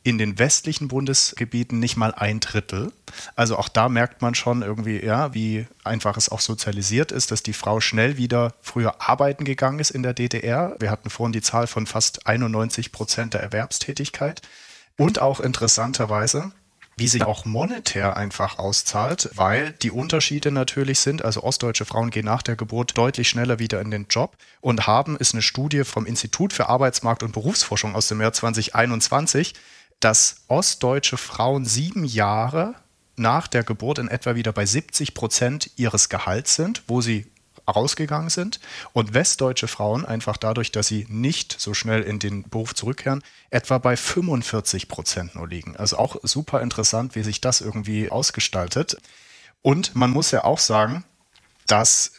In 0.03 0.17
den 0.17 0.39
westlichen 0.39 0.89
Bundesgebieten 0.89 1.79
nicht 1.79 1.97
mal 1.97 2.15
ein 2.15 2.41
Drittel. 2.41 2.93
Also 3.37 3.59
auch 3.59 3.69
da 3.69 3.89
merkt 3.89 4.23
man 4.23 4.35
schon 4.35 4.63
irgendwie, 4.63 5.05
ja, 5.05 5.35
wie 5.35 5.67
einfach 5.85 6.17
es 6.17 6.31
auch 6.31 6.41
sozialisiert 6.41 7.13
ist, 7.13 7.31
dass 7.31 7.43
die 7.43 7.53
Frau 7.53 7.81
schnell 7.81 8.17
wieder 8.17 8.55
früher 8.63 9.01
arbeiten 9.01 9.45
gegangen 9.45 9.79
ist 9.79 9.91
in 9.91 10.03
der 10.03 10.15
DDR. 10.15 10.77
Wir 10.79 10.91
hatten 10.91 11.11
vorhin 11.11 11.33
die 11.33 11.43
Zahl 11.43 11.67
von 11.67 11.87
fast 11.87 12.27
91 12.27 12.93
Prozent 12.93 13.35
der 13.35 13.43
Erwerbstätigkeit. 13.43 14.41
Und 14.97 15.21
auch 15.21 15.41
interessanterweise, 15.41 16.53
wie 17.01 17.09
sich 17.09 17.25
auch 17.25 17.47
monetär 17.47 18.17
einfach 18.17 18.59
auszahlt, 18.59 19.31
weil 19.35 19.73
die 19.73 19.91
Unterschiede 19.91 20.51
natürlich 20.51 21.01
sind. 21.01 21.25
Also 21.25 21.43
ostdeutsche 21.43 21.87
Frauen 21.87 22.11
gehen 22.11 22.27
nach 22.27 22.43
der 22.43 22.57
Geburt 22.57 22.97
deutlich 22.97 23.29
schneller 23.29 23.59
wieder 23.59 23.81
in 23.81 23.91
den 23.91 24.07
Job 24.09 24.37
und 24.61 24.87
haben, 24.87 25.17
ist 25.17 25.33
eine 25.33 25.43
Studie 25.43 25.85
vom 25.85 26.05
Institut 26.05 26.53
für 26.53 26.69
Arbeitsmarkt 26.69 27.23
und 27.23 27.33
Berufsforschung 27.33 27.95
aus 27.95 28.09
dem 28.09 28.21
Jahr 28.21 28.35
2021, 28.35 29.55
dass 30.01 30.37
ostdeutsche 30.49 31.17
Frauen 31.17 31.65
sieben 31.65 32.05
Jahre 32.05 32.75
nach 33.17 33.47
der 33.47 33.65
Geburt 33.65 33.99
in 33.99 34.09
etwa 34.09 34.35
wieder 34.35 34.53
bei 34.53 34.65
70 34.65 35.15
Prozent 35.15 35.71
ihres 35.77 36.09
Gehalts 36.09 36.57
sind, 36.57 36.83
wo 36.87 37.01
sie 37.01 37.27
rausgegangen 37.69 38.31
sind 38.31 38.61
und 38.93 39.15
westdeutsche 39.15 39.69
Frauen 39.69 40.05
einfach 40.05 40.37
dadurch, 40.37 40.73
dass 40.73 40.89
sie 40.89 41.07
nicht 41.09 41.55
so 41.61 41.75
schnell 41.75 42.03
in 42.03 42.19
den 42.19 42.49
Beruf 42.49 42.75
zurückkehren, 42.75 43.23
etwa 43.51 43.79
bei 43.79 43.97
45 43.97 44.89
Prozent 44.89 45.35
nur 45.35 45.47
liegen. 45.47 45.77
Also 45.77 45.99
auch 45.99 46.17
super 46.23 46.63
interessant, 46.63 47.15
wie 47.15 47.23
sich 47.23 47.41
das 47.41 47.61
irgendwie 47.61 48.11
ausgestaltet. 48.11 48.97
Und 49.63 49.95
man 49.95 50.11
muss 50.11 50.31
ja 50.31 50.45
auch 50.45 50.59
sagen, 50.59 51.05
dass 51.67 52.13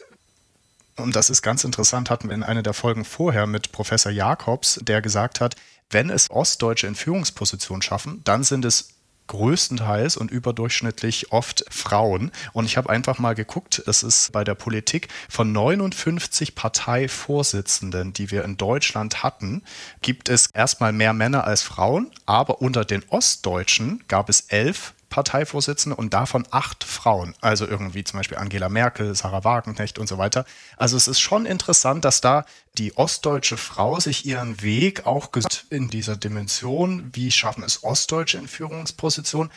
und 0.98 1.16
das 1.16 1.30
ist 1.30 1.42
ganz 1.42 1.64
interessant, 1.64 2.10
hatten 2.10 2.28
wir 2.28 2.36
in 2.36 2.44
einer 2.44 2.62
der 2.62 2.74
Folgen 2.74 3.06
vorher 3.06 3.48
mit 3.48 3.72
Professor 3.72 4.12
Jakobs, 4.12 4.80
der 4.84 5.02
gesagt 5.02 5.40
hat, 5.40 5.56
wenn 5.92 6.10
es 6.10 6.30
Ostdeutsche 6.30 6.88
in 6.88 6.96
Führungspositionen 6.96 7.82
schaffen, 7.82 8.22
dann 8.24 8.44
sind 8.44 8.66
es 8.66 8.96
größtenteils 9.32 10.18
und 10.18 10.30
überdurchschnittlich 10.30 11.32
oft 11.32 11.64
Frauen. 11.70 12.32
Und 12.52 12.66
ich 12.66 12.76
habe 12.76 12.90
einfach 12.90 13.18
mal 13.18 13.34
geguckt, 13.34 13.82
es 13.88 14.04
ist 14.04 14.34
bei 14.34 14.44
der 14.44 14.56
Politik 14.56 15.08
von 15.30 15.54
59 15.54 16.54
Parteivorsitzenden, 16.54 18.12
die 18.12 18.30
wir 18.30 18.44
in 18.44 18.58
Deutschland 18.58 19.24
hatten, 19.24 19.64
gibt 20.02 20.28
es 20.28 20.48
erstmal 20.54 20.92
mehr 20.92 21.14
Männer 21.14 21.46
als 21.46 21.62
Frauen, 21.62 22.12
aber 22.26 22.62
unter 22.62 22.84
den 22.84 23.04
Ostdeutschen 23.08 24.04
gab 24.10 24.28
es 24.28 24.42
elf 24.50 24.94
Parteivorsitzende 25.12 25.96
und 25.96 26.16
davon 26.16 26.48
acht 26.50 26.84
Frauen. 26.84 27.36
Also 27.42 27.68
irgendwie 27.68 28.04
zum 28.04 28.18
Beispiel 28.18 28.40
Angela 28.40 28.70
Merkel, 28.70 29.14
Sarah 29.14 29.44
Wagenknecht 29.44 30.00
und 30.00 30.08
so 30.08 30.18
weiter. 30.18 30.46
Also 30.78 30.98
es 30.98 31.08
ist 31.08 31.20
schon 31.20 31.46
interessant, 31.46 32.04
dass 32.04 32.22
da 32.22 32.46
die 32.80 32.98
ostdeutsche 32.98 33.58
Frau 33.58 34.00
sich 34.00 34.26
ihren 34.26 34.64
Weg 34.64 35.06
auch 35.06 35.30
in 35.70 35.90
dieser 35.90 36.16
Dimension, 36.16 37.12
wie 37.14 37.30
schaffen 37.30 37.64
es 37.64 37.84
Ostdeutsche 37.84 38.40
in 38.40 38.48
Führungspositionen, 38.48 39.52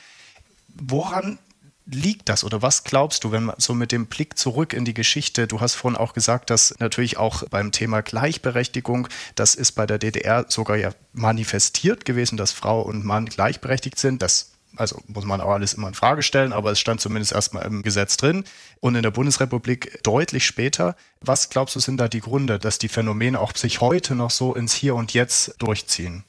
woran 0.75 1.39
liegt 1.87 2.29
das 2.29 2.45
oder 2.45 2.63
was 2.63 2.83
glaubst 2.85 3.25
du, 3.25 3.31
wenn 3.31 3.45
man 3.45 3.57
so 3.59 3.75
mit 3.75 3.93
dem 3.93 4.07
Blick 4.07 4.39
zurück 4.39 4.73
in 4.73 4.85
die 4.85 4.95
Geschichte, 4.95 5.47
du 5.47 5.61
hast 5.61 5.75
vorhin 5.75 5.99
auch 5.99 6.15
gesagt, 6.15 6.51
dass 6.51 6.75
natürlich 6.79 7.19
auch 7.19 7.45
beim 7.51 7.73
Thema 7.73 8.01
Gleichberechtigung, 8.01 9.09
das 9.35 9.55
ist 9.55 9.73
bei 9.73 9.87
der 9.87 9.99
DDR 9.99 10.47
sogar 10.49 10.77
ja 10.77 10.91
manifestiert 11.13 12.05
gewesen, 12.05 12.37
dass 12.37 12.53
Frau 12.53 12.81
und 12.81 13.05
Mann 13.05 13.27
gleichberechtigt 13.27 13.99
sind. 13.99 14.23
Das 14.23 14.54
also 14.77 15.01
muss 15.07 15.25
man 15.25 15.41
auch 15.41 15.51
alles 15.51 15.75
immer 15.75 15.89
in 15.89 15.95
Frage 15.95 16.23
stellen, 16.23 16.53
aber 16.53 16.73
es 16.73 16.81
stand 16.81 17.01
zumindest 17.01 17.33
erstmal 17.33 17.65
im 17.67 17.83
Gesetz 17.83 18.17
drin. 18.17 18.45
Und 18.81 18.95
in 18.95 19.03
der 19.03 19.11
Bundesrepublik 19.11 20.03
deutlich 20.03 20.45
später. 20.45 20.97
Was 21.21 21.51
glaubst 21.51 21.77
du, 21.77 21.81
sind 21.81 21.99
da 21.99 22.09
die 22.09 22.21
Gründe, 22.21 22.59
dass 22.59 22.79
die 22.79 22.89
Phänomene 22.89 23.41
auch 23.41 23.55
sich 23.55 23.81
heute 23.81 24.15
noch 24.15 24.31
so 24.31 24.55
ins 24.55 24.75
Hier 24.75 24.95
und 24.95 25.15
Jetzt 25.15 25.55
durchziehen? 25.59 26.25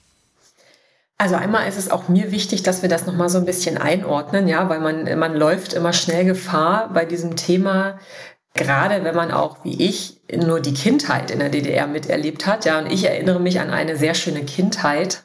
Also 1.18 1.36
einmal 1.36 1.68
ist 1.68 1.78
es 1.78 1.90
auch 1.90 2.10
mir 2.10 2.32
wichtig, 2.32 2.64
dass 2.64 2.82
wir 2.82 2.90
das 2.90 3.06
nochmal 3.06 3.30
so 3.30 3.38
ein 3.38 3.46
bisschen 3.46 3.78
einordnen, 3.78 4.48
ja, 4.48 4.68
weil 4.68 4.82
man, 4.82 5.18
man 5.18 5.36
läuft 5.36 5.74
immer 5.74 5.94
schnell 5.94 6.26
Gefahr 6.26 6.90
bei 6.94 7.06
diesem 7.06 7.38
Thema, 7.38 8.00
gerade 8.54 9.04
wenn 9.06 9.16
man 9.16 9.32
auch 9.32 9.64
wie 9.64 9.82
ich 9.82 10.22
nur 10.34 10.60
die 10.60 10.74
Kindheit 10.74 11.32
in 11.32 11.40
der 11.40 11.50
DDR 11.50 11.88
miterlebt 11.88 12.46
hat, 12.46 12.66
ja, 12.66 12.80
und 12.80 12.92
ich 12.92 13.06
erinnere 13.06 13.40
mich 13.40 13.62
an 13.62 13.70
eine 13.70 13.96
sehr 13.96 14.14
schöne 14.14 14.44
Kindheit 14.44 15.24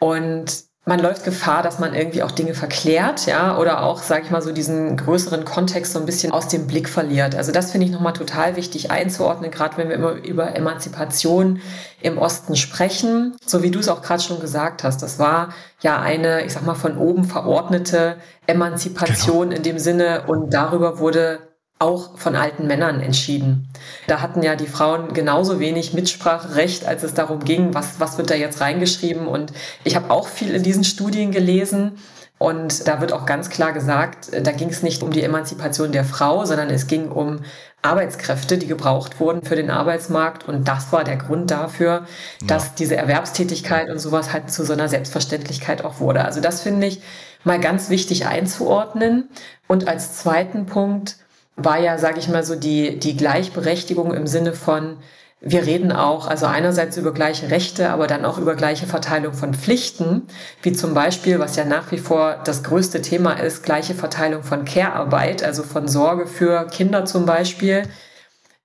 und 0.00 0.64
man 0.84 0.98
läuft 0.98 1.22
Gefahr, 1.22 1.62
dass 1.62 1.78
man 1.78 1.94
irgendwie 1.94 2.24
auch 2.24 2.32
Dinge 2.32 2.54
verklärt, 2.54 3.26
ja, 3.26 3.56
oder 3.56 3.84
auch, 3.84 4.02
sage 4.02 4.22
ich 4.24 4.32
mal, 4.32 4.42
so 4.42 4.50
diesen 4.50 4.96
größeren 4.96 5.44
Kontext 5.44 5.92
so 5.92 6.00
ein 6.00 6.06
bisschen 6.06 6.32
aus 6.32 6.48
dem 6.48 6.66
Blick 6.66 6.88
verliert. 6.88 7.36
Also 7.36 7.52
das 7.52 7.70
finde 7.70 7.86
ich 7.86 7.92
nochmal 7.92 8.14
total 8.14 8.56
wichtig 8.56 8.90
einzuordnen, 8.90 9.52
gerade 9.52 9.76
wenn 9.76 9.88
wir 9.88 9.94
immer 9.94 10.12
über 10.12 10.56
Emanzipation 10.56 11.60
im 12.00 12.18
Osten 12.18 12.56
sprechen. 12.56 13.36
So 13.46 13.62
wie 13.62 13.70
du 13.70 13.78
es 13.78 13.88
auch 13.88 14.02
gerade 14.02 14.22
schon 14.22 14.40
gesagt 14.40 14.82
hast, 14.82 15.02
das 15.02 15.20
war 15.20 15.50
ja 15.82 16.00
eine, 16.00 16.44
ich 16.44 16.52
sag 16.52 16.66
mal, 16.66 16.74
von 16.74 16.98
oben 16.98 17.24
verordnete 17.24 18.16
Emanzipation 18.48 19.50
genau. 19.50 19.56
in 19.56 19.62
dem 19.62 19.78
Sinne 19.78 20.24
und 20.26 20.52
darüber 20.52 20.98
wurde 20.98 21.51
auch 21.82 22.16
von 22.16 22.36
alten 22.36 22.66
Männern 22.66 23.00
entschieden. 23.00 23.68
Da 24.06 24.20
hatten 24.20 24.42
ja 24.42 24.54
die 24.54 24.68
Frauen 24.68 25.12
genauso 25.12 25.58
wenig 25.58 25.92
Mitspracherecht, 25.92 26.86
als 26.86 27.02
es 27.02 27.12
darum 27.12 27.40
ging, 27.40 27.74
was, 27.74 27.98
was 27.98 28.16
wird 28.18 28.30
da 28.30 28.34
jetzt 28.34 28.60
reingeschrieben. 28.60 29.26
Und 29.26 29.52
ich 29.82 29.96
habe 29.96 30.10
auch 30.10 30.28
viel 30.28 30.54
in 30.54 30.62
diesen 30.62 30.84
Studien 30.84 31.32
gelesen. 31.32 31.98
Und 32.38 32.88
da 32.88 33.00
wird 33.00 33.12
auch 33.12 33.26
ganz 33.26 33.50
klar 33.50 33.72
gesagt, 33.72 34.30
da 34.32 34.52
ging 34.52 34.68
es 34.68 34.82
nicht 34.82 35.02
um 35.02 35.10
die 35.10 35.22
Emanzipation 35.22 35.92
der 35.92 36.04
Frau, 36.04 36.44
sondern 36.44 36.70
es 36.70 36.86
ging 36.86 37.08
um 37.08 37.40
Arbeitskräfte, 37.82 38.58
die 38.58 38.66
gebraucht 38.66 39.18
wurden 39.20 39.42
für 39.42 39.56
den 39.56 39.70
Arbeitsmarkt. 39.70 40.48
Und 40.48 40.66
das 40.66 40.92
war 40.92 41.04
der 41.04 41.16
Grund 41.16 41.50
dafür, 41.50 42.06
dass 42.46 42.64
ja. 42.64 42.72
diese 42.78 42.96
Erwerbstätigkeit 42.96 43.90
und 43.90 43.98
sowas 43.98 44.32
halt 44.32 44.50
zu 44.50 44.64
so 44.64 44.72
einer 44.72 44.88
Selbstverständlichkeit 44.88 45.84
auch 45.84 46.00
wurde. 46.00 46.24
Also 46.24 46.40
das 46.40 46.62
finde 46.62 46.86
ich 46.86 47.00
mal 47.44 47.60
ganz 47.60 47.90
wichtig 47.90 48.26
einzuordnen. 48.26 49.28
Und 49.68 49.88
als 49.88 50.18
zweiten 50.18 50.66
Punkt, 50.66 51.16
war 51.56 51.78
ja, 51.78 51.98
sage 51.98 52.18
ich 52.18 52.28
mal 52.28 52.44
so, 52.44 52.54
die, 52.54 52.98
die 52.98 53.16
Gleichberechtigung 53.16 54.14
im 54.14 54.26
Sinne 54.26 54.52
von, 54.52 54.96
wir 55.44 55.66
reden 55.66 55.90
auch, 55.90 56.28
also 56.28 56.46
einerseits 56.46 56.96
über 56.96 57.12
gleiche 57.12 57.50
Rechte, 57.50 57.90
aber 57.90 58.06
dann 58.06 58.24
auch 58.24 58.38
über 58.38 58.54
gleiche 58.54 58.86
Verteilung 58.86 59.34
von 59.34 59.54
Pflichten, 59.54 60.22
wie 60.62 60.72
zum 60.72 60.94
Beispiel, 60.94 61.40
was 61.40 61.56
ja 61.56 61.64
nach 61.64 61.90
wie 61.90 61.98
vor 61.98 62.36
das 62.44 62.62
größte 62.62 63.02
Thema 63.02 63.32
ist, 63.32 63.64
gleiche 63.64 63.94
Verteilung 63.94 64.44
von 64.44 64.64
Care-Arbeit, 64.64 65.42
also 65.42 65.64
von 65.64 65.88
Sorge 65.88 66.28
für 66.28 66.68
Kinder 66.68 67.04
zum 67.04 67.26
Beispiel. 67.26 67.82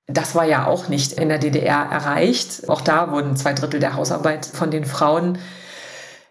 Das 0.06 0.36
war 0.36 0.46
ja 0.46 0.68
auch 0.68 0.88
nicht 0.88 1.14
in 1.14 1.30
der 1.30 1.40
DDR 1.40 1.88
erreicht. 1.92 2.70
Auch 2.70 2.82
da 2.82 3.12
wurden 3.12 3.36
zwei 3.36 3.54
Drittel 3.54 3.80
der 3.80 3.96
Hausarbeit 3.96 4.46
von 4.46 4.70
den 4.70 4.86
Frauen 4.86 5.40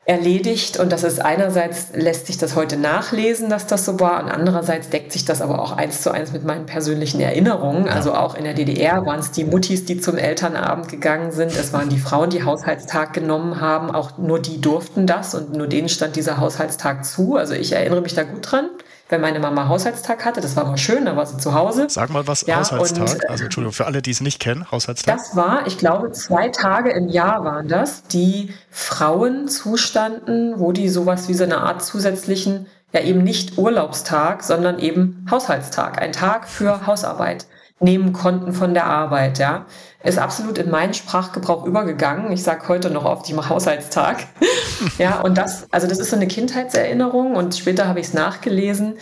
erledigt. 0.07 0.79
Und 0.79 0.93
das 0.93 1.03
ist 1.03 1.21
einerseits 1.21 1.89
lässt 1.93 2.29
sich 2.29 2.39
das 2.39 2.55
heute 2.55 2.77
nachlesen, 2.77 3.51
dass 3.51 3.67
das 3.67 3.85
so 3.85 3.99
war, 3.99 4.23
und 4.23 4.31
andererseits 4.31 4.89
deckt 4.89 5.13
sich 5.13 5.25
das 5.25 5.43
aber 5.43 5.61
auch 5.61 5.73
eins 5.73 6.01
zu 6.01 6.13
eins 6.13 6.33
mit 6.33 6.45
meinen 6.45 6.65
persönlichen 6.65 7.21
Erinnerungen. 7.21 7.89
Also 7.89 8.15
auch 8.15 8.37
in 8.37 8.45
der 8.45 8.55
DDR 8.55 9.05
waren 9.05 9.19
es 9.19 9.33
die 9.33 9.45
Muttis, 9.45 9.85
die 9.85 10.01
zum 10.01 10.17
Elternabend 10.17 10.89
gegangen 10.89 11.33
sind. 11.33 11.51
Es 11.51 11.73
waren 11.73 11.89
die 11.89 11.99
Frauen, 11.99 12.31
die 12.31 12.45
Haushaltstag 12.45 13.13
genommen 13.13 13.61
haben. 13.61 13.91
Auch 13.91 14.17
nur 14.17 14.41
die 14.41 14.61
durften 14.61 15.07
das 15.07 15.35
und 15.35 15.53
nur 15.53 15.67
denen 15.67 15.89
stand 15.89 16.15
dieser 16.15 16.39
Haushaltstag 16.39 17.05
zu. 17.05 17.35
Also 17.35 17.55
ich 17.55 17.73
erinnere 17.73 18.01
mich 18.01 18.15
da 18.15 18.23
gut 18.23 18.51
dran 18.51 18.71
wenn 19.09 19.21
meine 19.21 19.39
Mama 19.39 19.69
Haushaltstag 19.69 20.25
hatte. 20.25 20.41
Das 20.41 20.57
war 20.57 20.65
mal 20.65 20.77
schön, 20.77 21.05
da 21.05 21.17
war 21.17 21.27
sie 21.27 21.39
zu 21.39 21.55
Hause. 21.55 21.87
Sag 21.89 22.11
mal 22.11 22.27
was, 22.27 22.47
ja, 22.47 22.59
Haushaltstag. 22.59 23.09
Und, 23.09 23.31
also 23.31 23.45
Entschuldigung, 23.45 23.73
für 23.73 23.87
alle, 23.87 24.03
die 24.03 24.11
es 24.11 24.21
nicht 24.21 24.41
kennen, 24.41 24.71
Haushaltstag. 24.71 25.17
Das 25.17 25.37
war, 25.37 25.67
ich 25.67 25.79
glaube, 25.79 26.13
zwei 26.13 26.49
Tage 26.49 26.91
im 26.91 27.09
Jahr 27.09 27.45
waren 27.45 27.69
das, 27.69 28.03
die 28.05 28.53
Frauen 28.71 29.49
zustanden, 29.49 30.59
wo 30.59 30.73
die 30.73 30.89
sowas 30.89 31.29
wie 31.29 31.35
so 31.35 31.45
eine 31.45 31.59
Art 31.59 31.85
zusätzlichen, 31.85 32.67
ja 32.93 33.01
eben 33.01 33.23
nicht 33.23 33.59
Urlaubstag, 33.59 34.43
sondern 34.43 34.79
eben 34.79 35.27
Haushaltstag, 35.31 36.01
ein 36.01 36.13
Tag 36.13 36.49
für 36.49 36.87
Hausarbeit 36.87 37.47
nehmen 37.79 38.13
konnten 38.13 38.53
von 38.53 38.75
der 38.75 38.87
Arbeit, 38.87 39.39
ja. 39.39 39.67
Ist 40.03 40.19
absolut 40.19 40.59
in 40.59 40.71
meinen 40.71 40.95
Sprachgebrauch 40.95 41.67
übergegangen. 41.67 42.33
Ich 42.33 42.43
sage 42.43 42.69
heute 42.69 42.91
noch 42.91 43.05
oft, 43.05 43.29
ich 43.29 43.35
mache 43.35 43.51
Haushaltstag. 43.51 44.27
ja, 44.99 45.21
und 45.21 45.37
das, 45.37 45.67
also 45.73 45.87
das 45.87 45.99
ist 45.99 46.11
so 46.11 46.17
eine 46.17 46.27
Kindheitserinnerung 46.27 47.35
und 47.35 47.55
später 47.57 47.87
habe 47.87 48.01
ich 48.01 48.07
es 48.09 48.15
nachgelesen. 48.15 48.95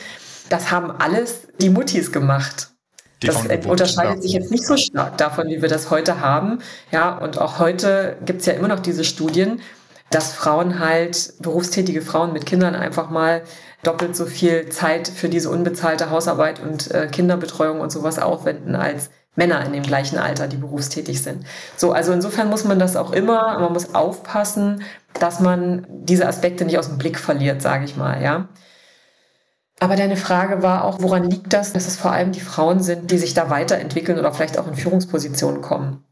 Das 0.48 0.70
haben 0.70 0.90
alles 0.90 1.48
die 1.60 1.70
Muttis 1.70 2.10
gemacht. 2.10 2.70
Die 3.22 3.28
das 3.28 3.66
unterscheidet 3.66 4.22
sich 4.22 4.32
jetzt 4.32 4.50
nicht 4.50 4.66
so 4.66 4.76
stark 4.76 5.16
davon, 5.18 5.46
wie 5.48 5.62
wir 5.62 5.68
das 5.68 5.90
heute 5.90 6.20
haben. 6.20 6.58
Ja, 6.90 7.16
und 7.16 7.38
auch 7.38 7.58
heute 7.58 8.16
gibt 8.24 8.40
es 8.40 8.46
ja 8.46 8.54
immer 8.54 8.68
noch 8.68 8.80
diese 8.80 9.04
Studien, 9.04 9.60
dass 10.10 10.32
Frauen 10.32 10.80
halt, 10.80 11.34
berufstätige 11.40 12.02
Frauen 12.02 12.32
mit 12.32 12.44
Kindern 12.44 12.74
einfach 12.74 13.08
mal 13.08 13.42
doppelt 13.87 14.16
so 14.16 14.26
viel 14.26 14.68
Zeit 14.68 15.09
für 15.09 15.28
diese 15.28 15.51
unbezahlte 15.51 16.11
Hausarbeit 16.11 16.61
und 16.61 16.91
äh, 16.91 17.07
Kinderbetreuung 17.07 17.80
und 17.80 17.91
sowas 17.91 18.18
aufwenden 18.18 18.74
als 18.74 19.11
Männer 19.37 19.64
in 19.64 19.72
dem 19.72 19.82
gleichen 19.82 20.18
Alter, 20.18 20.47
die 20.47 20.57
berufstätig 20.57 21.22
sind. 21.22 21.45
So, 21.76 21.93
also 21.93 22.12
insofern 22.12 22.49
muss 22.49 22.64
man 22.64 22.78
das 22.78 22.97
auch 22.97 23.12
immer, 23.12 23.59
man 23.59 23.72
muss 23.72 23.95
aufpassen, 23.95 24.82
dass 25.18 25.41
man 25.41 25.87
diese 25.89 26.26
Aspekte 26.26 26.64
nicht 26.64 26.78
aus 26.78 26.89
dem 26.89 26.99
Blick 26.99 27.18
verliert, 27.18 27.61
sage 27.61 27.85
ich 27.85 27.97
mal, 27.97 28.22
ja. 28.22 28.49
Aber 29.80 29.97
deine 29.97 30.16
Frage 30.16 30.62
war 30.62 30.85
auch, 30.85 31.03
woran 31.03 31.28
liegt 31.28 31.53
das, 31.53 31.72
dass 31.72 31.89
es 31.89 31.97
vor 31.97 32.12
allem 32.12 32.30
die 32.30 32.41
Frauen 32.41 32.80
sind, 32.80 33.11
die 33.11 33.18
sich 33.18 33.35
da 33.35 33.51
weiterentwickeln 33.51 34.18
oder 34.18 34.32
vielleicht 34.32 34.59
auch 34.59 34.68
in 34.68 34.76
Führungspositionen 34.76 35.62
kommen? 35.62 36.05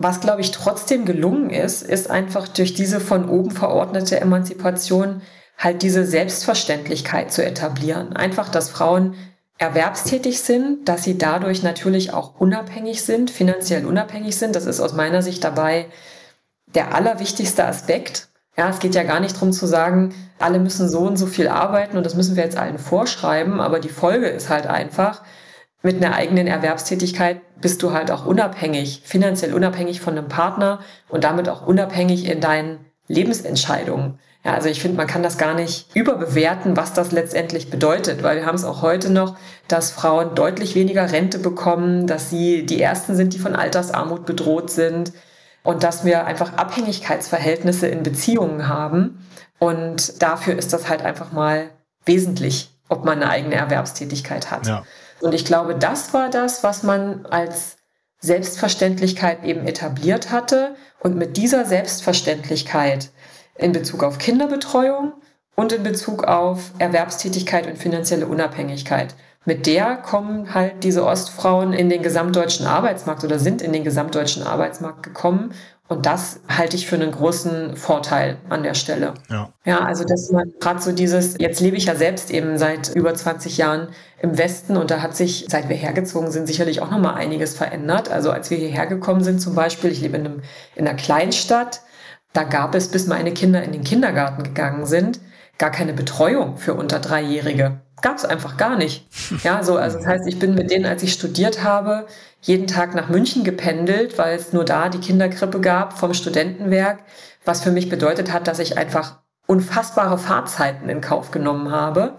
was, 0.00 0.20
glaube 0.20 0.40
ich, 0.40 0.50
trotzdem 0.50 1.04
gelungen 1.04 1.50
ist, 1.50 1.82
ist 1.82 2.10
einfach 2.10 2.48
durch 2.48 2.72
diese 2.72 3.00
von 3.00 3.28
oben 3.28 3.50
verordnete 3.50 4.18
Emanzipation 4.18 5.20
halt 5.60 5.82
diese 5.82 6.06
Selbstverständlichkeit 6.06 7.30
zu 7.32 7.44
etablieren. 7.44 8.16
Einfach, 8.16 8.48
dass 8.48 8.70
Frauen 8.70 9.14
erwerbstätig 9.58 10.40
sind, 10.40 10.88
dass 10.88 11.04
sie 11.04 11.18
dadurch 11.18 11.62
natürlich 11.62 12.14
auch 12.14 12.40
unabhängig 12.40 13.04
sind, 13.04 13.30
finanziell 13.30 13.84
unabhängig 13.84 14.36
sind. 14.36 14.56
Das 14.56 14.64
ist 14.64 14.80
aus 14.80 14.94
meiner 14.94 15.20
Sicht 15.20 15.44
dabei 15.44 15.86
der 16.74 16.94
allerwichtigste 16.94 17.66
Aspekt. 17.66 18.28
Ja, 18.56 18.70
es 18.70 18.78
geht 18.78 18.94
ja 18.94 19.02
gar 19.02 19.20
nicht 19.20 19.36
darum 19.36 19.52
zu 19.52 19.66
sagen, 19.66 20.14
alle 20.38 20.58
müssen 20.58 20.88
so 20.88 21.00
und 21.00 21.18
so 21.18 21.26
viel 21.26 21.48
arbeiten 21.48 21.98
und 21.98 22.06
das 22.06 22.14
müssen 22.14 22.36
wir 22.36 22.44
jetzt 22.44 22.56
allen 22.56 22.78
vorschreiben, 22.78 23.60
aber 23.60 23.80
die 23.80 23.90
Folge 23.90 24.28
ist 24.28 24.48
halt 24.48 24.66
einfach, 24.66 25.22
mit 25.82 25.96
einer 25.96 26.14
eigenen 26.14 26.46
Erwerbstätigkeit 26.46 27.40
bist 27.60 27.82
du 27.82 27.92
halt 27.92 28.10
auch 28.10 28.24
unabhängig, 28.24 29.02
finanziell 29.04 29.52
unabhängig 29.52 30.00
von 30.00 30.16
einem 30.16 30.28
Partner 30.28 30.80
und 31.08 31.24
damit 31.24 31.48
auch 31.48 31.66
unabhängig 31.66 32.26
in 32.26 32.40
deinen 32.40 32.78
Lebensentscheidungen. 33.08 34.18
Ja, 34.44 34.54
also 34.54 34.68
ich 34.70 34.80
finde, 34.80 34.96
man 34.96 35.06
kann 35.06 35.22
das 35.22 35.36
gar 35.36 35.54
nicht 35.54 35.94
überbewerten, 35.94 36.76
was 36.76 36.94
das 36.94 37.12
letztendlich 37.12 37.68
bedeutet, 37.68 38.22
weil 38.22 38.38
wir 38.38 38.46
haben 38.46 38.54
es 38.54 38.64
auch 38.64 38.80
heute 38.80 39.10
noch, 39.10 39.36
dass 39.68 39.90
Frauen 39.90 40.34
deutlich 40.34 40.74
weniger 40.74 41.12
Rente 41.12 41.38
bekommen, 41.38 42.06
dass 42.06 42.30
sie 42.30 42.64
die 42.64 42.80
Ersten 42.80 43.16
sind, 43.16 43.34
die 43.34 43.38
von 43.38 43.54
Altersarmut 43.54 44.24
bedroht 44.24 44.70
sind 44.70 45.12
und 45.62 45.82
dass 45.82 46.06
wir 46.06 46.24
einfach 46.26 46.54
Abhängigkeitsverhältnisse 46.54 47.86
in 47.88 48.02
Beziehungen 48.02 48.66
haben. 48.66 49.26
Und 49.58 50.22
dafür 50.22 50.56
ist 50.56 50.72
das 50.72 50.88
halt 50.88 51.02
einfach 51.02 51.32
mal 51.32 51.68
wesentlich, 52.06 52.70
ob 52.88 53.04
man 53.04 53.20
eine 53.20 53.30
eigene 53.30 53.56
Erwerbstätigkeit 53.56 54.50
hat. 54.50 54.66
Ja. 54.66 54.84
Und 55.20 55.34
ich 55.34 55.44
glaube, 55.44 55.74
das 55.74 56.14
war 56.14 56.30
das, 56.30 56.64
was 56.64 56.82
man 56.82 57.26
als 57.26 57.76
Selbstverständlichkeit 58.20 59.44
eben 59.44 59.66
etabliert 59.66 60.30
hatte. 60.30 60.76
Und 60.98 61.16
mit 61.16 61.36
dieser 61.36 61.66
Selbstverständlichkeit 61.66 63.10
in 63.60 63.72
Bezug 63.72 64.02
auf 64.02 64.18
Kinderbetreuung 64.18 65.12
und 65.56 65.72
in 65.72 65.82
Bezug 65.82 66.24
auf 66.24 66.72
Erwerbstätigkeit 66.78 67.66
und 67.66 67.78
finanzielle 67.78 68.26
Unabhängigkeit. 68.26 69.14
Mit 69.46 69.66
der 69.66 69.96
kommen 69.96 70.52
halt 70.52 70.84
diese 70.84 71.04
Ostfrauen 71.06 71.72
in 71.72 71.88
den 71.88 72.02
gesamtdeutschen 72.02 72.66
Arbeitsmarkt 72.66 73.24
oder 73.24 73.38
sind 73.38 73.62
in 73.62 73.72
den 73.72 73.84
gesamtdeutschen 73.84 74.42
Arbeitsmarkt 74.42 75.02
gekommen 75.02 75.54
und 75.90 76.06
das 76.06 76.38
halte 76.48 76.76
ich 76.76 76.86
für 76.86 76.94
einen 76.94 77.10
großen 77.10 77.76
Vorteil 77.76 78.36
an 78.48 78.62
der 78.62 78.74
Stelle. 78.74 79.14
Ja, 79.28 79.52
ja 79.64 79.80
also 79.80 80.04
dass 80.04 80.30
man 80.30 80.52
gerade 80.60 80.80
so 80.80 80.92
dieses, 80.92 81.34
jetzt 81.38 81.60
lebe 81.60 81.76
ich 81.76 81.86
ja 81.86 81.96
selbst 81.96 82.30
eben 82.30 82.58
seit 82.58 82.94
über 82.94 83.12
20 83.12 83.58
Jahren 83.58 83.88
im 84.22 84.38
Westen 84.38 84.76
und 84.76 84.92
da 84.92 85.02
hat 85.02 85.16
sich, 85.16 85.46
seit 85.48 85.68
wir 85.68 85.74
hergezogen 85.74 86.30
sind, 86.30 86.46
sicherlich 86.46 86.80
auch 86.80 86.92
nochmal 86.92 87.16
einiges 87.16 87.56
verändert. 87.56 88.08
Also 88.08 88.30
als 88.30 88.50
wir 88.50 88.58
hierher 88.58 88.86
gekommen 88.86 89.24
sind 89.24 89.40
zum 89.40 89.56
Beispiel, 89.56 89.90
ich 89.90 90.00
lebe 90.00 90.16
in, 90.16 90.26
einem, 90.26 90.42
in 90.76 90.86
einer 90.86 90.96
Kleinstadt, 90.96 91.80
da 92.32 92.44
gab 92.44 92.74
es, 92.74 92.88
bis 92.88 93.06
meine 93.06 93.32
Kinder 93.32 93.62
in 93.62 93.72
den 93.72 93.84
Kindergarten 93.84 94.42
gegangen 94.42 94.86
sind, 94.86 95.20
gar 95.58 95.70
keine 95.70 95.92
Betreuung 95.92 96.56
für 96.56 96.74
unter 96.74 97.00
Dreijährige. 97.00 97.80
Gab 98.02 98.16
es 98.16 98.24
einfach 98.24 98.56
gar 98.56 98.76
nicht. 98.76 99.06
Ja, 99.44 99.62
so, 99.62 99.76
also 99.76 99.98
das 99.98 100.06
heißt, 100.06 100.26
ich 100.26 100.38
bin 100.38 100.54
mit 100.54 100.70
denen, 100.70 100.86
als 100.86 101.02
ich 101.02 101.12
studiert 101.12 101.62
habe, 101.62 102.06
jeden 102.40 102.66
Tag 102.66 102.94
nach 102.94 103.08
München 103.08 103.44
gependelt, 103.44 104.18
weil 104.18 104.36
es 104.36 104.52
nur 104.52 104.64
da 104.64 104.88
die 104.88 105.00
Kinderkrippe 105.00 105.60
gab 105.60 105.98
vom 105.98 106.14
Studentenwerk, 106.14 107.00
was 107.44 107.62
für 107.62 107.70
mich 107.70 107.88
bedeutet 107.88 108.32
hat, 108.32 108.48
dass 108.48 108.58
ich 108.58 108.78
einfach 108.78 109.18
unfassbare 109.46 110.16
Fahrzeiten 110.16 110.88
in 110.88 111.00
Kauf 111.00 111.30
genommen 111.30 111.70
habe, 111.70 112.16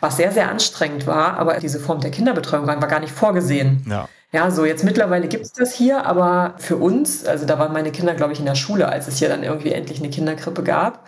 was 0.00 0.16
sehr, 0.16 0.32
sehr 0.32 0.50
anstrengend 0.50 1.06
war, 1.06 1.38
aber 1.38 1.58
diese 1.60 1.80
Form 1.80 2.00
der 2.00 2.10
Kinderbetreuung 2.10 2.66
war 2.66 2.76
gar 2.76 3.00
nicht 3.00 3.12
vorgesehen. 3.12 3.84
Ja. 3.88 4.08
Ja, 4.34 4.50
so 4.50 4.64
jetzt 4.64 4.82
mittlerweile 4.82 5.28
gibt 5.28 5.44
es 5.44 5.52
das 5.52 5.72
hier, 5.72 6.06
aber 6.06 6.54
für 6.58 6.76
uns, 6.76 7.24
also 7.24 7.46
da 7.46 7.56
waren 7.60 7.72
meine 7.72 7.92
Kinder, 7.92 8.14
glaube 8.14 8.32
ich, 8.32 8.40
in 8.40 8.46
der 8.46 8.56
Schule, 8.56 8.88
als 8.88 9.06
es 9.06 9.18
hier 9.18 9.28
dann 9.28 9.44
irgendwie 9.44 9.70
endlich 9.70 10.00
eine 10.00 10.10
Kinderkrippe 10.10 10.64
gab. 10.64 11.06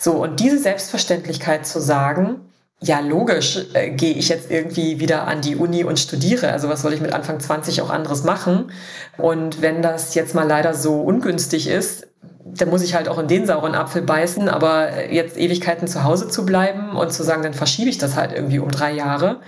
So, 0.00 0.14
und 0.14 0.40
diese 0.40 0.58
Selbstverständlichkeit 0.58 1.64
zu 1.64 1.80
sagen, 1.80 2.40
ja, 2.80 2.98
logisch 2.98 3.60
äh, 3.74 3.90
gehe 3.90 4.14
ich 4.14 4.28
jetzt 4.28 4.50
irgendwie 4.50 4.98
wieder 4.98 5.28
an 5.28 5.42
die 5.42 5.54
Uni 5.54 5.84
und 5.84 6.00
studiere. 6.00 6.50
Also 6.50 6.68
was 6.68 6.82
soll 6.82 6.92
ich 6.92 7.00
mit 7.00 7.12
Anfang 7.12 7.38
20 7.38 7.82
auch 7.82 7.90
anderes 7.90 8.24
machen? 8.24 8.72
Und 9.16 9.62
wenn 9.62 9.80
das 9.80 10.16
jetzt 10.16 10.34
mal 10.34 10.48
leider 10.48 10.74
so 10.74 11.02
ungünstig 11.02 11.68
ist, 11.68 12.08
dann 12.44 12.68
muss 12.68 12.82
ich 12.82 12.96
halt 12.96 13.08
auch 13.08 13.18
in 13.20 13.28
den 13.28 13.46
sauren 13.46 13.76
Apfel 13.76 14.02
beißen. 14.02 14.48
Aber 14.48 15.08
jetzt 15.12 15.38
Ewigkeiten 15.38 15.86
zu 15.86 16.02
Hause 16.02 16.28
zu 16.28 16.44
bleiben 16.44 16.96
und 16.96 17.12
zu 17.12 17.22
sagen, 17.22 17.44
dann 17.44 17.54
verschiebe 17.54 17.90
ich 17.90 17.98
das 17.98 18.16
halt 18.16 18.32
irgendwie 18.32 18.58
um 18.58 18.72
drei 18.72 18.90
Jahre, 18.92 19.40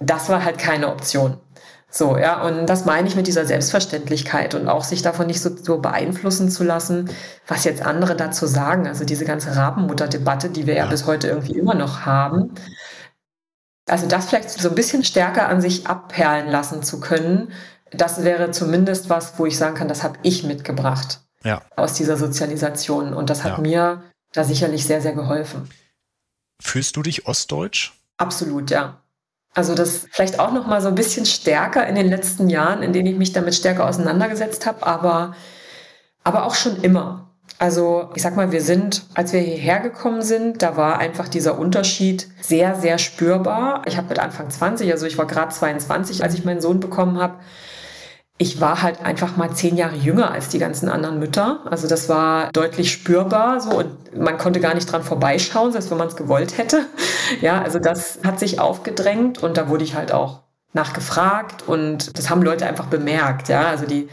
das 0.00 0.30
war 0.30 0.42
halt 0.42 0.56
keine 0.56 0.88
Option. 0.88 1.36
So, 1.96 2.18
ja, 2.18 2.42
und 2.42 2.66
das 2.66 2.84
meine 2.84 3.08
ich 3.08 3.16
mit 3.16 3.26
dieser 3.26 3.46
Selbstverständlichkeit 3.46 4.54
und 4.54 4.68
auch 4.68 4.84
sich 4.84 5.00
davon 5.00 5.28
nicht 5.28 5.40
so, 5.40 5.56
so 5.56 5.78
beeinflussen 5.78 6.50
zu 6.50 6.62
lassen, 6.62 7.08
was 7.46 7.64
jetzt 7.64 7.80
andere 7.80 8.14
dazu 8.16 8.46
sagen. 8.46 8.86
Also 8.86 9.06
diese 9.06 9.24
ganze 9.24 9.56
Rabenmutter-Debatte, 9.56 10.50
die 10.50 10.66
wir 10.66 10.74
ja. 10.74 10.84
ja 10.84 10.90
bis 10.90 11.06
heute 11.06 11.28
irgendwie 11.28 11.58
immer 11.58 11.74
noch 11.74 12.04
haben. 12.04 12.54
Also 13.88 14.06
das 14.06 14.26
vielleicht 14.26 14.50
so 14.50 14.68
ein 14.68 14.74
bisschen 14.74 15.04
stärker 15.04 15.48
an 15.48 15.62
sich 15.62 15.86
abperlen 15.86 16.50
lassen 16.50 16.82
zu 16.82 17.00
können, 17.00 17.52
das 17.90 18.24
wäre 18.24 18.50
zumindest 18.50 19.08
was, 19.08 19.38
wo 19.38 19.46
ich 19.46 19.56
sagen 19.56 19.74
kann, 19.74 19.88
das 19.88 20.02
habe 20.02 20.18
ich 20.22 20.44
mitgebracht 20.44 21.20
ja. 21.44 21.62
aus 21.76 21.94
dieser 21.94 22.18
Sozialisation. 22.18 23.14
Und 23.14 23.30
das 23.30 23.42
hat 23.42 23.52
ja. 23.52 23.58
mir 23.62 24.02
da 24.32 24.44
sicherlich 24.44 24.84
sehr, 24.84 25.00
sehr 25.00 25.14
geholfen. 25.14 25.70
Fühlst 26.60 26.94
du 26.96 27.02
dich 27.02 27.26
ostdeutsch? 27.26 27.94
Absolut, 28.18 28.70
ja. 28.70 29.00
Also 29.56 29.74
das 29.74 30.06
vielleicht 30.10 30.38
auch 30.38 30.52
noch 30.52 30.66
mal 30.66 30.82
so 30.82 30.88
ein 30.88 30.94
bisschen 30.94 31.24
stärker 31.24 31.86
in 31.86 31.94
den 31.94 32.08
letzten 32.08 32.50
Jahren, 32.50 32.82
in 32.82 32.92
denen 32.92 33.06
ich 33.06 33.16
mich 33.16 33.32
damit 33.32 33.54
stärker 33.54 33.88
auseinandergesetzt 33.88 34.66
habe, 34.66 34.86
aber, 34.86 35.34
aber 36.24 36.44
auch 36.44 36.54
schon 36.54 36.82
immer. 36.82 37.30
Also 37.58 38.10
ich 38.14 38.20
sag 38.20 38.36
mal, 38.36 38.52
wir 38.52 38.60
sind, 38.60 39.04
als 39.14 39.32
wir 39.32 39.40
hierher 39.40 39.80
gekommen 39.80 40.20
sind, 40.20 40.60
da 40.60 40.76
war 40.76 40.98
einfach 40.98 41.26
dieser 41.26 41.58
Unterschied 41.58 42.28
sehr, 42.42 42.74
sehr 42.74 42.98
spürbar. 42.98 43.80
Ich 43.86 43.96
habe 43.96 44.10
mit 44.10 44.18
Anfang 44.18 44.50
20, 44.50 44.92
also 44.92 45.06
ich 45.06 45.16
war 45.16 45.26
gerade 45.26 45.54
22, 45.54 46.22
als 46.22 46.34
ich 46.34 46.44
meinen 46.44 46.60
Sohn 46.60 46.78
bekommen 46.78 47.18
habe, 47.18 47.36
ich 48.38 48.60
war 48.60 48.82
halt 48.82 49.02
einfach 49.02 49.36
mal 49.36 49.50
zehn 49.52 49.76
Jahre 49.76 49.96
jünger 49.96 50.30
als 50.30 50.48
die 50.50 50.58
ganzen 50.58 50.90
anderen 50.90 51.18
Mütter. 51.18 51.60
Also 51.64 51.88
das 51.88 52.08
war 52.08 52.50
deutlich 52.52 52.92
spürbar 52.92 53.60
so 53.60 53.70
und 53.70 54.16
man 54.16 54.36
konnte 54.36 54.60
gar 54.60 54.74
nicht 54.74 54.90
dran 54.90 55.02
vorbeischauen, 55.02 55.72
selbst 55.72 55.90
wenn 55.90 55.98
man 55.98 56.08
es 56.08 56.16
gewollt 56.16 56.58
hätte. 56.58 56.86
Ja, 57.40 57.60
also 57.60 57.80
das 57.80 58.20
hat 58.24 58.38
sich 58.38 58.60
aufgedrängt 58.60 59.42
und 59.42 59.56
da 59.56 59.68
wurde 59.68 59.82
ich 59.82 59.96
halt 59.96 60.12
auch 60.12 60.42
nachgefragt 60.74 61.66
und 61.66 62.16
das 62.16 62.30
haben 62.30 62.40
Leute 62.40 62.66
einfach 62.66 62.86
bemerkt. 62.86 63.48
Ja, 63.48 63.66
also 63.66 63.84
die 63.84 64.08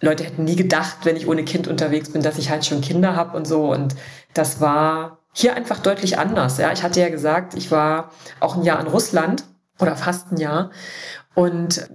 Leute 0.00 0.24
hätten 0.24 0.44
nie 0.44 0.56
gedacht, 0.56 1.00
wenn 1.02 1.14
ich 1.14 1.28
ohne 1.28 1.44
Kind 1.44 1.68
unterwegs 1.68 2.10
bin, 2.10 2.22
dass 2.22 2.38
ich 2.38 2.48
halt 2.48 2.64
schon 2.64 2.80
Kinder 2.80 3.16
habe 3.16 3.36
und 3.36 3.46
so 3.46 3.70
und 3.70 3.94
das 4.32 4.62
war 4.62 5.18
hier 5.34 5.56
einfach 5.56 5.78
deutlich 5.78 6.16
anders. 6.16 6.56
Ja, 6.56 6.72
ich 6.72 6.82
hatte 6.82 7.00
ja 7.00 7.10
gesagt, 7.10 7.52
ich 7.52 7.70
war 7.70 8.12
auch 8.40 8.56
ein 8.56 8.62
Jahr 8.62 8.80
in 8.80 8.86
Russland 8.86 9.44
oder 9.78 9.94
fast 9.94 10.32
ein 10.32 10.38
Jahr 10.38 10.70
und 11.34 11.86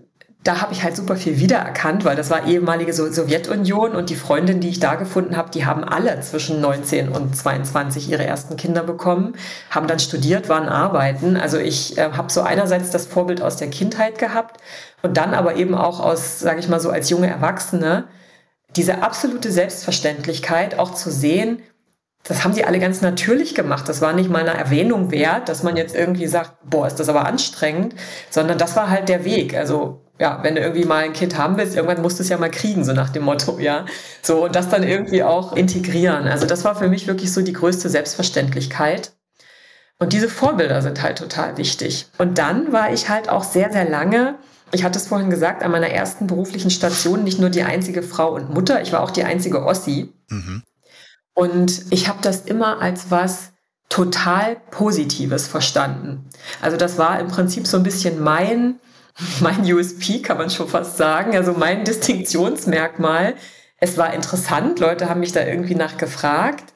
da 0.43 0.61
habe 0.61 0.71
ich 0.71 0.83
halt 0.83 0.95
super 0.95 1.17
viel 1.17 1.37
wiedererkannt, 1.37 2.05
weil 2.05 2.15
das 2.15 2.29
war 2.29 2.47
ehemalige 2.47 2.93
Sowjetunion 2.93 3.93
und 3.93 4.09
die 4.09 4.15
Freundinnen, 4.15 4.61
die 4.61 4.69
ich 4.69 4.79
da 4.79 4.95
gefunden 4.95 5.35
habe, 5.35 5.51
die 5.51 5.65
haben 5.65 5.83
alle 5.83 6.21
zwischen 6.21 6.61
19 6.61 7.09
und 7.09 7.35
22 7.35 8.09
ihre 8.09 8.25
ersten 8.25 8.55
Kinder 8.55 8.83
bekommen, 8.83 9.35
haben 9.69 9.87
dann 9.87 9.99
studiert, 9.99 10.47
waren 10.47 10.69
arbeiten. 10.69 11.35
Also 11.35 11.57
ich 11.57 11.97
äh, 11.97 12.11
habe 12.13 12.31
so 12.31 12.41
einerseits 12.41 12.89
das 12.89 13.05
Vorbild 13.05 13.41
aus 13.41 13.57
der 13.57 13.69
Kindheit 13.69 14.17
gehabt 14.17 14.61
und 15.01 15.17
dann 15.17 15.33
aber 15.33 15.57
eben 15.57 15.75
auch 15.75 15.99
aus, 15.99 16.39
sage 16.39 16.61
ich 16.61 16.69
mal 16.69 16.79
so, 16.79 16.89
als 16.89 17.09
junge 17.09 17.27
Erwachsene, 17.27 18.07
diese 18.77 19.03
absolute 19.03 19.51
Selbstverständlichkeit 19.51 20.79
auch 20.79 20.93
zu 20.93 21.11
sehen, 21.11 21.61
das 22.23 22.43
haben 22.43 22.53
sie 22.53 22.63
alle 22.63 22.79
ganz 22.79 23.01
natürlich 23.01 23.55
gemacht. 23.55 23.89
Das 23.89 24.01
war 24.01 24.13
nicht 24.13 24.29
mal 24.29 24.47
eine 24.47 24.57
Erwähnung 24.57 25.11
wert, 25.11 25.49
dass 25.49 25.63
man 25.63 25.75
jetzt 25.75 25.95
irgendwie 25.95 26.27
sagt, 26.27 26.53
boah, 26.69 26.87
ist 26.87 26.99
das 26.99 27.09
aber 27.09 27.25
anstrengend, 27.25 27.95
sondern 28.29 28.57
das 28.57 28.75
war 28.75 28.89
halt 28.89 29.09
der 29.09 29.25
Weg. 29.25 29.55
Also 29.55 30.05
ja, 30.19 30.39
wenn 30.43 30.55
du 30.55 30.61
irgendwie 30.61 30.85
mal 30.85 31.03
ein 31.03 31.13
Kind 31.13 31.37
haben 31.37 31.57
willst, 31.57 31.75
irgendwann 31.75 32.01
musst 32.01 32.19
du 32.19 32.23
es 32.23 32.29
ja 32.29 32.37
mal 32.37 32.51
kriegen, 32.51 32.83
so 32.83 32.91
nach 32.91 33.09
dem 33.09 33.23
Motto, 33.23 33.57
ja. 33.57 33.85
So, 34.21 34.45
und 34.45 34.55
das 34.55 34.69
dann 34.69 34.83
irgendwie 34.83 35.23
auch 35.23 35.55
integrieren. 35.55 36.27
Also 36.27 36.45
das 36.45 36.65
war 36.65 36.75
für 36.75 36.89
mich 36.89 37.07
wirklich 37.07 37.31
so 37.31 37.41
die 37.41 37.53
größte 37.53 37.89
Selbstverständlichkeit. 37.89 39.13
Und 39.97 40.13
diese 40.13 40.29
Vorbilder 40.29 40.81
sind 40.81 41.01
halt 41.01 41.17
total 41.17 41.57
wichtig. 41.57 42.07
Und 42.17 42.37
dann 42.37 42.73
war 42.73 42.91
ich 42.91 43.09
halt 43.09 43.29
auch 43.29 43.43
sehr, 43.43 43.71
sehr 43.71 43.89
lange, 43.89 44.35
ich 44.71 44.83
hatte 44.83 44.99
es 44.99 45.07
vorhin 45.07 45.29
gesagt, 45.29 45.63
an 45.63 45.71
meiner 45.71 45.89
ersten 45.89 46.27
beruflichen 46.27 46.69
Station 46.69 47.23
nicht 47.23 47.39
nur 47.39 47.49
die 47.49 47.63
einzige 47.63 48.03
Frau 48.03 48.33
und 48.33 48.53
Mutter, 48.53 48.81
ich 48.81 48.91
war 48.91 49.01
auch 49.01 49.11
die 49.11 49.23
einzige 49.23 49.65
Ossi. 49.65 50.13
Mhm. 50.29 50.63
Und 51.33 51.85
ich 51.91 52.09
habe 52.09 52.19
das 52.21 52.41
immer 52.41 52.81
als 52.81 53.09
was 53.09 53.51
total 53.87 54.57
Positives 54.69 55.47
verstanden. 55.47 56.29
Also 56.61 56.77
das 56.77 56.97
war 56.97 57.19
im 57.19 57.29
Prinzip 57.29 57.65
so 57.65 57.77
ein 57.77 57.83
bisschen 57.83 58.21
mein 58.21 58.79
mein 59.41 59.61
USP, 59.71 60.21
kann 60.21 60.37
man 60.37 60.49
schon 60.49 60.67
fast 60.67 60.97
sagen, 60.97 61.35
also 61.35 61.53
mein 61.53 61.83
Distinktionsmerkmal. 61.85 63.35
Es 63.79 63.97
war 63.97 64.13
interessant, 64.13 64.79
Leute 64.79 65.09
haben 65.09 65.21
mich 65.21 65.31
da 65.31 65.45
irgendwie 65.45 65.75
nachgefragt. 65.75 66.73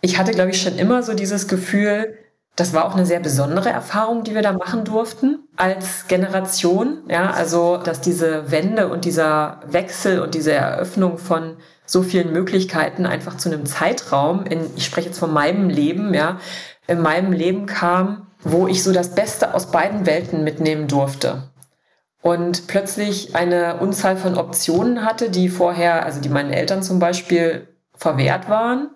Ich 0.00 0.18
hatte, 0.18 0.32
glaube 0.32 0.50
ich, 0.50 0.60
schon 0.60 0.78
immer 0.78 1.02
so 1.02 1.14
dieses 1.14 1.48
Gefühl, 1.48 2.18
Das 2.54 2.74
war 2.74 2.84
auch 2.84 2.94
eine 2.94 3.06
sehr 3.06 3.20
besondere 3.20 3.70
Erfahrung, 3.70 4.24
die 4.24 4.34
wir 4.34 4.42
da 4.42 4.52
machen 4.52 4.84
durften 4.84 5.38
als 5.56 6.06
Generation. 6.06 7.02
Ja, 7.08 7.30
also, 7.30 7.78
dass 7.78 8.02
diese 8.02 8.50
Wende 8.50 8.88
und 8.88 9.06
dieser 9.06 9.60
Wechsel 9.66 10.20
und 10.20 10.34
diese 10.34 10.52
Eröffnung 10.52 11.16
von 11.16 11.56
so 11.86 12.02
vielen 12.02 12.30
Möglichkeiten 12.32 13.06
einfach 13.06 13.38
zu 13.38 13.48
einem 13.48 13.64
Zeitraum 13.64 14.44
in, 14.44 14.68
ich 14.76 14.84
spreche 14.84 15.08
jetzt 15.08 15.18
von 15.18 15.32
meinem 15.32 15.70
Leben, 15.70 16.12
ja, 16.12 16.38
in 16.86 17.00
meinem 17.00 17.32
Leben 17.32 17.64
kam, 17.64 18.26
wo 18.42 18.66
ich 18.68 18.82
so 18.82 18.92
das 18.92 19.14
Beste 19.14 19.54
aus 19.54 19.70
beiden 19.70 20.04
Welten 20.04 20.44
mitnehmen 20.44 20.88
durfte. 20.88 21.44
Und 22.22 22.66
plötzlich 22.68 23.36
eine 23.36 23.76
Unzahl 23.78 24.16
von 24.16 24.38
Optionen 24.38 25.04
hatte, 25.04 25.28
die 25.28 25.48
vorher, 25.48 26.06
also 26.06 26.20
die 26.20 26.28
meinen 26.28 26.52
Eltern 26.52 26.82
zum 26.82 26.98
Beispiel 26.98 27.68
verwehrt 27.94 28.48
waren 28.48 28.90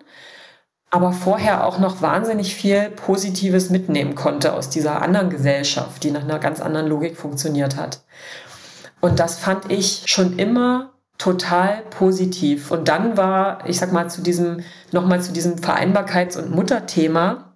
aber 0.89 1.11
vorher 1.11 1.65
auch 1.65 1.79
noch 1.79 2.01
wahnsinnig 2.01 2.55
viel 2.55 2.89
Positives 2.89 3.69
mitnehmen 3.69 4.15
konnte 4.15 4.53
aus 4.53 4.69
dieser 4.69 5.01
anderen 5.01 5.29
Gesellschaft, 5.29 6.03
die 6.03 6.11
nach 6.11 6.23
einer 6.23 6.39
ganz 6.39 6.61
anderen 6.61 6.87
Logik 6.87 7.17
funktioniert 7.17 7.75
hat. 7.75 8.01
Und 9.01 9.19
das 9.19 9.37
fand 9.37 9.71
ich 9.71 10.03
schon 10.05 10.39
immer 10.39 10.93
total 11.17 11.83
positiv. 11.89 12.71
Und 12.71 12.87
dann 12.87 13.17
war, 13.17 13.67
ich 13.67 13.79
sag 13.79 13.91
mal, 13.91 14.09
zu 14.09 14.21
diesem, 14.21 14.61
nochmal 14.91 15.21
zu 15.21 15.33
diesem 15.33 15.55
Vereinbarkeits- 15.55 16.37
und 16.37 16.51
Mutterthema. 16.51 17.46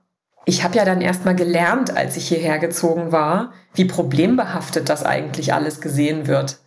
Ich 0.45 0.63
habe 0.63 0.75
ja 0.75 0.85
dann 0.85 1.01
erstmal 1.01 1.35
gelernt, 1.35 1.95
als 1.95 2.17
ich 2.17 2.27
hierher 2.27 2.57
gezogen 2.59 3.11
war, 3.11 3.53
wie 3.73 3.85
problembehaftet 3.85 4.89
das 4.89 5.03
eigentlich 5.03 5.53
alles 5.53 5.81
gesehen 5.81 6.27
wird. 6.27 6.57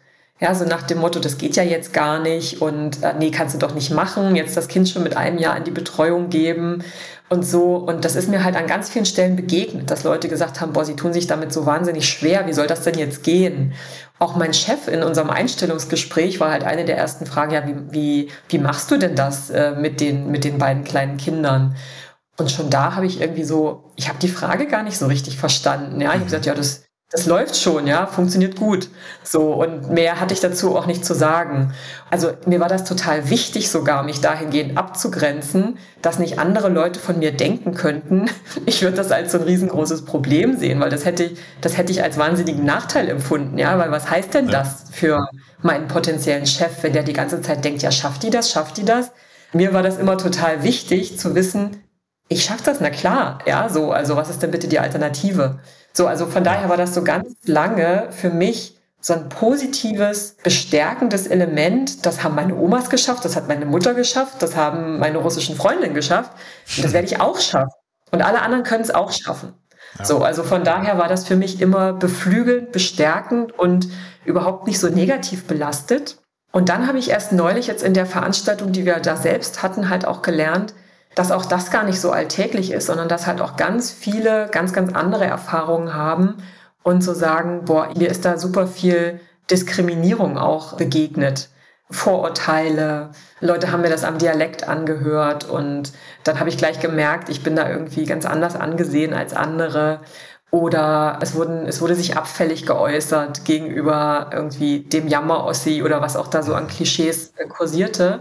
Ja, 0.40 0.54
so 0.54 0.64
nach 0.64 0.82
dem 0.82 0.98
Motto, 0.98 1.20
das 1.20 1.38
geht 1.38 1.54
ja 1.54 1.62
jetzt 1.62 1.92
gar 1.92 2.20
nicht 2.20 2.60
und 2.60 3.02
äh, 3.02 3.14
nee, 3.18 3.30
kannst 3.30 3.54
du 3.54 3.58
doch 3.58 3.74
nicht 3.74 3.90
machen, 3.92 4.34
jetzt 4.34 4.56
das 4.56 4.66
Kind 4.66 4.88
schon 4.88 5.04
mit 5.04 5.16
einem 5.16 5.38
Jahr 5.38 5.56
in 5.56 5.62
die 5.62 5.70
Betreuung 5.70 6.28
geben 6.28 6.82
und 7.28 7.46
so. 7.46 7.76
Und 7.76 8.04
das 8.04 8.16
ist 8.16 8.28
mir 8.28 8.42
halt 8.42 8.56
an 8.56 8.66
ganz 8.66 8.88
vielen 8.90 9.06
Stellen 9.06 9.36
begegnet, 9.36 9.90
dass 9.90 10.02
Leute 10.02 10.28
gesagt 10.28 10.60
haben, 10.60 10.72
boah, 10.72 10.84
sie 10.84 10.96
tun 10.96 11.12
sich 11.12 11.28
damit 11.28 11.52
so 11.52 11.66
wahnsinnig 11.66 12.08
schwer, 12.08 12.46
wie 12.48 12.52
soll 12.52 12.66
das 12.66 12.82
denn 12.82 12.98
jetzt 12.98 13.22
gehen? 13.22 13.74
Auch 14.18 14.34
mein 14.36 14.52
Chef 14.54 14.88
in 14.88 15.02
unserem 15.04 15.30
Einstellungsgespräch 15.30 16.40
war 16.40 16.50
halt 16.50 16.64
eine 16.64 16.84
der 16.84 16.96
ersten 16.96 17.26
Fragen, 17.26 17.52
ja, 17.52 17.66
wie, 17.66 17.76
wie, 17.90 18.28
wie 18.48 18.58
machst 18.58 18.90
du 18.90 18.96
denn 18.96 19.14
das 19.14 19.50
äh, 19.50 19.72
mit, 19.72 20.00
den, 20.00 20.30
mit 20.30 20.44
den 20.44 20.58
beiden 20.58 20.82
kleinen 20.82 21.16
Kindern? 21.16 21.76
Und 22.36 22.50
schon 22.50 22.70
da 22.70 22.96
habe 22.96 23.06
ich 23.06 23.20
irgendwie 23.20 23.44
so, 23.44 23.92
ich 23.96 24.08
habe 24.08 24.18
die 24.18 24.28
Frage 24.28 24.66
gar 24.66 24.82
nicht 24.82 24.98
so 24.98 25.06
richtig 25.06 25.38
verstanden. 25.38 26.00
Ja, 26.00 26.08
ich 26.08 26.14
habe 26.14 26.24
gesagt, 26.24 26.46
ja, 26.46 26.54
das, 26.54 26.84
das 27.14 27.26
läuft 27.26 27.56
schon, 27.56 27.86
ja, 27.86 28.06
funktioniert 28.06 28.56
gut. 28.56 28.88
So, 29.22 29.52
und 29.52 29.90
mehr 29.90 30.18
hatte 30.18 30.34
ich 30.34 30.40
dazu 30.40 30.76
auch 30.76 30.86
nicht 30.86 31.04
zu 31.04 31.14
sagen. 31.14 31.72
Also 32.10 32.32
mir 32.44 32.58
war 32.58 32.68
das 32.68 32.82
total 32.82 33.30
wichtig, 33.30 33.70
sogar 33.70 34.02
mich 34.02 34.20
dahingehend 34.20 34.76
abzugrenzen, 34.76 35.78
dass 36.02 36.18
nicht 36.18 36.40
andere 36.40 36.70
Leute 36.70 36.98
von 36.98 37.20
mir 37.20 37.30
denken 37.30 37.74
könnten, 37.74 38.28
ich 38.66 38.82
würde 38.82 38.96
das 38.96 39.12
als 39.12 39.30
so 39.30 39.38
ein 39.38 39.44
riesengroßes 39.44 40.04
Problem 40.04 40.58
sehen, 40.58 40.80
weil 40.80 40.90
das 40.90 41.04
hätte 41.04 41.22
ich, 41.22 41.38
das 41.60 41.76
hätte 41.76 41.92
ich 41.92 42.02
als 42.02 42.18
wahnsinnigen 42.18 42.64
Nachteil 42.64 43.08
empfunden, 43.08 43.58
ja, 43.58 43.78
weil 43.78 43.92
was 43.92 44.10
heißt 44.10 44.34
denn 44.34 44.48
das 44.48 44.86
für 44.90 45.28
meinen 45.62 45.86
potenziellen 45.86 46.46
Chef, 46.46 46.82
wenn 46.82 46.94
der 46.94 47.04
die 47.04 47.12
ganze 47.12 47.40
Zeit 47.42 47.64
denkt, 47.64 47.82
ja, 47.82 47.92
schafft 47.92 48.24
die 48.24 48.30
das, 48.30 48.50
schafft 48.50 48.76
die 48.76 48.84
das? 48.84 49.12
Mir 49.52 49.72
war 49.72 49.84
das 49.84 49.98
immer 49.98 50.18
total 50.18 50.64
wichtig 50.64 51.16
zu 51.16 51.36
wissen, 51.36 51.83
ich 52.28 52.44
schaffe 52.44 52.62
das, 52.64 52.80
na 52.80 52.90
klar, 52.90 53.38
ja, 53.46 53.68
so, 53.68 53.92
also 53.92 54.16
was 54.16 54.30
ist 54.30 54.42
denn 54.42 54.50
bitte 54.50 54.68
die 54.68 54.78
Alternative? 54.78 55.58
So, 55.92 56.06
also 56.06 56.26
von 56.26 56.42
daher 56.42 56.68
war 56.68 56.76
das 56.76 56.94
so 56.94 57.04
ganz 57.04 57.28
lange 57.44 58.08
für 58.10 58.30
mich 58.30 58.78
so 59.00 59.12
ein 59.12 59.28
positives, 59.28 60.36
bestärkendes 60.42 61.26
Element. 61.26 62.06
Das 62.06 62.24
haben 62.24 62.34
meine 62.34 62.56
Omas 62.56 62.88
geschafft, 62.88 63.24
das 63.26 63.36
hat 63.36 63.48
meine 63.48 63.66
Mutter 63.66 63.92
geschafft, 63.92 64.36
das 64.40 64.56
haben 64.56 64.98
meine 64.98 65.18
russischen 65.18 65.56
Freundinnen 65.56 65.94
geschafft. 65.94 66.32
Und 66.76 66.84
das 66.84 66.94
werde 66.94 67.06
ich 67.06 67.20
auch 67.20 67.38
schaffen. 67.38 67.70
Und 68.10 68.22
alle 68.22 68.40
anderen 68.40 68.64
können 68.64 68.82
es 68.82 68.90
auch 68.90 69.12
schaffen. 69.12 69.52
Ja. 69.98 70.06
So, 70.06 70.24
also 70.24 70.42
von 70.42 70.64
daher 70.64 70.96
war 70.96 71.08
das 71.08 71.26
für 71.26 71.36
mich 71.36 71.60
immer 71.60 71.92
beflügelnd, 71.92 72.72
bestärkend 72.72 73.56
und 73.58 73.88
überhaupt 74.24 74.66
nicht 74.66 74.80
so 74.80 74.88
negativ 74.88 75.46
belastet. 75.46 76.16
Und 76.50 76.70
dann 76.70 76.86
habe 76.86 76.98
ich 76.98 77.10
erst 77.10 77.32
neulich 77.32 77.66
jetzt 77.66 77.82
in 77.82 77.92
der 77.92 78.06
Veranstaltung, 78.06 78.72
die 78.72 78.86
wir 78.86 79.00
da 79.00 79.16
selbst 79.16 79.62
hatten, 79.62 79.90
halt 79.90 80.06
auch 80.06 80.22
gelernt, 80.22 80.72
dass 81.14 81.30
auch 81.30 81.46
das 81.46 81.70
gar 81.70 81.84
nicht 81.84 82.00
so 82.00 82.10
alltäglich 82.10 82.72
ist, 82.72 82.86
sondern 82.86 83.08
dass 83.08 83.26
halt 83.26 83.40
auch 83.40 83.56
ganz 83.56 83.90
viele 83.90 84.48
ganz, 84.50 84.72
ganz 84.72 84.92
andere 84.92 85.24
Erfahrungen 85.24 85.94
haben 85.94 86.36
und 86.82 87.02
so 87.02 87.14
sagen, 87.14 87.64
boah, 87.64 87.88
mir 87.96 88.08
ist 88.08 88.24
da 88.24 88.36
super 88.38 88.66
viel 88.66 89.20
Diskriminierung 89.50 90.38
auch 90.38 90.76
begegnet. 90.76 91.48
Vorurteile, 91.90 93.10
Leute 93.40 93.70
haben 93.70 93.82
mir 93.82 93.90
das 93.90 94.04
am 94.04 94.18
Dialekt 94.18 94.66
angehört 94.66 95.48
und 95.48 95.92
dann 96.24 96.40
habe 96.40 96.48
ich 96.48 96.58
gleich 96.58 96.80
gemerkt, 96.80 97.28
ich 97.28 97.42
bin 97.42 97.56
da 97.56 97.68
irgendwie 97.68 98.04
ganz 98.06 98.24
anders 98.26 98.56
angesehen 98.56 99.12
als 99.12 99.34
andere. 99.34 100.00
Oder 100.50 101.18
es, 101.20 101.34
wurden, 101.34 101.66
es 101.66 101.80
wurde 101.80 101.96
sich 101.96 102.16
abfällig 102.16 102.64
geäußert 102.64 103.44
gegenüber 103.44 104.30
irgendwie 104.32 104.80
dem 104.80 105.08
Jammer-Ossi 105.08 105.82
oder 105.82 106.00
was 106.00 106.16
auch 106.16 106.28
da 106.28 106.42
so 106.42 106.54
an 106.54 106.68
Klischees 106.68 107.34
kursierte 107.48 108.20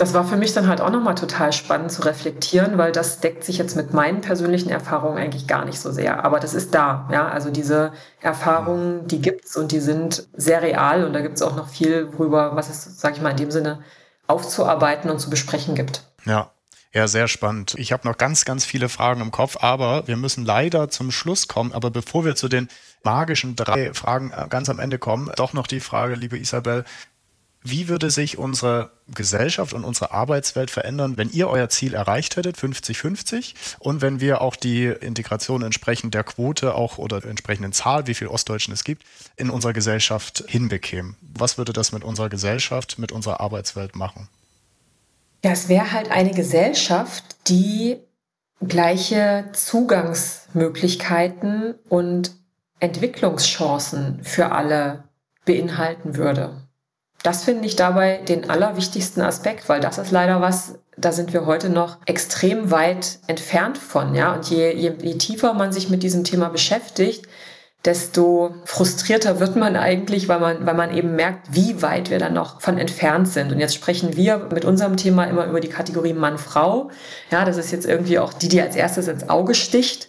das 0.00 0.14
war 0.14 0.24
für 0.24 0.38
mich 0.38 0.54
dann 0.54 0.66
halt 0.66 0.80
auch 0.80 0.88
nochmal 0.88 1.14
total 1.14 1.52
spannend 1.52 1.92
zu 1.92 2.00
reflektieren, 2.02 2.78
weil 2.78 2.90
das 2.90 3.20
deckt 3.20 3.44
sich 3.44 3.58
jetzt 3.58 3.76
mit 3.76 3.92
meinen 3.92 4.22
persönlichen 4.22 4.70
Erfahrungen 4.70 5.18
eigentlich 5.18 5.46
gar 5.46 5.66
nicht 5.66 5.78
so 5.78 5.92
sehr. 5.92 6.24
Aber 6.24 6.40
das 6.40 6.54
ist 6.54 6.74
da, 6.74 7.06
ja. 7.12 7.28
Also 7.28 7.50
diese 7.50 7.92
Erfahrungen, 8.22 9.06
die 9.08 9.20
gibt's 9.20 9.58
und 9.58 9.72
die 9.72 9.80
sind 9.80 10.26
sehr 10.32 10.62
real 10.62 11.04
und 11.04 11.12
da 11.12 11.20
gibt's 11.20 11.42
auch 11.42 11.54
noch 11.54 11.68
viel 11.68 12.08
worüber, 12.14 12.56
was 12.56 12.70
es, 12.70 12.98
sag 12.98 13.14
ich 13.14 13.20
mal, 13.20 13.32
in 13.32 13.36
dem 13.36 13.50
Sinne 13.50 13.82
aufzuarbeiten 14.26 15.10
und 15.10 15.18
zu 15.18 15.28
besprechen 15.28 15.74
gibt. 15.74 16.02
Ja. 16.24 16.50
Ja, 16.92 17.06
sehr 17.06 17.28
spannend. 17.28 17.74
Ich 17.78 17.92
habe 17.92 18.08
noch 18.08 18.18
ganz, 18.18 18.44
ganz 18.44 18.64
viele 18.64 18.88
Fragen 18.88 19.20
im 19.20 19.30
Kopf, 19.30 19.58
aber 19.60 20.08
wir 20.08 20.16
müssen 20.16 20.44
leider 20.44 20.88
zum 20.88 21.12
Schluss 21.12 21.46
kommen. 21.46 21.72
Aber 21.72 21.92
bevor 21.92 22.24
wir 22.24 22.34
zu 22.34 22.48
den 22.48 22.68
magischen 23.04 23.54
drei 23.54 23.94
Fragen 23.94 24.32
äh, 24.32 24.46
ganz 24.48 24.68
am 24.68 24.80
Ende 24.80 24.98
kommen, 24.98 25.30
doch 25.36 25.52
noch 25.52 25.68
die 25.68 25.78
Frage, 25.78 26.14
liebe 26.14 26.36
Isabel, 26.36 26.84
wie 27.62 27.88
würde 27.88 28.10
sich 28.10 28.38
unsere 28.38 28.90
Gesellschaft 29.14 29.74
und 29.74 29.84
unsere 29.84 30.12
Arbeitswelt 30.12 30.70
verändern, 30.70 31.18
wenn 31.18 31.30
ihr 31.30 31.48
euer 31.48 31.68
Ziel 31.68 31.92
erreicht 31.92 32.36
hättet, 32.36 32.56
50-50, 32.56 33.52
und 33.78 34.00
wenn 34.00 34.20
wir 34.20 34.40
auch 34.40 34.56
die 34.56 34.86
Integration 34.86 35.60
entsprechend 35.62 36.14
der 36.14 36.24
Quote 36.24 36.74
auch 36.74 36.96
oder 36.96 37.20
der 37.20 37.28
entsprechenden 37.30 37.72
Zahl, 37.72 38.06
wie 38.06 38.14
viel 38.14 38.28
Ostdeutschen 38.28 38.72
es 38.72 38.84
gibt, 38.84 39.02
in 39.36 39.50
unserer 39.50 39.74
Gesellschaft 39.74 40.42
hinbekämen? 40.48 41.16
Was 41.34 41.58
würde 41.58 41.74
das 41.74 41.92
mit 41.92 42.02
unserer 42.02 42.30
Gesellschaft, 42.30 42.98
mit 42.98 43.12
unserer 43.12 43.40
Arbeitswelt 43.40 43.94
machen? 43.94 44.28
Ja, 45.44 45.50
es 45.52 45.68
wäre 45.68 45.92
halt 45.92 46.10
eine 46.10 46.32
Gesellschaft, 46.32 47.36
die 47.48 47.98
gleiche 48.66 49.50
Zugangsmöglichkeiten 49.52 51.74
und 51.88 52.32
Entwicklungschancen 52.78 54.22
für 54.22 54.52
alle 54.52 55.04
beinhalten 55.44 56.16
würde 56.16 56.59
das 57.22 57.44
finde 57.44 57.66
ich 57.66 57.76
dabei 57.76 58.18
den 58.18 58.48
allerwichtigsten 58.48 59.22
Aspekt, 59.22 59.68
weil 59.68 59.80
das 59.80 59.98
ist 59.98 60.10
leider 60.10 60.40
was, 60.40 60.78
da 60.96 61.12
sind 61.12 61.32
wir 61.32 61.46
heute 61.46 61.68
noch 61.68 61.98
extrem 62.06 62.70
weit 62.70 63.18
entfernt 63.26 63.78
von, 63.78 64.14
ja. 64.14 64.34
Und 64.34 64.48
je, 64.48 64.72
je, 64.74 64.92
je 65.00 65.14
tiefer 65.14 65.52
man 65.52 65.72
sich 65.72 65.90
mit 65.90 66.02
diesem 66.02 66.24
Thema 66.24 66.48
beschäftigt, 66.48 67.26
desto 67.84 68.54
frustrierter 68.64 69.40
wird 69.40 69.56
man 69.56 69.76
eigentlich, 69.76 70.28
weil 70.28 70.40
man, 70.40 70.66
weil 70.66 70.74
man 70.74 70.94
eben 70.94 71.16
merkt, 71.16 71.54
wie 71.54 71.80
weit 71.80 72.10
wir 72.10 72.18
dann 72.18 72.34
noch 72.34 72.60
von 72.60 72.78
entfernt 72.78 73.28
sind. 73.28 73.52
Und 73.52 73.58
jetzt 73.58 73.74
sprechen 73.74 74.16
wir 74.16 74.48
mit 74.52 74.64
unserem 74.64 74.96
Thema 74.96 75.24
immer 75.24 75.46
über 75.46 75.60
die 75.60 75.68
Kategorie 75.68 76.12
Mann-Frau. 76.12 76.90
Ja, 77.30 77.44
das 77.44 77.56
ist 77.56 77.70
jetzt 77.70 77.86
irgendwie 77.86 78.18
auch 78.18 78.34
die, 78.34 78.48
die 78.48 78.60
als 78.60 78.76
erstes 78.76 79.08
ins 79.08 79.28
Auge 79.30 79.54
sticht 79.54 80.08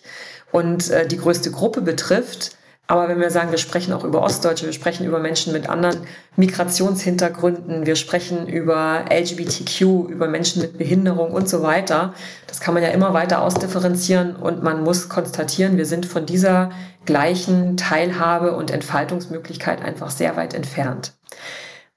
und 0.51 0.89
äh, 0.89 1.07
die 1.07 1.17
größte 1.17 1.51
Gruppe 1.51 1.81
betrifft. 1.81 2.57
Aber 2.87 3.07
wenn 3.07 3.21
wir 3.21 3.31
sagen, 3.31 3.51
wir 3.51 3.57
sprechen 3.57 3.93
auch 3.93 4.03
über 4.03 4.21
Ostdeutsche, 4.21 4.65
wir 4.65 4.73
sprechen 4.73 5.05
über 5.05 5.19
Menschen 5.19 5.53
mit 5.53 5.69
anderen 5.69 5.97
Migrationshintergründen, 6.35 7.85
wir 7.85 7.95
sprechen 7.95 8.47
über 8.47 9.05
LGBTQ, 9.09 10.09
über 10.09 10.27
Menschen 10.27 10.61
mit 10.61 10.77
Behinderung 10.77 11.31
und 11.31 11.47
so 11.47 11.63
weiter, 11.63 12.13
das 12.47 12.59
kann 12.59 12.73
man 12.73 12.83
ja 12.83 12.89
immer 12.89 13.13
weiter 13.13 13.43
ausdifferenzieren 13.43 14.35
und 14.35 14.61
man 14.61 14.83
muss 14.83 15.07
konstatieren, 15.07 15.77
wir 15.77 15.85
sind 15.85 16.05
von 16.05 16.25
dieser 16.25 16.71
gleichen 17.05 17.77
Teilhabe 17.77 18.55
und 18.57 18.71
Entfaltungsmöglichkeit 18.71 19.81
einfach 19.81 20.09
sehr 20.09 20.35
weit 20.35 20.53
entfernt. 20.53 21.13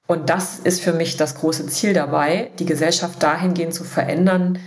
Und 0.07 0.29
das 0.29 0.59
ist 0.59 0.81
für 0.81 0.93
mich 0.93 1.17
das 1.17 1.35
große 1.35 1.65
Ziel 1.67 1.93
dabei, 1.93 2.51
die 2.59 2.65
Gesellschaft 2.65 3.21
dahingehend 3.21 3.73
zu 3.73 3.83
verändern, 3.83 4.59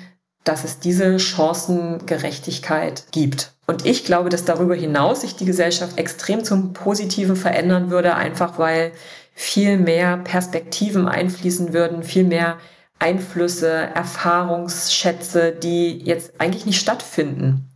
dass 0.44 0.64
es 0.64 0.78
diese 0.78 1.18
Chancengerechtigkeit 1.18 3.04
gibt. 3.10 3.52
Und 3.66 3.84
ich 3.84 4.04
glaube, 4.04 4.30
dass 4.30 4.44
darüber 4.44 4.74
hinaus 4.74 5.20
sich 5.20 5.36
die 5.36 5.44
Gesellschaft 5.44 5.98
extrem 5.98 6.42
zum 6.42 6.72
Positiven 6.72 7.36
verändern 7.36 7.90
würde, 7.90 8.14
einfach 8.14 8.58
weil 8.58 8.92
viel 9.34 9.78
mehr 9.78 10.16
Perspektiven 10.16 11.06
einfließen 11.06 11.72
würden, 11.72 12.02
viel 12.02 12.24
mehr 12.24 12.58
Einflüsse, 12.98 13.70
Erfahrungsschätze, 13.70 15.52
die 15.52 15.98
jetzt 15.98 16.40
eigentlich 16.40 16.66
nicht 16.66 16.80
stattfinden. 16.80 17.70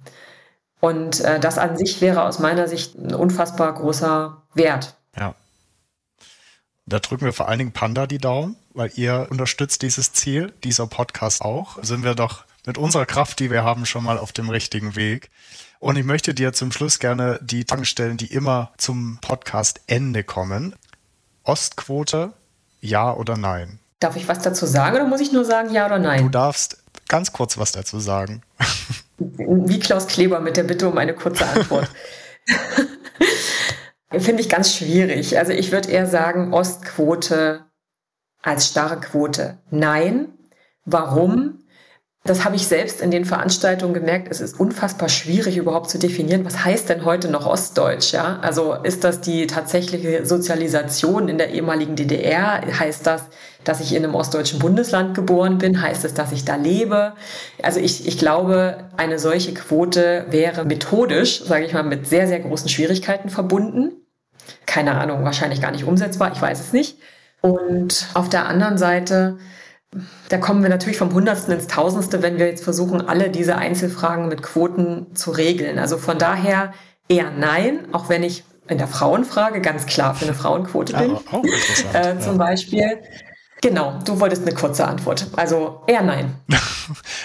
Und 0.81 1.21
äh, 1.21 1.39
das 1.39 1.59
an 1.59 1.77
sich 1.77 2.01
wäre 2.01 2.25
aus 2.25 2.41
meiner 2.41 2.67
Sicht 2.67 2.97
ein 2.97 3.15
unfassbar 3.15 3.73
großer 3.73 4.43
Wert. 4.55 4.97
Ja. 5.17 5.37
Da 6.87 6.99
drücken 6.99 7.25
wir 7.25 7.33
vor 7.33 7.49
allen 7.49 7.61
Dingen 7.61 7.73
Panda 7.73 8.09
die 8.09 8.19
Daumen, 8.19 8.57
weil 8.75 8.91
ihr 8.97 9.29
unterstützt 9.31 9.83
dieses 9.83 10.13
Ziel, 10.13 10.53
dieser 10.65 10.89
Podcast 10.89 11.43
auch. 11.43 11.79
Sind 11.83 12.03
wir 12.03 12.17
doch 12.17 12.45
mit 12.67 12.79
unserer 12.79 13.07
Kraft, 13.07 13.41
die 13.41 13.51
wir 13.51 13.65
haben, 13.65 13.87
schon 13.87 14.05
mal 14.05 14.19
auf 14.19 14.33
dem 14.33 14.49
richtigen 14.49 14.97
Weg. 14.97 15.31
Und 15.79 15.97
ich 15.97 16.05
möchte 16.05 16.35
dir 16.35 16.53
zum 16.53 16.71
Schluss 16.71 16.99
gerne 16.99 17.41
die 17.43 17.65
Fragen 17.69 17.85
stellen, 17.85 18.17
die 18.17 18.33
immer 18.33 18.73
zum 18.79 19.19
Podcast-Ende 19.21 20.23
kommen. 20.23 20.77
Ostquote, 21.43 22.33
ja 22.81 23.13
oder 23.13 23.37
nein? 23.37 23.81
Darf 23.99 24.17
ich 24.17 24.29
was 24.29 24.41
dazu 24.41 24.67
sagen 24.67 24.97
oder 24.97 25.07
muss 25.07 25.21
ich 25.21 25.33
nur 25.33 25.45
sagen, 25.45 25.73
ja 25.73 25.87
oder 25.87 25.99
nein? 25.99 26.23
Du 26.23 26.29
darfst 26.29 26.79
ganz 27.09 27.33
kurz 27.33 27.59
was 27.59 27.73
dazu 27.73 27.99
sagen. 27.99 28.43
Wie 29.19 29.79
Klaus 29.81 30.07
Kleber 30.07 30.41
mit 30.41 30.57
der 30.57 30.65
Bitte 30.65 30.89
um 30.89 30.99
eine 30.99 31.15
kurze 31.15 31.47
Antwort. 31.47 31.89
Finde 34.19 34.43
ich 34.43 34.49
ganz 34.49 34.75
schwierig. 34.75 35.39
Also 35.39 35.53
ich 35.53 35.73
würde 35.73 35.91
eher 35.91 36.07
sagen, 36.07 36.53
Ostquote 36.53 37.65
als 38.43 38.67
starre 38.69 39.01
Quote. 39.01 39.59
Nein. 39.71 40.29
Warum? 40.85 41.62
Das 42.25 42.45
habe 42.45 42.55
ich 42.55 42.69
selbst 42.69 43.01
in 43.01 43.11
den 43.11 43.25
Veranstaltungen 43.25 43.95
gemerkt. 43.95 44.29
Es 44.31 44.41
ist 44.41 44.61
unfassbar 44.61 45.09
schwierig 45.09 45.57
überhaupt 45.57 45.91
zu 45.91 45.99
definieren, 45.99 46.45
was 46.45 46.65
heißt 46.65 46.89
denn 46.89 47.05
heute 47.05 47.29
noch 47.29 47.47
Ostdeutsch? 47.47 48.13
Ja? 48.13 48.39
Also 48.43 48.75
ist 48.75 49.03
das 49.03 49.21
die 49.21 49.49
tatsächliche 49.49 50.25
Sozialisation 50.25 51.29
in 51.29 51.37
der 51.37 51.51
ehemaligen 51.51 51.97
DDR? 51.97 52.61
Heißt 52.79 53.09
das, 53.09 53.25
dass 53.65 53.81
ich 53.81 53.93
in 53.93 54.05
einem 54.05 54.15
ostdeutschen 54.15 54.61
Bundesland 54.61 55.15
geboren 55.17 55.59
bin? 55.59 55.83
Heißt 55.83 56.05
es, 56.05 56.15
dass 56.15 56.31
ich 56.31 56.45
da 56.45 56.55
lebe? 56.55 57.15
Also 57.61 57.81
ich, 57.81 58.07
ich 58.07 58.19
glaube, 58.19 58.85
eine 58.97 59.19
solche 59.19 59.53
Quote 59.53 60.27
wäre 60.31 60.65
methodisch, 60.65 61.43
sage 61.43 61.65
ich 61.65 61.73
mal, 61.73 61.83
mit 61.83 62.07
sehr, 62.07 62.29
sehr 62.29 62.39
großen 62.39 62.69
Schwierigkeiten 62.69 63.31
verbunden. 63.31 63.97
Keine 64.65 64.95
Ahnung, 64.95 65.25
wahrscheinlich 65.25 65.61
gar 65.61 65.73
nicht 65.73 65.85
umsetzbar, 65.85 66.31
ich 66.33 66.41
weiß 66.41 66.61
es 66.61 66.73
nicht. 66.73 66.99
Und 67.41 68.07
auf 68.15 68.29
der 68.29 68.47
anderen 68.47 68.79
Seite 68.79 69.39
da 70.29 70.39
kommen 70.39 70.63
wir 70.63 70.71
natürlich 70.71 70.97
vom 70.99 71.13
Hundertsten 71.13 71.53
ins 71.53 71.67
Tausendste, 71.67 72.23
wenn 72.23 72.39
wir 72.39 72.47
jetzt 72.47 72.65
versuchen, 72.65 73.07
alle 73.07 73.31
diese 73.31 73.57
Einzelfragen 73.57 74.29
mit 74.29 74.43
Quoten 74.43 75.15
zu 75.15 75.31
regeln. 75.31 75.79
Also 75.79 75.99
von 75.99 76.19
daher 76.19 76.73
eher 77.09 77.31
nein, 77.31 77.87
auch 77.93 78.09
wenn 78.09 78.23
ich 78.23 78.45
in 78.69 78.79
der 78.79 78.89
Frauenfrage 78.89 79.61
ganz 79.61 79.87
klar 79.87 80.15
für 80.15 80.25
eine 80.25 80.35
Frauenquote 80.35 80.97
bin. 80.97 81.19
Ja, 81.93 82.13
äh, 82.13 82.19
zum 82.21 82.39
ja. 82.39 82.45
Genau, 83.63 83.97
du 84.05 84.19
wolltest 84.19 84.43
eine 84.43 84.57
kurze 84.57 84.85
Antwort. 84.89 85.29
Also 85.37 85.83
eher 85.87 86.03
nein. 86.03 86.35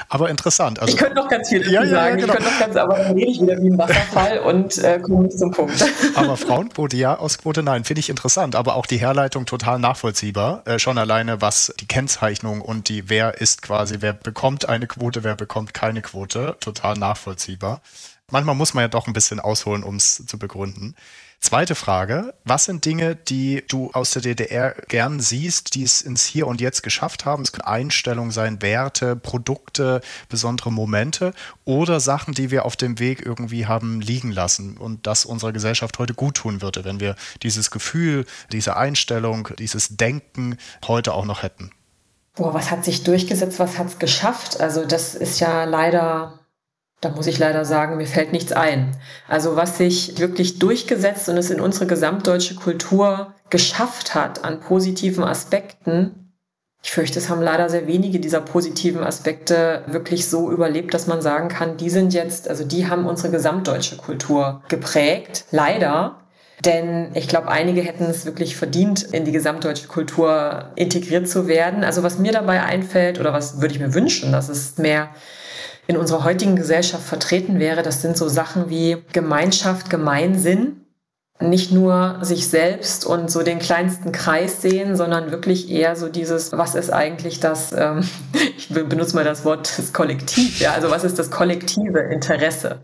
aber 0.09 0.29
interessant. 0.29 0.79
Also, 0.79 0.93
ich 0.93 0.99
könnte 0.99 1.15
noch 1.15 1.27
ganz 1.29 1.49
viel 1.49 1.63
ja, 1.63 1.83
ja, 1.83 1.89
sagen. 1.89 2.17
Genau. 2.17 2.27
Ich 2.27 2.38
könnte 2.38 2.51
noch 2.51 2.59
ganz, 2.59 2.75
aber 2.75 2.95
dann 2.95 3.13
rede 3.13 3.31
ich 3.31 3.41
wieder 3.41 3.59
wie 3.59 3.71
ein 3.71 3.77
Wasserfall 3.77 4.39
und 4.45 4.77
äh, 4.77 4.99
komme 4.99 5.23
nicht 5.23 5.39
zum 5.39 5.49
Punkt. 5.49 5.83
aber 6.15 6.38
Frauenquote 6.38 6.95
ja, 6.95 7.17
Ausquote 7.17 7.63
nein. 7.63 7.85
Finde 7.85 8.01
ich 8.01 8.09
interessant, 8.11 8.55
aber 8.55 8.75
auch 8.75 8.85
die 8.85 8.97
Herleitung 8.97 9.47
total 9.47 9.79
nachvollziehbar. 9.79 10.61
Äh, 10.65 10.77
schon 10.77 10.99
alleine, 10.99 11.41
was 11.41 11.73
die 11.79 11.88
Kennzeichnung 11.88 12.61
und 12.61 12.88
die, 12.89 13.09
wer 13.09 13.41
ist 13.41 13.63
quasi, 13.63 13.97
wer 14.01 14.13
bekommt 14.13 14.69
eine 14.69 14.85
Quote, 14.85 15.23
wer 15.23 15.35
bekommt 15.35 15.73
keine 15.73 16.03
Quote, 16.03 16.55
total 16.59 16.97
nachvollziehbar. 16.97 17.81
Manchmal 18.30 18.55
muss 18.55 18.73
man 18.73 18.82
ja 18.82 18.88
doch 18.89 19.07
ein 19.07 19.13
bisschen 19.13 19.39
ausholen, 19.39 19.84
um 19.84 19.95
es 19.95 20.25
zu 20.25 20.38
begründen. 20.38 20.95
Zweite 21.39 21.75
Frage, 21.75 22.34
was 22.43 22.65
sind 22.65 22.84
Dinge, 22.84 23.15
die 23.15 23.63
du 23.69 23.91
aus 23.93 24.11
der 24.11 24.21
DDR 24.21 24.75
gern 24.89 25.21
siehst, 25.21 25.75
die 25.75 25.84
es 25.84 26.01
ins 26.01 26.25
Hier 26.25 26.45
und 26.45 26.59
Jetzt 26.59 26.84
geschafft 26.84 27.23
haben? 27.23 27.43
Es 27.43 27.53
können 27.53 27.65
Einstellungen 27.65 28.32
sein, 28.32 28.61
Werte, 28.61 29.15
Produkte, 29.15 30.01
besondere 30.28 30.73
Momente 30.73 31.34
oder 31.63 32.01
Sachen, 32.01 32.34
die 32.34 32.51
wir 32.51 32.65
auf 32.65 32.75
dem 32.75 32.99
Weg 32.99 33.25
irgendwie 33.25 33.65
haben 33.65 34.01
liegen 34.01 34.34
lassen 34.34 34.75
und 34.75 35.07
das 35.07 35.23
unserer 35.23 35.53
Gesellschaft 35.53 35.97
heute 35.97 36.13
gut 36.13 36.36
tun 36.36 36.61
würde, 36.61 36.84
wenn 36.84 36.99
wir 36.99 37.15
dieses 37.43 37.71
Gefühl, 37.71 38.25
diese 38.51 38.75
Einstellung, 38.75 39.47
dieses 39.57 39.95
Denken 39.95 40.57
heute 40.86 41.13
auch 41.13 41.25
noch 41.25 41.43
hätten. 41.43 41.71
Boah, 42.36 42.53
was 42.53 42.71
hat 42.71 42.84
sich 42.84 43.05
durchgesetzt, 43.05 43.57
was 43.57 43.78
hat 43.78 43.88
es 43.88 43.99
geschafft? 43.99 44.59
Also 44.59 44.86
das 44.86 45.15
ist 45.15 45.39
ja 45.39 45.63
leider 45.63 46.36
da 47.01 47.09
muss 47.09 47.27
ich 47.27 47.37
leider 47.37 47.63
sagen, 47.63 47.97
mir 47.97 48.07
fällt 48.07 48.31
nichts 48.31 48.51
ein. 48.51 48.95
Also 49.27 49.55
was 49.55 49.77
sich 49.77 50.19
wirklich 50.19 50.59
durchgesetzt 50.59 51.29
und 51.29 51.37
es 51.37 51.51
in 51.51 51.61
unsere 51.61 51.85
gesamtdeutsche 51.85 52.55
Kultur 52.55 53.33
geschafft 53.49 54.15
hat 54.15 54.43
an 54.43 54.59
positiven 54.59 55.23
Aspekten, 55.23 56.27
ich 56.83 56.91
fürchte, 56.91 57.19
es 57.19 57.29
haben 57.29 57.41
leider 57.41 57.69
sehr 57.69 57.87
wenige 57.87 58.19
dieser 58.19 58.39
positiven 58.39 59.03
Aspekte 59.03 59.83
wirklich 59.87 60.29
so 60.29 60.51
überlebt, 60.51 60.93
dass 60.93 61.07
man 61.07 61.21
sagen 61.21 61.49
kann, 61.49 61.75
die 61.75 61.89
sind 61.89 62.13
jetzt, 62.13 62.47
also 62.49 62.63
die 62.63 62.87
haben 62.87 63.05
unsere 63.07 63.29
gesamtdeutsche 63.29 63.97
Kultur 63.97 64.61
geprägt. 64.69 65.45
Leider. 65.51 66.19
Denn 66.63 67.11
ich 67.13 67.27
glaube, 67.27 67.49
einige 67.49 67.81
hätten 67.81 68.05
es 68.05 68.25
wirklich 68.25 68.55
verdient, 68.55 69.03
in 69.03 69.25
die 69.25 69.31
gesamtdeutsche 69.31 69.87
Kultur 69.87 70.71
integriert 70.75 71.27
zu 71.27 71.47
werden. 71.47 71.83
Also 71.83 72.03
was 72.03 72.19
mir 72.19 72.31
dabei 72.31 72.63
einfällt 72.63 73.19
oder 73.19 73.33
was 73.33 73.59
würde 73.59 73.73
ich 73.73 73.79
mir 73.79 73.93
wünschen, 73.93 74.31
dass 74.31 74.47
es 74.47 74.77
mehr 74.77 75.09
in 75.88 75.97
unserer 75.97 76.23
heutigen 76.23 76.55
Gesellschaft 76.55 77.03
vertreten 77.03 77.59
wäre, 77.59 77.81
das 77.81 78.01
sind 78.01 78.17
so 78.17 78.27
Sachen 78.27 78.69
wie 78.69 78.97
Gemeinschaft, 79.13 79.89
Gemeinsinn. 79.89 80.81
Nicht 81.39 81.71
nur 81.71 82.17
sich 82.23 82.47
selbst 82.47 83.05
und 83.05 83.29
so 83.29 83.43
den 83.43 83.59
kleinsten 83.59 84.11
Kreis 84.11 84.61
sehen, 84.63 84.95
sondern 84.95 85.29
wirklich 85.29 85.69
eher 85.69 85.95
so 85.95 86.09
dieses, 86.09 86.51
was 86.51 86.73
ist 86.73 86.91
eigentlich 86.91 87.39
das, 87.39 87.73
ähm, 87.73 88.07
ich 88.57 88.69
benutze 88.69 89.15
mal 89.15 89.23
das 89.23 89.45
Wort, 89.45 89.71
das 89.77 89.93
Kollektiv, 89.93 90.59
ja, 90.59 90.73
also 90.73 90.89
was 90.89 91.03
ist 91.03 91.19
das 91.19 91.29
kollektive 91.29 91.99
Interesse? 91.99 92.79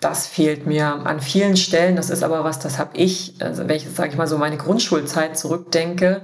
Das 0.00 0.26
fehlt 0.26 0.66
mir 0.66 1.06
an 1.06 1.20
vielen 1.20 1.56
Stellen. 1.56 1.96
Das 1.96 2.10
ist 2.10 2.22
aber 2.24 2.44
was, 2.44 2.58
das 2.58 2.78
habe 2.78 2.96
ich, 2.96 3.36
also 3.38 3.66
wenn 3.68 3.76
ich, 3.76 3.88
sage 3.88 4.10
ich 4.10 4.16
mal, 4.16 4.26
so 4.26 4.36
meine 4.36 4.56
Grundschulzeit 4.58 5.38
zurückdenke, 5.38 6.22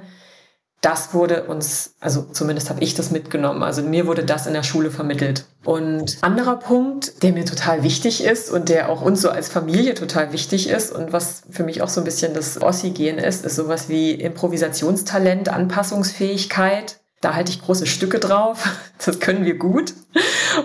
das 0.81 1.13
wurde 1.13 1.45
uns, 1.45 1.95
also 1.99 2.23
zumindest 2.23 2.71
habe 2.71 2.83
ich 2.85 2.95
das 2.95 3.11
mitgenommen, 3.11 3.65
also 3.65 3.83
mir 3.83 4.07
wurde 4.07 4.25
das 4.25 4.47
in 4.47 4.53
der 4.53 4.63
Schule 4.63 4.91
vermittelt. 4.91 5.45
Und 5.65 6.19
anderer 6.21 6.57
Punkt, 6.57 7.23
der 7.23 7.33
mir 7.33 7.45
total 7.45 7.83
wichtig 7.83 8.23
ist 8.23 8.51
und 8.51 8.69
der 8.69 8.89
auch 8.89 9.03
uns 9.03 9.21
so 9.21 9.31
als 9.31 9.49
Familie 9.49 9.95
total 9.95 10.33
wichtig 10.33 10.69
ist 10.69 10.93
und 10.93 11.13
was 11.13 11.43
für 11.51 11.65
mich 11.65 11.83
auch 11.83 11.89
so 11.89 12.01
ein 12.01 12.05
bisschen 12.05 12.33
das 12.33 12.63
Ossi-Gen 12.63 13.19
ist, 13.19 13.45
ist 13.45 13.57
sowas 13.57 13.89
wie 13.89 14.13
Improvisationstalent, 14.13 15.49
Anpassungsfähigkeit. 15.49 17.01
Da 17.21 17.35
halte 17.35 17.51
ich 17.51 17.61
große 17.61 17.87
Stücke 17.87 18.19
drauf. 18.19 18.69
Das 19.05 19.21
können 19.21 19.45
wir 19.45 19.57
gut. 19.57 19.95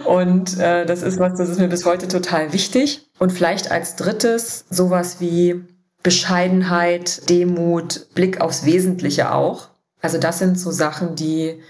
Und 0.06 0.58
äh, 0.60 0.88
das 0.88 1.04
ist 1.04 1.20
was, 1.20 1.38
das 1.38 1.48
ist 1.48 1.60
mir 1.60 1.68
bis 1.68 1.86
heute 1.86 2.08
total 2.08 2.52
wichtig. 2.52 3.08
Und 3.20 3.32
vielleicht 3.32 3.70
als 3.70 3.96
drittes 3.96 4.66
sowas 4.72 5.18
wie 5.20 5.64
Bescheidenheit, 6.02 7.30
Demut, 7.30 8.08
Blick 8.16 8.42
aufs 8.42 8.66
Wesentliche 8.66 9.32
auch. 9.32 9.70
Also 10.04 10.18
das 10.18 10.38
sind 10.38 10.60
so 10.60 10.70
Sachen, 10.70 11.16
die 11.16 11.62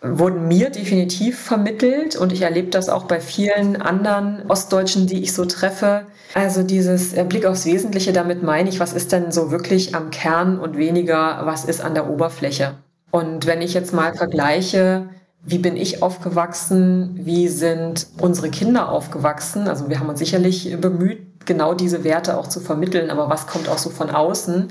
wurden 0.00 0.46
mir 0.46 0.70
definitiv 0.70 1.40
vermittelt 1.40 2.14
und 2.14 2.32
ich 2.32 2.42
erlebe 2.42 2.68
das 2.68 2.88
auch 2.88 3.04
bei 3.04 3.20
vielen 3.20 3.82
anderen 3.82 4.48
Ostdeutschen, 4.48 5.08
die 5.08 5.22
ich 5.22 5.32
so 5.32 5.44
treffe. 5.44 6.06
Also 6.34 6.62
dieses 6.62 7.14
äh, 7.14 7.24
Blick 7.24 7.44
aufs 7.44 7.66
Wesentliche, 7.66 8.12
damit 8.12 8.44
meine 8.44 8.68
ich, 8.68 8.78
was 8.78 8.92
ist 8.92 9.10
denn 9.10 9.32
so 9.32 9.50
wirklich 9.50 9.96
am 9.96 10.10
Kern 10.10 10.60
und 10.60 10.76
weniger, 10.76 11.40
was 11.44 11.64
ist 11.64 11.80
an 11.80 11.94
der 11.94 12.08
Oberfläche. 12.08 12.74
Und 13.10 13.46
wenn 13.46 13.60
ich 13.60 13.74
jetzt 13.74 13.92
mal 13.92 14.14
vergleiche, 14.14 15.08
wie 15.42 15.58
bin 15.58 15.76
ich 15.76 16.00
aufgewachsen, 16.00 17.18
wie 17.24 17.48
sind 17.48 18.06
unsere 18.20 18.50
Kinder 18.50 18.90
aufgewachsen, 18.90 19.66
also 19.66 19.88
wir 19.88 19.98
haben 19.98 20.08
uns 20.08 20.20
sicherlich 20.20 20.76
bemüht, 20.80 21.44
genau 21.44 21.74
diese 21.74 22.04
Werte 22.04 22.38
auch 22.38 22.46
zu 22.46 22.60
vermitteln, 22.60 23.10
aber 23.10 23.30
was 23.30 23.48
kommt 23.48 23.68
auch 23.68 23.78
so 23.78 23.90
von 23.90 24.10
außen? 24.10 24.68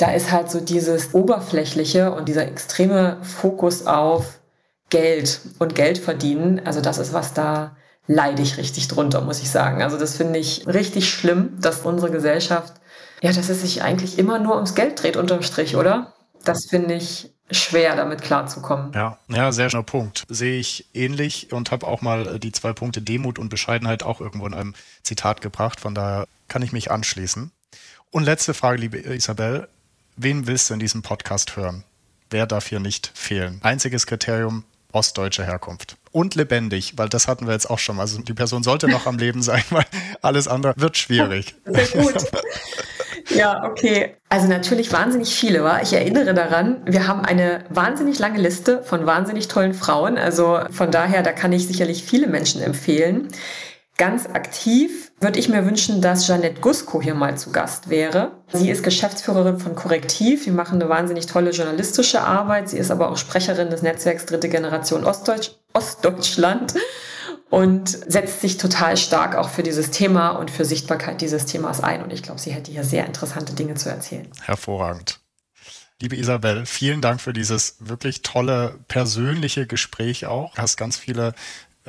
Da 0.00 0.12
ist 0.12 0.30
halt 0.30 0.50
so 0.50 0.60
dieses 0.60 1.14
Oberflächliche 1.14 2.12
und 2.12 2.28
dieser 2.28 2.46
extreme 2.46 3.18
Fokus 3.22 3.86
auf 3.86 4.40
Geld 4.88 5.40
und 5.58 5.74
Geld 5.74 5.98
verdienen. 5.98 6.60
Also 6.64 6.80
das 6.80 6.98
ist 6.98 7.12
was 7.12 7.34
da 7.34 7.76
leide 8.06 8.42
ich 8.42 8.56
richtig 8.56 8.88
drunter, 8.88 9.20
muss 9.20 9.40
ich 9.40 9.50
sagen. 9.50 9.82
Also 9.82 9.98
das 9.98 10.16
finde 10.16 10.38
ich 10.38 10.66
richtig 10.66 11.08
schlimm, 11.08 11.60
dass 11.60 11.80
unsere 11.82 12.10
Gesellschaft, 12.10 12.74
ja, 13.22 13.32
dass 13.32 13.48
es 13.48 13.60
sich 13.60 13.82
eigentlich 13.82 14.18
immer 14.18 14.38
nur 14.38 14.56
ums 14.56 14.74
Geld 14.74 15.00
dreht 15.00 15.16
unterm 15.16 15.42
Strich, 15.42 15.76
oder? 15.76 16.14
Das 16.44 16.66
finde 16.66 16.94
ich 16.94 17.32
schwer, 17.52 17.94
damit 17.94 18.22
klarzukommen. 18.22 18.92
Ja, 18.94 19.18
ja, 19.28 19.52
sehr 19.52 19.70
schöner 19.70 19.82
Punkt. 19.84 20.24
Sehe 20.28 20.58
ich 20.58 20.86
ähnlich 20.94 21.52
und 21.52 21.70
habe 21.70 21.86
auch 21.86 22.00
mal 22.00 22.40
die 22.40 22.52
zwei 22.52 22.72
Punkte 22.72 23.02
Demut 23.02 23.38
und 23.38 23.48
Bescheidenheit 23.48 24.02
auch 24.02 24.20
irgendwo 24.20 24.46
in 24.46 24.54
einem 24.54 24.74
Zitat 25.02 25.40
gebracht. 25.40 25.80
Von 25.80 25.94
daher 25.94 26.26
kann 26.48 26.62
ich 26.62 26.72
mich 26.72 26.90
anschließen. 26.90 27.52
Und 28.10 28.24
letzte 28.24 28.54
Frage, 28.54 28.80
liebe 28.80 28.98
Isabel. 28.98 29.68
Wen 30.22 30.46
willst 30.46 30.68
du 30.68 30.74
in 30.74 30.80
diesem 30.80 31.00
Podcast 31.00 31.56
hören? 31.56 31.82
Wer 32.28 32.46
darf 32.46 32.66
hier 32.66 32.78
nicht 32.78 33.10
fehlen? 33.14 33.58
Einziges 33.62 34.06
Kriterium, 34.06 34.64
ostdeutsche 34.92 35.46
Herkunft. 35.46 35.96
Und 36.12 36.34
lebendig, 36.34 36.92
weil 36.98 37.08
das 37.08 37.26
hatten 37.26 37.46
wir 37.46 37.54
jetzt 37.54 37.70
auch 37.70 37.78
schon. 37.78 37.98
Also 37.98 38.20
die 38.20 38.34
Person 38.34 38.62
sollte 38.62 38.86
noch 38.86 39.06
am 39.06 39.16
Leben 39.16 39.40
sein, 39.40 39.62
weil 39.70 39.86
alles 40.20 40.46
andere 40.46 40.74
wird 40.76 40.98
schwierig. 40.98 41.54
Sehr 41.64 42.02
gut. 42.02 42.26
Ja, 43.30 43.64
okay. 43.64 44.14
Also 44.28 44.46
natürlich 44.46 44.92
wahnsinnig 44.92 45.34
viele, 45.34 45.64
war. 45.64 45.82
Ich 45.82 45.94
erinnere 45.94 46.34
daran, 46.34 46.82
wir 46.84 47.06
haben 47.06 47.24
eine 47.24 47.64
wahnsinnig 47.70 48.18
lange 48.18 48.42
Liste 48.42 48.82
von 48.82 49.06
wahnsinnig 49.06 49.48
tollen 49.48 49.72
Frauen. 49.72 50.18
Also 50.18 50.60
von 50.70 50.90
daher, 50.90 51.22
da 51.22 51.32
kann 51.32 51.54
ich 51.54 51.66
sicherlich 51.66 52.04
viele 52.04 52.26
Menschen 52.26 52.60
empfehlen. 52.60 53.28
Ganz 54.00 54.24
aktiv 54.24 55.12
würde 55.20 55.38
ich 55.38 55.50
mir 55.50 55.66
wünschen, 55.66 56.00
dass 56.00 56.26
Jeanette 56.26 56.62
Gusko 56.62 57.02
hier 57.02 57.14
mal 57.14 57.36
zu 57.36 57.52
Gast 57.52 57.90
wäre. 57.90 58.32
Sie 58.50 58.70
ist 58.70 58.82
Geschäftsführerin 58.82 59.58
von 59.58 59.74
Korrektiv. 59.74 60.46
Wir 60.46 60.54
machen 60.54 60.80
eine 60.80 60.88
wahnsinnig 60.88 61.26
tolle 61.26 61.50
journalistische 61.50 62.22
Arbeit. 62.22 62.70
Sie 62.70 62.78
ist 62.78 62.90
aber 62.90 63.10
auch 63.10 63.18
Sprecherin 63.18 63.68
des 63.68 63.82
Netzwerks 63.82 64.24
Dritte 64.24 64.48
Generation 64.48 65.04
Ostdeutsch, 65.04 65.50
Ostdeutschland 65.74 66.72
und 67.50 67.90
setzt 67.90 68.40
sich 68.40 68.56
total 68.56 68.96
stark 68.96 69.36
auch 69.36 69.50
für 69.50 69.62
dieses 69.62 69.90
Thema 69.90 70.30
und 70.30 70.50
für 70.50 70.64
Sichtbarkeit 70.64 71.20
dieses 71.20 71.44
Themas 71.44 71.82
ein. 71.82 72.02
Und 72.02 72.10
ich 72.10 72.22
glaube, 72.22 72.40
sie 72.40 72.52
hätte 72.52 72.72
hier 72.72 72.84
sehr 72.84 73.04
interessante 73.04 73.52
Dinge 73.52 73.74
zu 73.74 73.90
erzählen. 73.90 74.28
Hervorragend. 74.40 75.20
Liebe 76.00 76.16
Isabel, 76.16 76.64
vielen 76.64 77.02
Dank 77.02 77.20
für 77.20 77.34
dieses 77.34 77.76
wirklich 77.80 78.22
tolle 78.22 78.78
persönliche 78.88 79.66
Gespräch 79.66 80.24
auch. 80.24 80.54
Du 80.54 80.62
hast 80.62 80.78
ganz 80.78 80.96
viele 80.96 81.34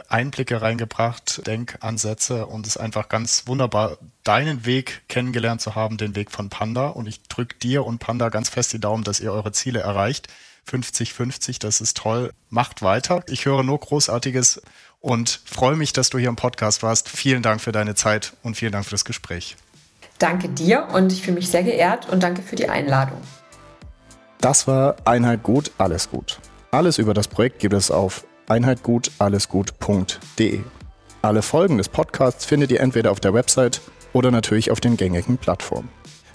Einblicke 0.07 0.61
reingebracht, 0.61 1.45
Denkansätze 1.45 2.45
und 2.45 2.65
es 2.65 2.75
ist 2.75 2.81
einfach 2.81 3.09
ganz 3.09 3.43
wunderbar, 3.47 3.97
deinen 4.23 4.65
Weg 4.65 5.03
kennengelernt 5.09 5.61
zu 5.61 5.75
haben, 5.75 5.97
den 5.97 6.15
Weg 6.15 6.31
von 6.31 6.49
Panda. 6.49 6.87
Und 6.87 7.07
ich 7.07 7.23
drücke 7.23 7.57
dir 7.57 7.85
und 7.85 7.99
Panda 7.99 8.29
ganz 8.29 8.49
fest 8.49 8.71
die 8.73 8.79
Daumen, 8.79 9.03
dass 9.03 9.19
ihr 9.19 9.33
eure 9.33 9.51
Ziele 9.51 9.79
erreicht. 9.79 10.27
50-50, 10.69 11.59
das 11.59 11.81
ist 11.81 11.97
toll. 11.97 12.31
Macht 12.49 12.81
weiter. 12.81 13.23
Ich 13.27 13.45
höre 13.45 13.63
nur 13.63 13.79
Großartiges 13.79 14.61
und 14.99 15.41
freue 15.45 15.75
mich, 15.75 15.91
dass 15.91 16.09
du 16.09 16.19
hier 16.19 16.29
im 16.29 16.35
Podcast 16.35 16.83
warst. 16.83 17.09
Vielen 17.09 17.41
Dank 17.41 17.61
für 17.61 17.71
deine 17.71 17.95
Zeit 17.95 18.33
und 18.43 18.55
vielen 18.55 18.71
Dank 18.71 18.85
für 18.85 18.91
das 18.91 19.05
Gespräch. 19.05 19.57
Danke 20.19 20.49
dir 20.49 20.87
und 20.93 21.11
ich 21.11 21.23
fühle 21.23 21.35
mich 21.35 21.49
sehr 21.49 21.63
geehrt 21.63 22.07
und 22.07 22.21
danke 22.21 22.43
für 22.43 22.55
die 22.55 22.69
Einladung. 22.69 23.19
Das 24.39 24.67
war 24.67 24.95
Einheit 25.05 25.43
gut, 25.43 25.71
alles 25.77 26.09
gut. 26.09 26.39
Alles 26.71 26.99
über 26.99 27.13
das 27.13 27.27
Projekt 27.27 27.59
gibt 27.59 27.73
es 27.73 27.91
auf 27.91 28.23
einheitgutallesgut.de. 28.51 30.59
Alle 31.21 31.41
Folgen 31.41 31.77
des 31.77 31.87
Podcasts 31.87 32.43
findet 32.45 32.71
ihr 32.71 32.81
entweder 32.81 33.11
auf 33.11 33.21
der 33.21 33.33
Website 33.33 33.79
oder 34.11 34.29
natürlich 34.29 34.71
auf 34.71 34.81
den 34.81 34.97
gängigen 34.97 35.37
Plattformen. 35.37 35.87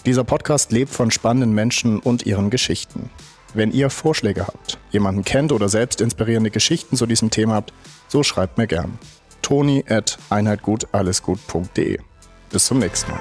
Dieser 0.06 0.24
Podcast 0.24 0.72
lebt 0.72 0.92
von 0.92 1.10
spannenden 1.10 1.52
Menschen 1.52 1.98
und 1.98 2.24
ihren 2.24 2.48
Geschichten. 2.48 3.10
Wenn 3.52 3.70
ihr 3.70 3.90
Vorschläge 3.90 4.46
habt, 4.46 4.78
jemanden 4.92 5.24
kennt 5.24 5.52
oder 5.52 5.68
selbst 5.68 6.00
inspirierende 6.00 6.50
Geschichten 6.50 6.96
zu 6.96 7.04
diesem 7.06 7.30
Thema 7.30 7.54
habt, 7.54 7.74
so 8.08 8.22
schreibt 8.22 8.56
mir 8.56 8.66
gern. 8.66 8.98
Toni 9.42 9.84
at 9.88 10.18
einheitgutallesgut.de. 10.30 11.98
Bis 12.50 12.66
zum 12.66 12.78
nächsten 12.78 13.10
Mal. 13.10 13.20